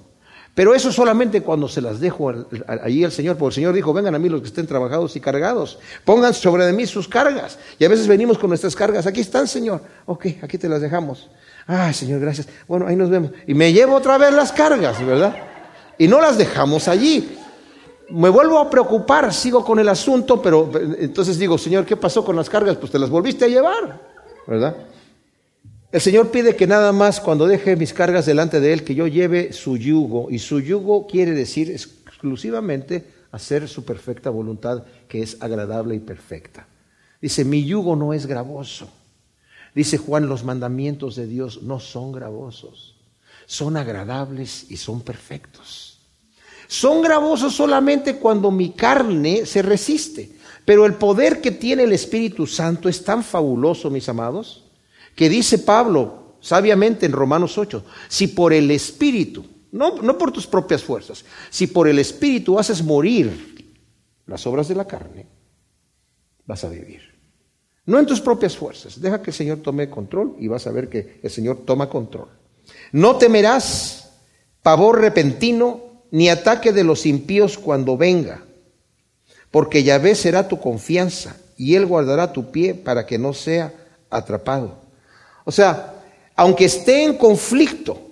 Pero 0.56 0.74
eso 0.74 0.92
solamente 0.92 1.42
cuando 1.42 1.68
se 1.68 1.82
las 1.82 2.00
dejo 2.00 2.34
allí 2.68 3.04
al 3.04 3.12
Señor, 3.12 3.38
porque 3.38 3.52
el 3.52 3.56
Señor 3.56 3.74
dijo, 3.74 3.94
vengan 3.94 4.16
a 4.16 4.20
mí 4.20 4.28
los 4.28 4.42
que 4.42 4.48
estén 4.48 4.68
trabajados 4.68 5.16
y 5.16 5.22
cargados, 5.22 5.80
pongan 6.04 6.34
sobre 6.34 6.66
de 6.66 6.74
mí 6.74 6.86
sus 6.88 7.08
cargas. 7.08 7.60
Y 7.78 7.86
a 7.86 7.90
veces 7.90 8.08
venimos 8.08 8.38
con 8.38 8.50
nuestras 8.50 8.76
cargas, 8.76 9.06
aquí 9.06 9.22
están, 9.22 9.48
Señor. 9.48 9.82
Ok, 10.06 10.26
aquí 10.42 10.58
te 10.58 10.68
las 10.68 10.82
dejamos. 10.82 11.30
Ay, 11.68 11.94
Señor, 11.94 12.20
gracias. 12.20 12.48
Bueno, 12.68 12.88
ahí 12.88 12.96
nos 12.96 13.10
vemos. 13.10 13.32
Y 13.46 13.54
me 13.54 13.72
llevo 13.72 13.96
otra 13.96 14.18
vez 14.18 14.34
las 14.34 14.52
cargas, 14.52 15.06
¿verdad? 15.06 15.36
Y 16.00 16.08
no 16.08 16.20
las 16.20 16.38
dejamos 16.38 16.88
allí 16.88 17.38
me 18.12 18.30
vuelvo 18.30 18.60
a 18.60 18.70
preocupar, 18.70 19.34
sigo 19.34 19.64
con 19.64 19.80
el 19.80 19.90
asunto, 19.90 20.42
pero 20.42 20.72
entonces 21.00 21.38
digo, 21.38 21.58
Señor, 21.58 21.86
¿qué 21.86 21.96
pasó 21.96 22.24
con 22.24 22.36
las 22.36 22.50
cargas? 22.50 22.78
Pues 22.78 22.92
te 22.92 23.00
las 23.00 23.10
volviste 23.10 23.46
a 23.46 23.48
llevar, 23.48 24.02
¿verdad? 24.48 24.76
El 25.92 26.02
Señor 26.02 26.30
pide 26.30 26.56
que 26.56 26.68
nada 26.68 26.92
más 26.92 27.20
cuando 27.20 27.48
deje 27.48 27.76
mis 27.76 27.94
cargas 27.94 28.26
delante 28.26 28.60
de 28.60 28.74
Él, 28.74 28.84
que 28.84 28.94
yo 28.94 29.08
lleve 29.08 29.54
su 29.54 29.76
yugo. 29.76 30.30
Y 30.30 30.38
su 30.38 30.60
yugo 30.60 31.08
quiere 31.08 31.32
decir 31.32 31.72
exclusivamente 31.72 33.06
hacer 33.32 33.68
su 33.68 33.84
perfecta 33.84 34.30
voluntad, 34.30 34.84
que 35.08 35.24
es 35.24 35.42
agradable 35.42 35.96
y 35.96 36.00
perfecta. 36.00 36.68
Dice, 37.20 37.44
mi 37.44 37.66
yugo 37.66 37.96
no 37.96 38.14
es 38.14 38.28
gravoso. 38.28 38.90
Dice 39.74 39.98
Juan, 39.98 40.30
los 40.30 40.44
mandamientos 40.44 41.16
de 41.16 41.26
Dios 41.26 41.64
no 41.64 41.80
son 41.80 42.12
gravosos, 42.12 42.96
son 43.46 43.78
agradables 43.78 44.70
y 44.70 44.78
son 44.78 45.02
perfectos. 45.02 45.89
Son 46.72 47.02
gravosos 47.02 47.56
solamente 47.56 48.18
cuando 48.18 48.52
mi 48.52 48.74
carne 48.74 49.48
se 49.48 49.64
resiste. 49.64 50.30
Pero 50.64 50.86
el 50.86 50.94
poder 50.94 51.42
que 51.42 51.50
tiene 51.50 51.82
el 51.82 51.94
Espíritu 51.94 52.46
Santo 52.46 52.88
es 52.88 53.04
tan 53.04 53.24
fabuloso, 53.24 53.90
mis 53.90 54.08
amados, 54.08 54.66
que 55.16 55.30
dice 55.30 55.58
Pablo 55.58 56.36
sabiamente 56.40 57.08
en 57.08 57.12
Romanos 57.12 57.58
8, 57.58 57.84
si 58.08 58.28
por 58.28 58.54
el 58.54 58.70
Espíritu, 58.70 59.44
no, 59.72 59.96
no 59.96 60.16
por 60.16 60.32
tus 60.32 60.46
propias 60.46 60.84
fuerzas, 60.84 61.26
si 61.50 61.66
por 61.66 61.88
el 61.88 61.98
Espíritu 61.98 62.60
haces 62.60 62.84
morir 62.84 63.74
las 64.28 64.46
obras 64.46 64.68
de 64.68 64.76
la 64.76 64.86
carne, 64.86 65.26
vas 66.46 66.64
a 66.64 66.70
vivir. 66.70 67.02
No 67.88 67.98
en 67.98 68.06
tus 68.06 68.22
propias 68.22 68.56
fuerzas. 68.56 69.02
Deja 69.02 69.24
que 69.24 69.32
el 69.32 69.36
Señor 69.36 69.58
tome 69.64 69.90
control 69.90 70.36
y 70.38 70.48
vas 70.48 70.68
a 70.68 70.72
ver 70.72 70.88
que 70.88 71.20
el 71.24 71.32
Señor 71.32 71.64
toma 71.66 71.90
control. 71.90 72.28
No 72.92 73.16
temerás 73.16 74.12
pavor 74.62 75.02
repentino 75.02 75.89
ni 76.12 76.30
ataque 76.30 76.72
de 76.72 76.84
los 76.84 77.06
impíos 77.06 77.58
cuando 77.58 77.98
venga, 77.98 78.44
porque 79.52 79.84
Yahvé 79.84 80.16
será 80.16 80.48
tu 80.48 80.60
confianza 80.60 81.36
y 81.58 81.76
él 81.76 81.86
guardará 81.86 82.34
tu 82.34 82.52
pie 82.52 82.74
para 82.74 83.06
que 83.06 83.18
no 83.18 83.34
sea 83.34 83.74
atrapado. 84.10 84.80
O 85.46 85.52
sea, 85.52 85.96
aunque 86.36 86.66
esté 86.66 87.04
en 87.04 87.18
conflicto, 87.18 88.10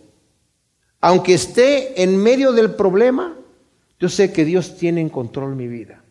Aunque 0.99 1.33
esté 1.33 2.01
en 2.01 2.17
medio 2.17 2.51
del 2.51 2.71
problema, 2.71 3.35
yo 3.99 4.09
sé 4.09 4.31
que 4.31 4.45
Dios 4.45 4.77
tiene 4.77 5.01
en 5.01 5.09
control 5.09 5.55
mi 5.55 5.67
vida. 5.67 6.01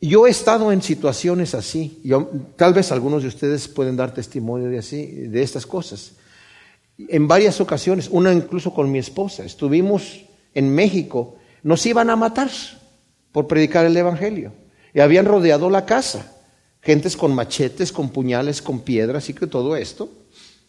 Yo 0.00 0.28
he 0.28 0.30
estado 0.30 0.70
en 0.70 0.80
situaciones 0.80 1.54
así. 1.54 2.00
Yo, 2.04 2.30
tal 2.56 2.72
vez 2.72 2.92
algunos 2.92 3.22
de 3.22 3.28
ustedes 3.28 3.66
pueden 3.66 3.96
dar 3.96 4.14
testimonio 4.14 4.68
de 4.68 4.78
así, 4.78 5.06
de 5.06 5.42
estas 5.42 5.66
cosas. 5.66 6.12
En 6.98 7.28
varias 7.28 7.60
ocasiones, 7.60 8.08
una 8.10 8.32
incluso 8.32 8.74
con 8.74 8.90
mi 8.90 8.98
esposa, 8.98 9.44
estuvimos 9.44 10.24
en 10.52 10.74
México, 10.74 11.36
nos 11.62 11.86
iban 11.86 12.10
a 12.10 12.16
matar 12.16 12.50
por 13.30 13.46
predicar 13.46 13.86
el 13.86 13.96
evangelio. 13.96 14.52
Y 14.92 15.00
habían 15.00 15.26
rodeado 15.26 15.70
la 15.70 15.86
casa, 15.86 16.36
gentes 16.80 17.16
con 17.16 17.34
machetes, 17.34 17.92
con 17.92 18.08
puñales, 18.08 18.60
con 18.60 18.80
piedras 18.80 19.28
y 19.28 19.34
que 19.34 19.46
todo 19.46 19.76
esto, 19.76 20.08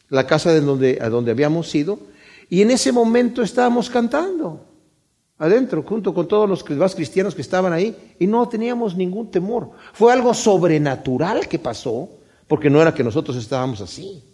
la 0.09 0.27
casa 0.27 0.53
de 0.53 0.61
donde, 0.61 0.99
a 1.01 1.09
donde 1.09 1.31
habíamos 1.31 1.73
ido, 1.73 1.99
y 2.47 2.61
en 2.61 2.71
ese 2.71 2.91
momento 2.91 3.41
estábamos 3.41 3.89
cantando. 3.89 4.65
Adentro, 5.39 5.83
junto 5.83 6.13
con 6.13 6.27
todos 6.27 6.49
los 6.49 6.65
demás 6.65 6.93
cristianos 6.93 7.33
que 7.33 7.41
estaban 7.41 7.73
ahí, 7.73 7.95
y 8.19 8.27
no 8.27 8.47
teníamos 8.47 8.95
ningún 8.95 9.31
temor. 9.31 9.71
Fue 9.93 10.13
algo 10.13 10.33
sobrenatural 10.33 11.47
que 11.47 11.57
pasó, 11.57 12.09
porque 12.47 12.69
no 12.69 12.81
era 12.81 12.93
que 12.93 13.03
nosotros 13.03 13.37
estábamos 13.37 13.81
así. 13.81 14.28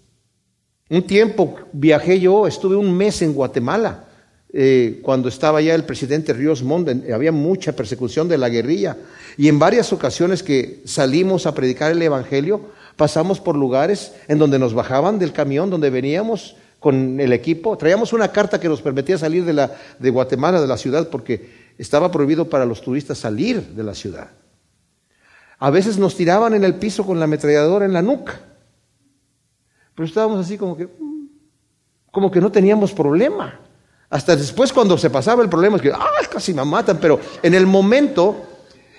Un 0.89 1.07
tiempo 1.07 1.55
viajé 1.73 2.19
yo, 2.19 2.45
estuve 2.45 2.75
un 2.75 2.95
mes 2.95 3.21
en 3.23 3.33
Guatemala, 3.33 4.05
eh, 4.53 4.99
cuando 5.01 5.27
estaba 5.29 5.59
ya 5.59 5.73
el 5.73 5.83
presidente 5.83 6.31
Ríos 6.31 6.63
Montt, 6.63 7.09
había 7.11 7.31
mucha 7.31 7.73
persecución 7.75 8.29
de 8.29 8.37
la 8.37 8.49
guerrilla, 8.49 8.95
y 9.35 9.47
en 9.47 9.57
varias 9.57 9.91
ocasiones 9.91 10.43
que 10.43 10.81
salimos 10.85 11.47
a 11.47 11.55
predicar 11.55 11.91
el 11.91 12.01
Evangelio, 12.01 12.61
pasamos 12.95 13.39
por 13.39 13.55
lugares 13.55 14.13
en 14.27 14.37
donde 14.37 14.59
nos 14.59 14.73
bajaban 14.75 15.17
del 15.17 15.33
camión 15.33 15.71
donde 15.71 15.89
veníamos 15.89 16.55
con 16.79 17.19
el 17.19 17.33
equipo. 17.33 17.77
Traíamos 17.77 18.13
una 18.13 18.31
carta 18.31 18.59
que 18.59 18.69
nos 18.69 18.81
permitía 18.81 19.17
salir 19.17 19.43
de, 19.43 19.53
la, 19.53 19.75
de 19.97 20.09
Guatemala, 20.11 20.61
de 20.61 20.67
la 20.67 20.77
ciudad, 20.77 21.09
porque 21.09 21.49
estaba 21.79 22.11
prohibido 22.11 22.47
para 22.47 22.65
los 22.65 22.81
turistas 22.81 23.17
salir 23.17 23.59
de 23.59 23.83
la 23.83 23.95
ciudad. 23.95 24.29
A 25.57 25.71
veces 25.71 25.97
nos 25.97 26.15
tiraban 26.15 26.53
en 26.53 26.63
el 26.63 26.75
piso 26.75 27.05
con 27.05 27.17
la 27.17 27.25
ametralladora 27.25 27.85
en 27.85 27.93
la 27.93 28.03
nuca. 28.03 28.39
Pero 29.95 30.05
estábamos 30.05 30.45
así 30.45 30.57
como 30.57 30.75
que, 30.75 30.85
mm, 30.85 31.27
como 32.11 32.29
que 32.29 32.41
no 32.41 32.51
teníamos 32.51 32.91
problema. 32.91 33.59
Hasta 34.09 34.35
después 34.35 34.71
cuando 34.71 34.97
se 34.97 35.09
pasaba 35.09 35.41
el 35.41 35.49
problema 35.49 35.77
es 35.77 35.81
que, 35.81 35.91
ah, 35.91 36.09
casi 36.31 36.53
me 36.53 36.63
matan, 36.63 36.99
pero 36.99 37.19
en 37.41 37.53
el 37.53 37.65
momento 37.65 38.35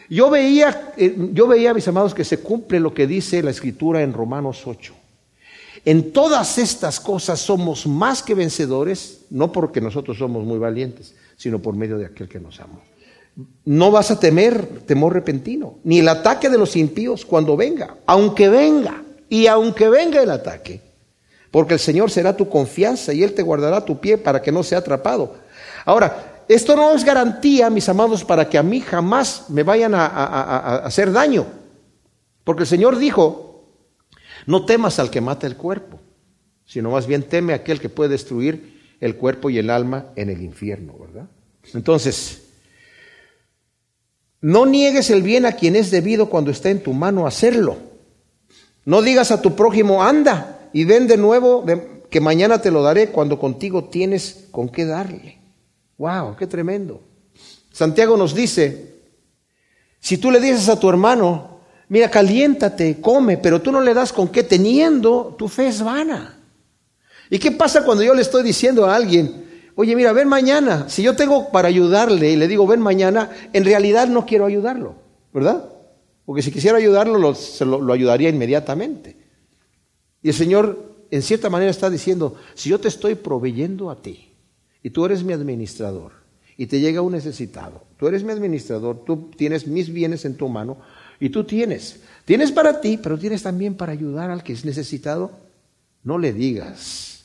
yo 0.09 0.31
veía, 0.31 0.93
eh, 0.97 1.15
yo 1.33 1.47
veía, 1.47 1.75
mis 1.75 1.87
amados, 1.89 2.15
que 2.15 2.25
se 2.25 2.39
cumple 2.39 2.81
lo 2.81 2.95
que 2.95 3.07
dice 3.07 3.43
la 3.43 3.51
escritura 3.51 4.03
en 4.03 4.13
Romanos 4.13 4.67
8. 4.67 4.95
En 5.85 6.13
todas 6.13 6.59
estas 6.59 6.99
cosas 6.99 7.39
somos 7.41 7.87
más 7.87 8.23
que 8.23 8.35
vencedores, 8.35 9.27
no 9.31 9.53
porque 9.53 9.81
nosotros 9.81 10.19
somos 10.19 10.45
muy 10.45 10.59
valientes, 10.59 11.15
sino 11.37 11.61
por 11.61 11.77
medio 11.77 11.99
de 11.99 12.07
aquel 12.07 12.29
que 12.29 12.41
nos 12.41 12.59
ama. 12.61 12.81
No 13.65 13.91
vas 13.91 14.11
a 14.11 14.19
temer 14.19 14.81
temor 14.87 15.13
repentino, 15.13 15.79
ni 15.85 15.99
el 16.01 16.09
ataque 16.09 16.49
de 16.49 16.59
los 16.59 16.75
impíos 16.75 17.25
cuando 17.25 17.57
venga, 17.57 17.99
aunque 18.07 18.49
venga, 18.49 19.03
y 19.29 19.47
aunque 19.47 19.89
venga 19.89 20.23
el 20.23 20.31
ataque, 20.31 20.81
porque 21.57 21.73
el 21.73 21.81
Señor 21.81 22.11
será 22.11 22.37
tu 22.37 22.51
confianza 22.51 23.15
y 23.15 23.23
Él 23.23 23.33
te 23.33 23.41
guardará 23.41 23.83
tu 23.83 23.99
pie 23.99 24.19
para 24.19 24.43
que 24.43 24.53
no 24.53 24.63
sea 24.63 24.77
atrapado. 24.77 25.37
Ahora, 25.87 26.45
esto 26.51 26.77
no 26.77 26.93
es 26.93 27.03
garantía, 27.03 27.71
mis 27.71 27.89
amados, 27.89 28.27
para 28.27 28.47
que 28.47 28.59
a 28.59 28.63
mí 28.63 28.83
jamás 28.83 29.47
me 29.49 29.63
vayan 29.63 29.95
a, 29.95 30.05
hacer 30.85 31.11
daño, 31.13 31.47
porque 32.45 32.65
el 32.65 32.67
Señor 32.67 32.99
dijo, 32.99 33.65
no 34.45 34.67
temas 34.67 34.99
al 34.99 35.09
que 35.09 35.23
mata 35.23 35.47
el 35.47 35.57
cuerpo, 35.57 35.99
sino 36.67 36.91
más 36.91 37.07
bien 37.07 37.23
teme 37.23 37.55
a 37.55 37.57
aquel 37.57 37.81
que 37.81 37.89
puede 37.89 38.11
destruir 38.11 38.99
el 39.01 39.17
cuerpo 39.17 39.49
y 39.49 39.57
el 39.57 39.71
alma 39.71 40.09
en 40.15 40.29
el 40.29 40.43
infierno, 40.43 40.93
¿verdad? 40.99 41.27
Entonces, 41.73 42.49
no 44.43 44.67
niegues 44.67 45.09
el 45.09 45.23
bien 45.23 45.47
a 45.47 45.53
quien 45.53 45.75
es 45.75 45.91
debido 45.91 46.29
cuando 46.29 46.51
está 46.51 46.69
en 46.69 46.83
tu 46.83 46.93
mano 46.93 47.27
hacerlo. 47.27 47.79
No 48.85 49.01
digas 49.01 49.31
a 49.31 49.41
tu 49.41 49.57
prójimo, 49.57 50.05
anda 50.05 50.53
y 50.77 50.85
ven 50.85 51.07
de 51.07 51.17
nuevo, 51.17 51.65
que 52.11 52.21
mañana 52.21 52.61
te 52.61 52.71
lo 52.71 52.83
daré 52.83 53.09
cuando 53.09 53.39
contigo 53.39 53.85
tienes 53.85 54.49
con 54.51 54.69
qué 54.69 54.85
darle. 54.85 55.39
¡Wow! 55.97 56.37
¡Qué 56.37 56.47
tremendo! 56.47 57.01
Santiago 57.73 58.15
nos 58.19 58.35
dice, 58.35 59.01
si 60.01 60.19
tú 60.19 60.31
le 60.31 60.39
dices 60.39 60.69
a 60.69 60.79
tu 60.79 60.91
hermano, 60.91 61.57
Mira, 61.89 62.11
caliéntate, 62.11 63.01
come, 63.01 63.39
pero 63.39 63.63
tú 63.63 63.71
no 63.71 63.81
le 63.81 63.95
das 63.95 64.13
con 64.13 64.29
qué 64.29 64.43
teniendo, 64.43 65.35
tu 65.39 65.49
fe 65.49 65.69
es 65.69 65.81
vana. 65.83 66.37
¿Y 67.31 67.39
qué 67.39 67.53
pasa 67.53 67.85
cuando 67.85 68.03
yo 68.03 68.13
le 68.13 68.23
estoy 68.23 68.43
diciendo 68.43 68.85
a 68.85 68.97
alguien, 68.97 69.47
oye, 69.77 69.95
mira, 69.95 70.13
ven 70.13 70.29
mañana? 70.29 70.87
Si 70.89 71.03
yo 71.03 71.15
tengo 71.15 71.53
para 71.53 71.69
ayudarle 71.69 72.33
y 72.33 72.37
le 72.37 72.49
digo, 72.49 72.67
ven 72.67 72.81
mañana, 72.81 73.31
en 73.53 73.65
realidad 73.65 74.09
no 74.09 74.27
quiero 74.27 74.47
ayudarlo, 74.47 74.97
¿verdad? 75.33 75.65
Porque 76.25 76.43
si 76.43 76.51
quisiera 76.51 76.77
ayudarlo, 76.77 77.19
lo, 77.19 77.37
lo, 77.61 77.81
lo 77.81 77.93
ayudaría 77.93 78.29
inmediatamente. 78.29 79.26
Y 80.23 80.29
el 80.29 80.35
Señor, 80.35 81.07
en 81.11 81.23
cierta 81.23 81.51
manera, 81.51 81.71
está 81.71 81.91
diciendo, 81.91 82.37
si 82.55 82.71
yo 82.71 82.81
te 82.81 82.89
estoy 82.89 83.15
proveyendo 83.15 83.91
a 83.91 84.03
ti 84.03 84.33
y 84.83 84.91
tú 84.91 85.05
eres 85.05 85.23
mi 85.23 85.33
administrador 85.33 86.13
y 86.57 86.67
te 86.67 86.81
llega 86.81 87.03
un 87.03 87.13
necesitado, 87.13 87.85
tú 87.99 88.09
eres 88.09 88.25
mi 88.25 88.33
administrador, 88.33 89.05
tú 89.05 89.31
tienes 89.37 89.67
mis 89.67 89.93
bienes 89.93 90.25
en 90.25 90.37
tu 90.37 90.49
mano, 90.49 90.79
y 91.21 91.31
tú 91.31 91.45
tienes. 91.45 92.01
Tienes 92.25 92.53
para 92.53 92.81
ti, 92.81 92.99
pero 93.03 93.19
tienes 93.19 93.43
también 93.43 93.75
para 93.75 93.93
ayudar 93.93 94.31
al 94.31 94.43
que 94.43 94.53
es 94.53 94.65
necesitado. 94.65 95.31
No 96.03 96.19
le 96.19 96.33
digas, 96.33 97.25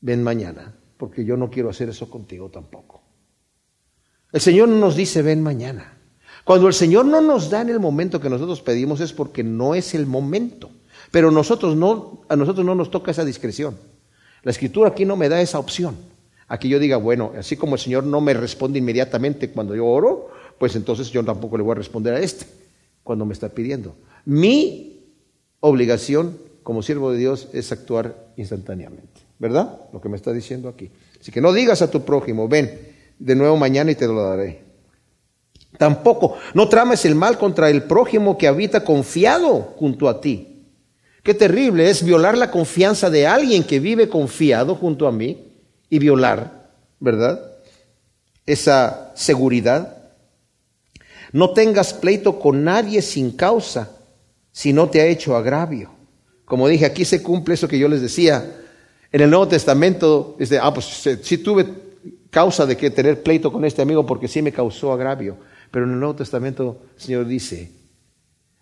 ven 0.00 0.22
mañana, 0.22 0.74
porque 0.96 1.24
yo 1.24 1.36
no 1.36 1.50
quiero 1.50 1.70
hacer 1.70 1.88
eso 1.88 2.08
contigo 2.08 2.50
tampoco. 2.50 3.02
El 4.32 4.40
Señor 4.40 4.68
no 4.68 4.78
nos 4.78 4.96
dice, 4.96 5.22
ven 5.22 5.42
mañana. 5.42 5.98
Cuando 6.44 6.66
el 6.68 6.74
Señor 6.74 7.06
no 7.06 7.20
nos 7.20 7.50
da 7.50 7.62
en 7.62 7.70
el 7.70 7.80
momento 7.80 8.20
que 8.20 8.30
nosotros 8.30 8.62
pedimos 8.62 9.00
es 9.00 9.12
porque 9.12 9.42
no 9.42 9.74
es 9.74 9.94
el 9.94 10.06
momento. 10.06 10.70
Pero 11.10 11.30
nosotros 11.30 11.76
no, 11.76 12.22
a 12.28 12.36
nosotros 12.36 12.64
no 12.64 12.74
nos 12.74 12.90
toca 12.90 13.10
esa 13.10 13.24
discreción. 13.24 13.76
La 14.42 14.50
escritura 14.50 14.90
aquí 14.90 15.04
no 15.04 15.16
me 15.16 15.28
da 15.28 15.40
esa 15.40 15.58
opción. 15.58 15.96
Aquí 16.46 16.68
yo 16.68 16.78
diga, 16.78 16.96
bueno, 16.96 17.32
así 17.38 17.56
como 17.56 17.74
el 17.74 17.80
Señor 17.80 18.04
no 18.04 18.20
me 18.20 18.34
responde 18.34 18.78
inmediatamente 18.78 19.50
cuando 19.50 19.74
yo 19.74 19.86
oro, 19.86 20.30
pues 20.58 20.74
entonces 20.76 21.10
yo 21.10 21.24
tampoco 21.24 21.56
le 21.56 21.62
voy 21.62 21.72
a 21.72 21.76
responder 21.76 22.14
a 22.14 22.20
este 22.20 22.46
cuando 23.02 23.24
me 23.24 23.34
está 23.34 23.50
pidiendo. 23.50 23.94
Mi 24.24 25.00
obligación 25.60 26.38
como 26.62 26.82
siervo 26.82 27.12
de 27.12 27.18
Dios 27.18 27.48
es 27.52 27.72
actuar 27.72 28.32
instantáneamente. 28.36 29.22
¿Verdad? 29.38 29.78
Lo 29.92 30.00
que 30.00 30.08
me 30.08 30.16
está 30.16 30.32
diciendo 30.32 30.68
aquí. 30.68 30.90
Así 31.20 31.30
que 31.30 31.40
no 31.40 31.52
digas 31.52 31.80
a 31.80 31.90
tu 31.90 32.04
prójimo, 32.04 32.48
ven 32.48 32.70
de 33.18 33.34
nuevo 33.34 33.56
mañana 33.56 33.90
y 33.90 33.94
te 33.94 34.06
lo 34.06 34.22
daré. 34.22 34.62
Tampoco, 35.76 36.36
no 36.54 36.68
trames 36.68 37.04
el 37.04 37.14
mal 37.14 37.38
contra 37.38 37.70
el 37.70 37.84
prójimo 37.84 38.36
que 38.36 38.48
habita 38.48 38.84
confiado 38.84 39.74
junto 39.76 40.08
a 40.08 40.20
ti. 40.20 40.57
Qué 41.28 41.34
terrible 41.34 41.90
es 41.90 42.02
violar 42.02 42.38
la 42.38 42.50
confianza 42.50 43.10
de 43.10 43.26
alguien 43.26 43.62
que 43.62 43.80
vive 43.80 44.08
confiado 44.08 44.74
junto 44.74 45.06
a 45.06 45.12
mí 45.12 45.52
y 45.90 45.98
violar, 45.98 46.70
¿verdad? 47.00 47.38
Esa 48.46 49.12
seguridad. 49.14 50.10
No 51.32 51.50
tengas 51.50 51.92
pleito 51.92 52.40
con 52.40 52.64
nadie 52.64 53.02
sin 53.02 53.32
causa 53.32 53.90
si 54.52 54.72
no 54.72 54.88
te 54.88 55.02
ha 55.02 55.04
hecho 55.04 55.36
agravio. 55.36 55.90
Como 56.46 56.66
dije, 56.66 56.86
aquí 56.86 57.04
se 57.04 57.22
cumple 57.22 57.56
eso 57.56 57.68
que 57.68 57.78
yo 57.78 57.88
les 57.88 58.00
decía. 58.00 58.50
En 59.12 59.20
el 59.20 59.28
Nuevo 59.28 59.48
Testamento, 59.48 60.34
de, 60.38 60.58
ah, 60.58 60.72
pues 60.72 60.86
sí 61.20 61.36
tuve 61.36 61.66
causa 62.30 62.64
de 62.64 62.74
que 62.74 62.88
tener 62.88 63.22
pleito 63.22 63.52
con 63.52 63.66
este 63.66 63.82
amigo 63.82 64.06
porque 64.06 64.28
sí 64.28 64.40
me 64.40 64.50
causó 64.50 64.94
agravio. 64.94 65.36
Pero 65.70 65.84
en 65.84 65.92
el 65.92 65.98
Nuevo 65.98 66.16
Testamento 66.16 66.84
el 66.96 67.02
Señor 67.02 67.26
dice, 67.26 67.70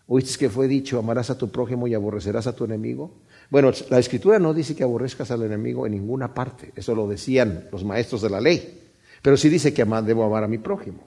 ¿oíste 0.07 0.39
que 0.39 0.51
fue 0.51 0.69
dicho, 0.69 0.99
amarás 0.99 1.31
a 1.31 1.39
tu 1.39 1.51
prójimo 1.51 1.87
y 1.87 1.95
aborrecerás 1.95 2.47
a 2.47 2.55
tu 2.55 2.65
enemigo? 2.65 3.13
Bueno, 3.51 3.71
la 3.91 3.99
escritura 3.99 4.39
no 4.39 4.55
dice 4.55 4.75
que 4.75 4.83
aborrezcas 4.83 5.31
al 5.31 5.43
enemigo 5.43 5.87
en 5.87 5.93
ninguna 5.93 6.35
parte. 6.35 6.73
Eso 6.75 6.95
lo 6.95 7.07
decían 7.07 7.69
los 7.71 7.85
maestros 7.85 8.23
de 8.23 8.31
la 8.31 8.41
ley. 8.41 8.83
Pero 9.23 9.37
sí 9.37 9.49
dice 9.49 9.73
que 9.73 9.85
debo 9.85 10.25
amar 10.25 10.45
a 10.45 10.49
mi 10.49 10.59
prójimo. 10.59 11.01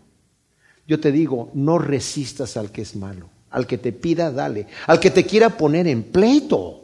Yo 0.88 1.00
te 1.00 1.12
digo, 1.12 1.52
no 1.54 1.78
resistas 1.78 2.58
al 2.58 2.72
que 2.72 2.82
es 2.82 2.95
malo. 2.95 3.30
Al 3.52 3.68
que 3.68 3.78
te 3.78 3.91
pida, 3.91 4.32
dale. 4.32 4.68
Al 4.88 5.00
que 5.00 5.12
te 5.12 5.26
quiera 5.26 5.50
poner 5.50 5.88
en 5.88 6.04
pleito, 6.04 6.84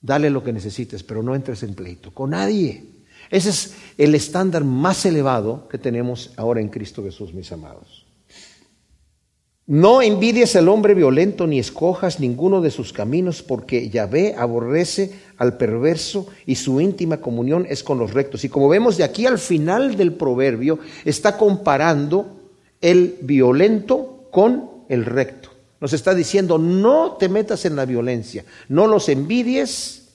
dale 0.00 0.30
lo 0.30 0.42
que 0.42 0.52
necesites, 0.52 1.02
pero 1.02 1.22
no 1.22 1.34
entres 1.34 1.62
en 1.62 1.74
pleito 1.74 2.12
con 2.12 2.30
nadie. 2.30 2.84
Ese 3.30 3.50
es 3.50 3.74
el 3.98 4.14
estándar 4.14 4.64
más 4.64 5.04
elevado 5.04 5.68
que 5.68 5.78
tenemos 5.78 6.32
ahora 6.36 6.60
en 6.60 6.68
Cristo 6.68 7.02
Jesús, 7.02 7.34
mis 7.34 7.50
amados. 7.52 8.07
No 9.68 10.00
envidies 10.00 10.56
al 10.56 10.66
hombre 10.70 10.94
violento 10.94 11.46
ni 11.46 11.58
escojas 11.58 12.20
ninguno 12.20 12.62
de 12.62 12.70
sus 12.70 12.94
caminos, 12.94 13.42
porque 13.42 13.90
Yahvé 13.90 14.34
aborrece 14.34 15.12
al 15.36 15.58
perverso 15.58 16.26
y 16.46 16.54
su 16.54 16.80
íntima 16.80 17.18
comunión 17.18 17.66
es 17.68 17.82
con 17.82 17.98
los 17.98 18.14
rectos. 18.14 18.44
Y 18.44 18.48
como 18.48 18.70
vemos 18.70 18.96
de 18.96 19.04
aquí 19.04 19.26
al 19.26 19.38
final 19.38 19.98
del 19.98 20.14
proverbio, 20.14 20.78
está 21.04 21.36
comparando 21.36 22.38
el 22.80 23.18
violento 23.20 24.28
con 24.30 24.70
el 24.88 25.04
recto. 25.04 25.50
Nos 25.82 25.92
está 25.92 26.14
diciendo, 26.14 26.56
no 26.56 27.18
te 27.18 27.28
metas 27.28 27.66
en 27.66 27.76
la 27.76 27.84
violencia, 27.84 28.46
no 28.70 28.86
los 28.86 29.10
envidies 29.10 30.14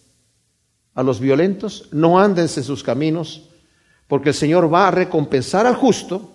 a 0.95 1.04
los 1.04 1.20
violentos, 1.20 1.89
no 1.91 2.20
andes 2.20 2.58
en 2.58 2.64
sus 2.64 2.82
caminos, 2.82 3.51
porque 4.08 4.30
el 4.30 4.36
Señor 4.36 4.74
va 4.74 4.88
a 4.88 4.91
recompensar 4.91 5.68
al 5.68 5.76
justo, 5.76 6.32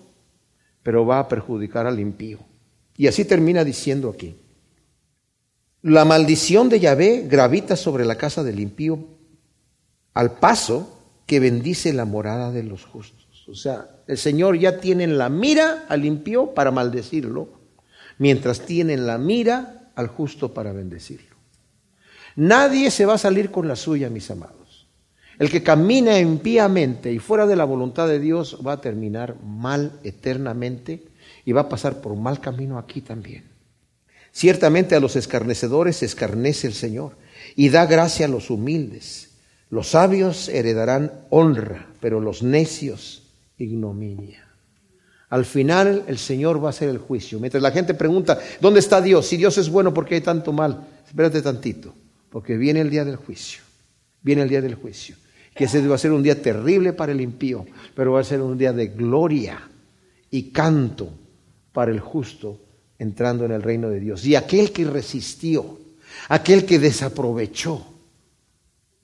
pero 0.85 1.05
va 1.05 1.19
a 1.19 1.27
perjudicar 1.27 1.85
al 1.85 1.99
impío. 1.99 2.48
Y 2.99 3.07
así 3.07 3.25
termina 3.25 3.65
diciendo 3.65 4.11
aquí, 4.11 4.37
la 5.83 6.05
maldición 6.05 6.69
de 6.69 6.81
Yahvé 6.81 7.27
gravita 7.29 7.77
sobre 7.77 8.05
la 8.05 8.17
casa 8.17 8.43
del 8.43 8.59
impío 8.59 8.99
al 10.15 10.33
paso 10.33 10.99
que 11.25 11.39
bendice 11.39 11.93
la 11.93 12.05
morada 12.05 12.51
de 12.51 12.65
los 12.65 12.85
justos. 12.85 13.47
O 13.49 13.55
sea, 13.55 13.89
el 14.09 14.19
Señor 14.19 14.59
ya 14.59 14.81
tiene 14.81 15.05
en 15.05 15.17
la 15.17 15.29
mira 15.29 15.87
al 15.89 16.05
impío 16.05 16.55
para 16.55 16.73
maldecirlo, 16.73 17.49
mientras 18.19 18.67
tiene 18.67 18.95
en 18.95 19.07
la 19.07 19.17
mira 19.17 19.93
al 19.95 20.09
justo 20.09 20.53
para 20.53 20.73
bendecirlo. 20.73 21.37
Nadie 22.35 22.91
se 22.91 23.07
va 23.07 23.15
a 23.15 23.19
salir 23.19 23.53
con 23.53 23.69
la 23.69 23.77
suya, 23.77 24.11
mis 24.11 24.29
amados. 24.33 24.89
El 25.39 25.51
que 25.51 25.63
camina 25.63 26.19
impíamente 26.19 27.13
y 27.13 27.21
fuera 27.21 27.47
de 27.47 27.55
la 27.55 27.65
voluntad 27.65 28.09
de 28.09 28.19
Dios 28.19 28.59
va 28.67 28.73
a 28.73 28.81
terminar 28.81 29.37
mal 29.41 30.01
eternamente 30.03 31.08
y 31.49 31.53
va 31.53 31.63
a 31.63 31.69
pasar 31.71 32.03
por 32.03 32.13
un 32.13 32.23
mal 32.23 32.43
camino 32.43 32.77
aquí 32.77 33.01
también. 33.01 33.43
Ciertamente 34.33 34.95
a 34.95 35.01
los 35.01 35.17
escarnecedores 35.17 36.03
escarnece 36.03 36.67
el 36.67 36.75
Señor 36.75 37.13
y 37.57 37.71
da 37.71 37.87
gracia 37.87 38.27
a 38.27 38.29
los 38.29 38.51
humildes. 38.51 39.31
Los 39.71 39.93
sabios 39.93 40.51
heredarán 40.51 41.11
honra, 41.31 41.87
pero 42.01 42.21
los 42.21 42.43
necios 42.43 43.23
ignominia. 43.57 44.47
Al 45.31 45.47
final 45.47 46.05
el 46.07 46.19
Señor 46.19 46.63
va 46.63 46.67
a 46.67 46.71
hacer 46.71 46.91
el 46.91 46.99
juicio. 46.99 47.41
Mientras 47.41 47.63
la 47.63 47.71
gente 47.71 47.95
pregunta, 47.95 48.39
¿dónde 48.61 48.81
está 48.81 49.01
Dios? 49.01 49.27
Si 49.27 49.39
Dios 49.39 49.57
es 49.57 49.71
bueno, 49.71 49.95
¿por 49.95 50.05
qué 50.05 50.17
hay 50.17 50.21
tanto 50.21 50.53
mal? 50.53 50.87
Espérate 51.07 51.41
tantito 51.41 51.95
porque 52.29 52.59
viene 52.59 52.83
el 52.83 52.91
día 52.91 53.07
del 53.07 53.17
juicio, 53.17 53.63
viene 54.21 54.43
el 54.43 54.51
día 54.51 54.61
del 54.61 54.75
juicio, 54.75 55.17
que 55.55 55.65
ese 55.65 55.89
va 55.89 55.95
a 55.95 55.99
ser 55.99 56.13
un 56.13 56.23
día 56.23 56.43
terrible 56.43 56.93
para 56.93 57.13
el 57.13 57.23
impío, 57.23 57.65
pero 57.95 58.13
va 58.13 58.21
a 58.21 58.25
ser 58.25 58.43
un 58.43 58.59
día 58.59 58.75
de 58.75 58.89
gloria 58.89 59.67
y 60.31 60.51
canto 60.51 61.11
para 61.79 61.93
el 61.93 62.01
justo 62.01 62.59
entrando 62.99 63.45
en 63.45 63.53
el 63.53 63.63
reino 63.63 63.89
de 63.89 64.01
Dios. 64.01 64.27
Y 64.27 64.35
aquel 64.35 64.73
que 64.73 64.85
resistió, 64.85 65.79
aquel 66.29 66.67
que 66.67 66.81
desaprovechó 66.81 67.87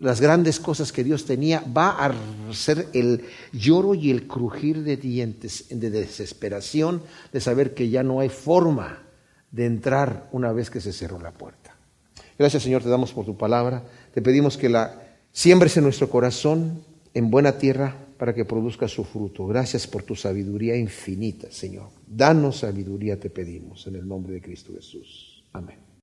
las 0.01 0.21
grandes 0.21 0.59
cosas 0.59 0.91
que 0.91 1.05
Dios 1.05 1.25
tenía, 1.25 1.63
va 1.67 1.91
a 2.05 2.13
ser 2.53 2.89
el 2.93 3.27
lloro 3.53 3.95
y 3.95 4.11
el 4.11 4.27
crujir 4.27 4.83
de 4.83 4.97
dientes, 4.97 5.67
de 5.71 5.89
desesperación, 5.89 7.01
de 7.33 7.41
saber 7.41 7.75
que 7.75 7.91
ya 7.91 8.03
no 8.03 8.19
hay 8.19 8.29
forma 8.29 9.05
de 9.53 9.67
entrar 9.67 10.29
una 10.33 10.51
vez 10.51 10.69
que 10.69 10.81
se 10.81 10.93
cerró 10.93 11.21
la 11.21 11.31
puerta. 11.31 11.77
Gracias 12.37 12.65
Señor, 12.65 12.83
te 12.83 12.89
damos 12.89 13.13
por 13.13 13.25
tu 13.25 13.37
palabra. 13.37 13.85
Te 14.13 14.21
pedimos 14.21 14.57
que 14.57 14.69
la 14.69 15.01
siembres 15.31 15.77
en 15.77 15.85
nuestro 15.85 16.11
corazón 16.11 16.83
en 17.15 17.31
buena 17.31 17.57
tierra 17.57 17.95
para 18.17 18.35
que 18.35 18.45
produzca 18.45 18.89
su 18.89 19.05
fruto. 19.05 19.47
Gracias 19.47 19.87
por 19.87 20.03
tu 20.03 20.15
sabiduría 20.15 20.77
infinita, 20.77 21.51
Señor. 21.51 21.89
Danos 22.07 22.59
sabiduría, 22.59 23.19
te 23.19 23.31
pedimos, 23.31 23.87
en 23.87 23.97
el 23.97 24.07
nombre 24.07 24.35
de 24.35 24.41
Cristo 24.41 24.73
Jesús. 24.75 25.45
Amén. 25.53 25.85